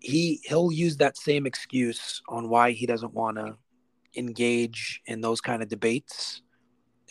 he 0.00 0.40
he'll 0.44 0.72
use 0.72 0.96
that 0.96 1.16
same 1.16 1.46
excuse 1.46 2.22
on 2.28 2.48
why 2.48 2.72
he 2.72 2.86
doesn't 2.86 3.14
want 3.14 3.36
to 3.36 3.56
engage 4.16 5.00
in 5.06 5.20
those 5.20 5.40
kind 5.40 5.62
of 5.62 5.68
debates 5.68 6.42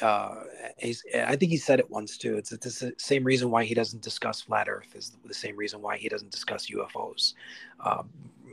uh, 0.02 0.44
I 0.84 1.36
think 1.36 1.52
he 1.52 1.58
said 1.58 1.80
it 1.80 1.90
once 1.90 2.18
too. 2.18 2.38
It's, 2.38 2.52
it's 2.52 2.80
the 2.80 2.94
same 2.98 3.24
reason 3.24 3.50
why 3.50 3.64
he 3.64 3.74
doesn't 3.74 4.02
discuss 4.02 4.42
flat 4.42 4.68
Earth 4.70 4.96
is 4.96 5.18
the 5.26 5.34
same 5.34 5.56
reason 5.56 5.82
why 5.82 5.98
he 5.98 6.08
doesn't 6.08 6.32
discuss 6.32 6.70
UFOs, 6.70 7.34
uh, 7.80 8.04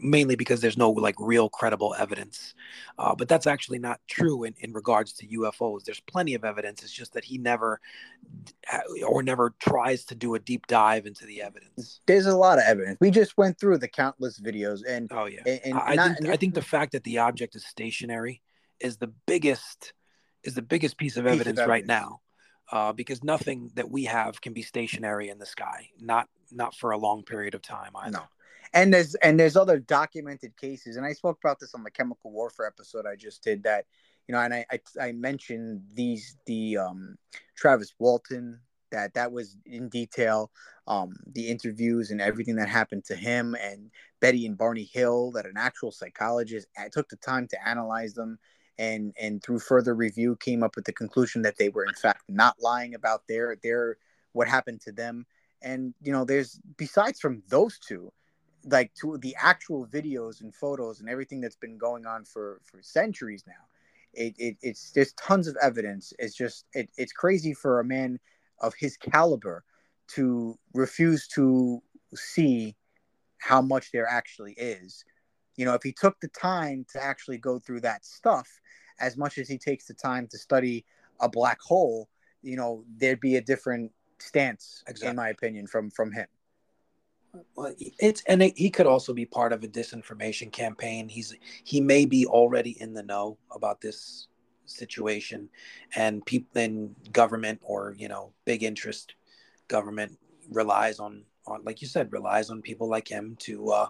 mainly 0.00 0.36
because 0.36 0.60
there's 0.60 0.78
no 0.78 0.90
like 0.90 1.16
real 1.18 1.48
credible 1.50 1.94
evidence. 1.98 2.54
Uh, 2.98 3.14
but 3.14 3.28
that's 3.28 3.46
actually 3.46 3.78
not 3.78 4.00
true 4.08 4.44
in, 4.44 4.54
in 4.60 4.72
regards 4.72 5.12
to 5.14 5.26
UFOs. 5.26 5.84
There's 5.84 6.00
plenty 6.00 6.34
of 6.34 6.44
evidence. 6.44 6.82
It's 6.82 6.92
just 6.92 7.12
that 7.12 7.24
he 7.24 7.36
never 7.36 7.80
or 9.06 9.22
never 9.22 9.54
tries 9.58 10.04
to 10.06 10.14
do 10.14 10.34
a 10.34 10.38
deep 10.38 10.66
dive 10.66 11.04
into 11.04 11.26
the 11.26 11.42
evidence. 11.42 12.00
There's 12.06 12.26
a 12.26 12.36
lot 12.36 12.58
of 12.58 12.64
evidence. 12.64 12.96
We 13.00 13.10
just 13.10 13.36
went 13.36 13.58
through 13.58 13.78
the 13.78 13.88
countless 13.88 14.40
videos, 14.40 14.80
and 14.86 15.10
oh 15.12 15.26
yeah, 15.26 15.40
and, 15.46 15.60
and 15.64 15.78
I, 15.78 15.94
not, 15.94 16.16
think, 16.16 16.30
I 16.30 16.36
think 16.36 16.54
the 16.54 16.62
fact 16.74 16.92
that 16.92 17.04
the 17.04 17.18
object 17.18 17.54
is 17.54 17.66
stationary 17.66 18.40
is 18.80 18.96
the 18.96 19.12
biggest 19.26 19.92
is 20.44 20.54
the 20.54 20.62
biggest 20.62 20.96
piece 20.96 21.16
of 21.16 21.26
evidence, 21.26 21.44
piece 21.44 21.52
of 21.52 21.58
evidence. 21.58 21.68
right 21.68 21.86
now, 21.86 22.20
uh, 22.72 22.92
because 22.92 23.24
nothing 23.24 23.70
that 23.74 23.90
we 23.90 24.04
have 24.04 24.40
can 24.40 24.52
be 24.52 24.62
stationary 24.62 25.28
in 25.28 25.38
the 25.38 25.46
sky, 25.46 25.90
not 26.00 26.28
not 26.50 26.74
for 26.74 26.92
a 26.92 26.98
long 26.98 27.22
period 27.22 27.54
of 27.54 27.62
time. 27.62 27.92
Either. 27.96 28.12
No, 28.12 28.22
and 28.72 28.92
there's 28.92 29.14
and 29.16 29.38
there's 29.38 29.56
other 29.56 29.78
documented 29.78 30.56
cases, 30.56 30.96
and 30.96 31.06
I 31.06 31.12
spoke 31.12 31.38
about 31.42 31.60
this 31.60 31.74
on 31.74 31.82
the 31.82 31.90
chemical 31.90 32.30
warfare 32.30 32.66
episode 32.66 33.06
I 33.06 33.16
just 33.16 33.42
did. 33.42 33.62
That 33.64 33.86
you 34.28 34.34
know, 34.34 34.40
and 34.40 34.54
I 34.54 34.66
I, 34.70 34.80
I 35.00 35.12
mentioned 35.12 35.82
these 35.94 36.36
the 36.46 36.78
um, 36.78 37.16
Travis 37.56 37.94
Walton 37.98 38.60
that 38.94 39.14
that 39.14 39.32
was 39.32 39.56
in 39.66 39.88
detail 39.88 40.50
um, 40.86 41.14
the 41.26 41.48
interviews 41.48 42.10
and 42.10 42.20
everything 42.20 42.56
that 42.56 42.68
happened 42.68 43.04
to 43.04 43.16
him 43.16 43.56
and 43.60 43.90
Betty 44.20 44.46
and 44.46 44.56
Barney 44.56 44.88
Hill 44.92 45.32
that 45.32 45.46
an 45.46 45.56
actual 45.56 45.90
psychologist 45.90 46.68
took 46.92 47.08
the 47.08 47.16
time 47.16 47.48
to 47.48 47.68
analyze 47.68 48.14
them 48.14 48.38
and 48.78 49.14
and 49.20 49.42
through 49.42 49.60
further 49.60 49.94
review 49.94 50.36
came 50.36 50.62
up 50.62 50.76
with 50.76 50.84
the 50.84 50.92
conclusion 50.92 51.42
that 51.42 51.58
they 51.58 51.68
were 51.68 51.84
in 51.84 51.94
fact 51.94 52.22
not 52.28 52.56
lying 52.60 52.94
about 52.94 53.26
their 53.28 53.56
their 53.62 53.96
what 54.32 54.48
happened 54.48 54.80
to 54.82 54.92
them. 54.92 55.26
And 55.62 55.94
you 56.02 56.12
know 56.12 56.24
there's 56.24 56.60
besides 56.76 57.20
from 57.20 57.42
those 57.48 57.78
two 57.78 58.12
like 58.66 58.94
to 58.94 59.18
the 59.18 59.36
actual 59.38 59.86
videos 59.86 60.40
and 60.40 60.54
photos 60.54 61.00
and 61.00 61.08
everything 61.08 61.40
that's 61.40 61.56
been 61.56 61.78
going 61.78 62.06
on 62.06 62.24
for 62.24 62.60
for 62.64 62.80
centuries 62.82 63.44
now 63.46 63.64
it, 64.16 64.34
it 64.38 64.56
it's 64.62 64.90
there's 64.92 65.12
tons 65.14 65.46
of 65.46 65.56
evidence. 65.60 66.12
It's 66.18 66.34
just 66.34 66.66
it, 66.72 66.88
it's 66.96 67.12
crazy 67.12 67.54
for 67.54 67.80
a 67.80 67.84
man 67.84 68.18
of 68.60 68.74
his 68.78 68.96
caliber 68.96 69.64
to 70.08 70.58
refuse 70.72 71.26
to 71.28 71.82
see 72.14 72.76
how 73.38 73.60
much 73.60 73.90
there 73.92 74.06
actually 74.06 74.52
is 74.52 75.04
you 75.56 75.64
know 75.64 75.74
if 75.74 75.82
he 75.82 75.92
took 75.92 76.18
the 76.20 76.28
time 76.28 76.84
to 76.92 77.02
actually 77.02 77.38
go 77.38 77.58
through 77.58 77.80
that 77.80 78.04
stuff 78.04 78.48
as 79.00 79.16
much 79.16 79.38
as 79.38 79.48
he 79.48 79.58
takes 79.58 79.86
the 79.86 79.94
time 79.94 80.26
to 80.28 80.38
study 80.38 80.84
a 81.20 81.28
black 81.28 81.60
hole, 81.60 82.08
you 82.42 82.56
know, 82.56 82.84
there'd 82.96 83.20
be 83.20 83.36
a 83.36 83.40
different 83.40 83.90
stance, 84.18 84.82
exactly. 84.86 85.10
in 85.10 85.16
my 85.16 85.28
opinion, 85.28 85.66
from 85.66 85.90
from 85.90 86.12
him. 86.12 86.26
Well, 87.56 87.74
it's 87.98 88.22
and 88.26 88.42
it, 88.42 88.56
he 88.56 88.70
could 88.70 88.86
also 88.86 89.12
be 89.12 89.26
part 89.26 89.52
of 89.52 89.64
a 89.64 89.68
disinformation 89.68 90.52
campaign. 90.52 91.08
He's 91.08 91.34
he 91.64 91.80
may 91.80 92.04
be 92.04 92.26
already 92.26 92.80
in 92.80 92.94
the 92.94 93.02
know 93.02 93.38
about 93.50 93.80
this 93.80 94.28
situation, 94.66 95.48
and 95.96 96.24
people 96.24 96.60
in 96.60 96.94
government 97.12 97.60
or 97.62 97.94
you 97.98 98.08
know 98.08 98.32
big 98.44 98.62
interest 98.62 99.14
government 99.68 100.18
relies 100.50 101.00
on 101.00 101.24
on 101.46 101.62
like 101.64 101.80
you 101.80 101.88
said 101.88 102.12
relies 102.12 102.50
on 102.50 102.62
people 102.62 102.88
like 102.88 103.08
him 103.08 103.36
to 103.40 103.70
uh, 103.70 103.88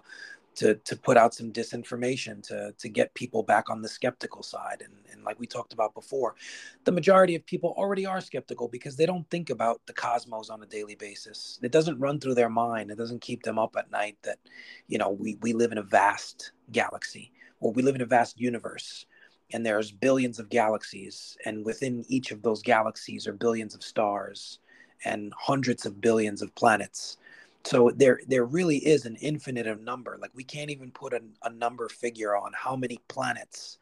to 0.55 0.75
to 0.75 0.95
put 0.95 1.17
out 1.17 1.33
some 1.33 1.51
disinformation 1.51 2.41
to 2.47 2.73
to 2.77 2.89
get 2.89 3.13
people 3.13 3.43
back 3.43 3.69
on 3.69 3.81
the 3.81 3.89
skeptical 3.89 4.43
side. 4.43 4.81
And 4.83 4.93
and 5.11 5.23
like 5.23 5.39
we 5.39 5.47
talked 5.47 5.73
about 5.73 5.93
before 5.93 6.35
the 6.83 6.91
majority 6.91 7.35
of 7.35 7.45
people 7.45 7.73
already 7.77 8.05
are 8.05 8.21
skeptical 8.21 8.67
because 8.67 8.95
they 8.95 9.05
don't 9.05 9.29
think 9.29 9.49
about 9.49 9.81
the 9.85 9.93
cosmos 9.93 10.49
on 10.49 10.63
a 10.63 10.67
daily 10.67 10.95
basis. 10.95 11.59
It 11.61 11.71
doesn't 11.71 11.99
run 11.99 12.19
through 12.19 12.35
their 12.35 12.49
mind. 12.49 12.91
It 12.91 12.97
doesn't 12.97 13.21
keep 13.21 13.43
them 13.43 13.59
up 13.59 13.75
at 13.77 13.91
night 13.91 14.17
that 14.23 14.39
you 14.87 14.97
know 14.97 15.11
we 15.11 15.37
we 15.41 15.53
live 15.53 15.71
in 15.71 15.77
a 15.77 15.83
vast 15.83 16.51
galaxy 16.71 17.31
or 17.59 17.71
we 17.71 17.83
live 17.83 17.95
in 17.95 18.01
a 18.01 18.05
vast 18.05 18.39
universe 18.39 19.05
and 19.53 19.65
there's 19.65 19.91
billions 19.91 20.39
of 20.39 20.49
galaxies 20.49 21.37
and 21.45 21.63
within 21.65 22.03
each 22.07 22.31
of 22.31 22.41
those 22.41 22.61
galaxies 22.61 23.27
are 23.27 23.33
billions 23.33 23.75
of 23.75 23.83
stars 23.83 24.59
and 25.03 25.33
hundreds 25.37 25.85
of 25.85 26.01
billions 26.01 26.41
of 26.41 26.53
planets 26.55 27.17
so 27.65 27.91
there 27.95 28.19
there 28.27 28.45
really 28.45 28.77
is 28.77 29.05
an 29.05 29.15
infinite 29.17 29.67
of 29.67 29.81
number 29.81 30.17
like 30.21 30.31
we 30.33 30.43
can't 30.43 30.69
even 30.69 30.91
put 30.91 31.13
a, 31.13 31.21
a 31.43 31.49
number 31.49 31.89
figure 31.89 32.35
on 32.35 32.51
how 32.55 32.75
many 32.75 32.99
planets 33.07 33.77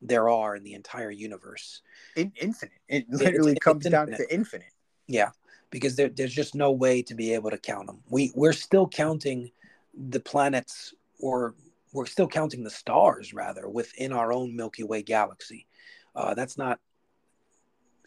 there 0.00 0.28
are 0.28 0.54
in 0.54 0.62
the 0.62 0.74
entire 0.74 1.10
universe. 1.10 1.82
In, 2.14 2.32
infinite. 2.40 2.78
It 2.88 3.06
literally 3.10 3.52
it, 3.52 3.60
comes 3.60 3.84
down 3.84 4.08
to 4.08 4.32
infinite. 4.32 4.72
yeah 5.06 5.30
because 5.70 5.96
there, 5.96 6.08
there's 6.08 6.32
just 6.32 6.54
no 6.54 6.70
way 6.70 7.02
to 7.02 7.14
be 7.14 7.34
able 7.34 7.50
to 7.50 7.58
count 7.58 7.86
them 7.86 8.00
we 8.08 8.32
we're 8.34 8.52
still 8.52 8.88
counting 8.88 9.50
the 9.94 10.20
planets 10.20 10.94
or 11.18 11.54
we're 11.92 12.06
still 12.06 12.28
counting 12.28 12.62
the 12.62 12.70
stars 12.70 13.32
rather 13.32 13.68
within 13.68 14.12
our 14.12 14.32
own 14.32 14.54
milky 14.54 14.84
way 14.84 15.02
galaxy. 15.02 15.66
Uh, 16.14 16.34
that's 16.34 16.58
not 16.58 16.80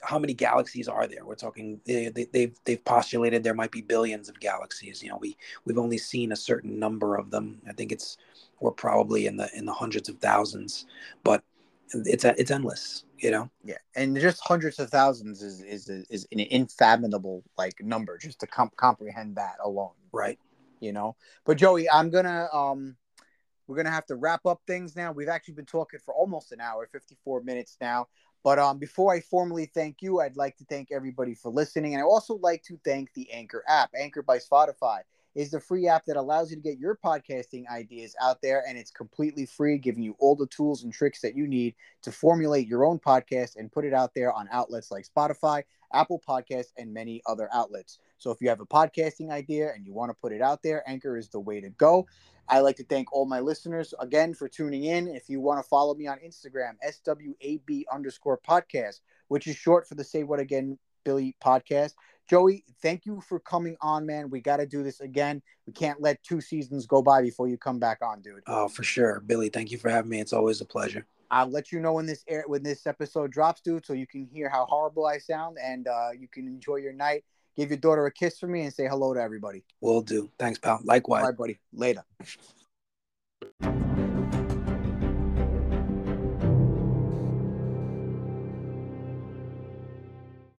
how 0.02 0.20
many 0.20 0.34
galaxies 0.34 0.88
are 0.88 1.08
there? 1.08 1.26
We're 1.26 1.36
talking 1.36 1.80
they, 1.86 2.10
they, 2.10 2.26
they've 2.26 2.58
they've 2.66 2.84
postulated 2.84 3.43
there 3.43 3.54
might 3.54 3.72
be 3.72 3.82
billions 3.82 4.30
of 4.30 4.39
galaxies. 4.39 5.02
You 5.02 5.10
know, 5.10 5.18
we 5.18 5.38
we've 5.66 5.78
only 5.78 5.97
seen 5.97 6.32
a 6.32 6.36
certain 6.36 6.80
number 6.80 7.16
of 7.16 7.32
them. 7.32 7.62
I 7.68 7.74
think 7.74 7.91
it's 7.91 8.18
we're 8.60 8.72
probably 8.72 9.28
in 9.28 9.38
the 9.38 9.49
in 9.56 9.66
the 9.66 9.74
hundreds 9.74 10.10
of 10.10 10.18
thousands, 10.18 10.86
but 11.24 11.43
it's 11.93 12.26
it's 12.26 12.52
endless. 12.52 13.06
You 13.18 13.32
know. 13.32 13.49
Yeah, 13.64 13.78
and 13.95 14.20
just 14.20 14.41
hundreds 14.43 14.80
of 14.80 14.89
thousands 14.89 15.41
is 15.41 15.62
is 15.62 15.89
is 15.89 16.28
an 16.32 16.39
infathomable 16.39 17.43
like 17.58 17.82
number 17.82 18.18
just 18.18 18.39
to 18.39 18.47
comp- 18.47 18.76
comprehend 18.78 19.36
that 19.36 19.56
alone. 19.64 19.93
Right. 20.12 20.39
You 20.80 20.93
know, 20.93 21.16
but 21.45 21.58
Joey, 21.58 21.88
I'm 21.89 22.10
gonna 22.10 22.47
um 22.52 22.95
we're 23.68 23.78
gonna 23.78 23.91
have 23.91 24.06
to 24.08 24.16
wrap 24.16 24.45
up 24.45 24.62
things 24.68 24.95
now. 24.95 25.12
We've 25.12 25.30
actually 25.30 25.54
been 25.54 25.66
talking 25.66 25.99
for 26.04 26.14
almost 26.14 26.52
an 26.52 26.60
hour, 26.60 26.88
54 26.91 27.41
minutes 27.43 27.78
now. 27.80 28.08
But 28.44 28.58
um, 28.60 28.80
before 28.80 29.14
I 29.14 29.20
formally 29.20 29.66
thank 29.68 30.02
you, 30.02 30.20
I'd 30.20 30.38
like 30.38 30.58
to 30.58 30.66
thank 30.66 30.92
everybody 30.92 31.36
for 31.36 31.52
listening, 31.52 31.94
and 31.94 32.02
I 32.02 32.06
also 32.06 32.36
like 32.36 32.64
to 32.64 32.80
thank 32.84 33.14
the 33.14 33.32
Anchor 33.32 33.64
app, 33.68 33.92
Anchor 33.96 34.24
by 34.24 34.39
Spotify 34.39 35.02
is 35.36 35.52
the 35.52 35.60
free 35.60 35.88
app 35.88 36.06
that 36.06 36.18
allows 36.18 36.50
you 36.50 36.58
to 36.58 36.62
get 36.62 36.78
your 36.78 36.98
podcasting 37.04 37.68
ideas 37.70 38.16
out 38.22 38.42
there 38.42 38.64
and 38.68 38.78
it's 38.78 38.92
completely 38.92 39.46
free 39.46 39.78
giving 39.78 40.04
you 40.04 40.16
all 40.20 40.36
the 40.36 40.48
tools 40.48 40.84
and 40.84 40.94
tricks 40.94 41.22
that 41.22 41.36
you 41.36 41.48
need 41.48 41.74
to 42.02 42.12
formulate 42.12 42.68
your 42.68 42.86
own 42.86 43.00
podcast 43.00 43.56
and 43.56 43.72
put 43.72 43.86
it 43.86 43.94
out 43.94 44.14
there 44.14 44.34
on 44.34 44.48
outlets 44.52 44.92
like 44.92 45.06
Spotify, 45.08 45.64
Apple 45.94 46.22
Podcasts 46.28 46.74
and 46.78 46.94
many 46.94 47.22
other 47.26 47.50
outlets. 47.54 48.00
So 48.18 48.32
if 48.32 48.42
you 48.42 48.50
have 48.50 48.62
a 48.62 48.66
podcasting 48.66 49.32
idea 49.32 49.72
and 49.74 49.86
you 49.86 49.94
want 49.94 50.10
to 50.10 50.18
put 50.22 50.34
it 50.34 50.42
out 50.42 50.62
there, 50.64 50.84
Anchor 50.88 51.18
is 51.18 51.30
the 51.30 51.40
way 51.40 51.62
to 51.62 51.70
go. 51.70 52.06
I 52.48 52.60
like 52.60 52.76
to 52.78 52.84
thank 52.84 53.14
all 53.14 53.26
my 53.26 53.40
listeners 53.40 53.94
again 54.00 54.34
for 54.34 54.50
tuning 54.50 54.84
in. 54.84 55.08
If 55.08 55.30
you 55.30 55.40
want 55.40 55.64
to 55.64 55.68
follow 55.68 55.96
me 55.96 56.08
on 56.08 56.18
Instagram, 56.20 56.74
SWAB 56.86 57.84
underscore 57.92 58.38
podcast, 58.38 59.00
which 59.30 59.48
is 59.48 59.56
short 59.56 59.88
for 59.88 59.96
the 59.96 60.04
Say 60.04 60.24
What 60.24 60.40
Again 60.40 60.78
Billy 61.04 61.36
podcast. 61.44 61.94
Joey, 62.32 62.64
thank 62.82 63.06
you 63.06 63.20
for 63.20 63.42
coming 63.42 63.76
on, 63.82 64.06
man. 64.06 64.30
We 64.30 64.40
got 64.40 64.58
to 64.58 64.66
do 64.66 64.84
this 64.84 65.02
again. 65.02 65.42
We 65.68 65.74
can't 65.74 66.00
let 66.00 66.24
two 66.24 66.40
seasons 66.40 66.86
go 66.86 67.02
by 67.02 67.22
before 67.22 67.50
you 67.50 67.58
come 67.58 67.78
back 67.78 67.98
on, 68.02 68.22
dude. 68.22 68.42
Oh, 68.48 68.70
for 68.70 68.84
sure, 68.84 69.20
Billy. 69.20 69.50
Thank 69.50 69.70
you 69.70 69.78
for 69.78 69.90
having 69.90 70.10
me. 70.10 70.22
It's 70.22 70.32
always 70.32 70.62
a 70.62 70.66
pleasure. 70.66 71.06
I'll 71.30 71.50
let 71.50 71.74
you 71.74 71.82
know 71.82 71.92
when 71.92 72.06
this 72.06 72.24
air 72.30 72.46
when 72.48 72.64
this 72.64 72.88
episode 72.88 73.34
drops, 73.34 73.60
dude, 73.60 73.86
so 73.86 73.92
you 73.92 74.08
can 74.08 74.30
hear 74.32 74.48
how 74.48 74.66
horrible 74.66 75.06
I 75.06 75.18
sound 75.18 75.58
and 75.62 75.90
uh, 75.90 76.12
you 76.18 76.30
can 76.30 76.48
enjoy 76.48 76.78
your 76.78 76.94
night. 76.94 77.26
Give 77.58 77.70
your 77.70 77.80
daughter 77.80 78.06
a 78.06 78.12
kiss 78.14 78.40
for 78.40 78.48
me 78.48 78.62
and 78.62 78.74
say 78.74 78.88
hello 78.88 79.14
to 79.14 79.22
everybody. 79.22 79.66
Will 79.82 80.02
do. 80.02 80.32
Thanks, 80.40 80.58
pal. 80.58 80.80
Likewise. 80.86 81.24
All 81.24 81.28
right, 81.28 81.38
buddy. 81.38 81.60
Later. 81.74 82.06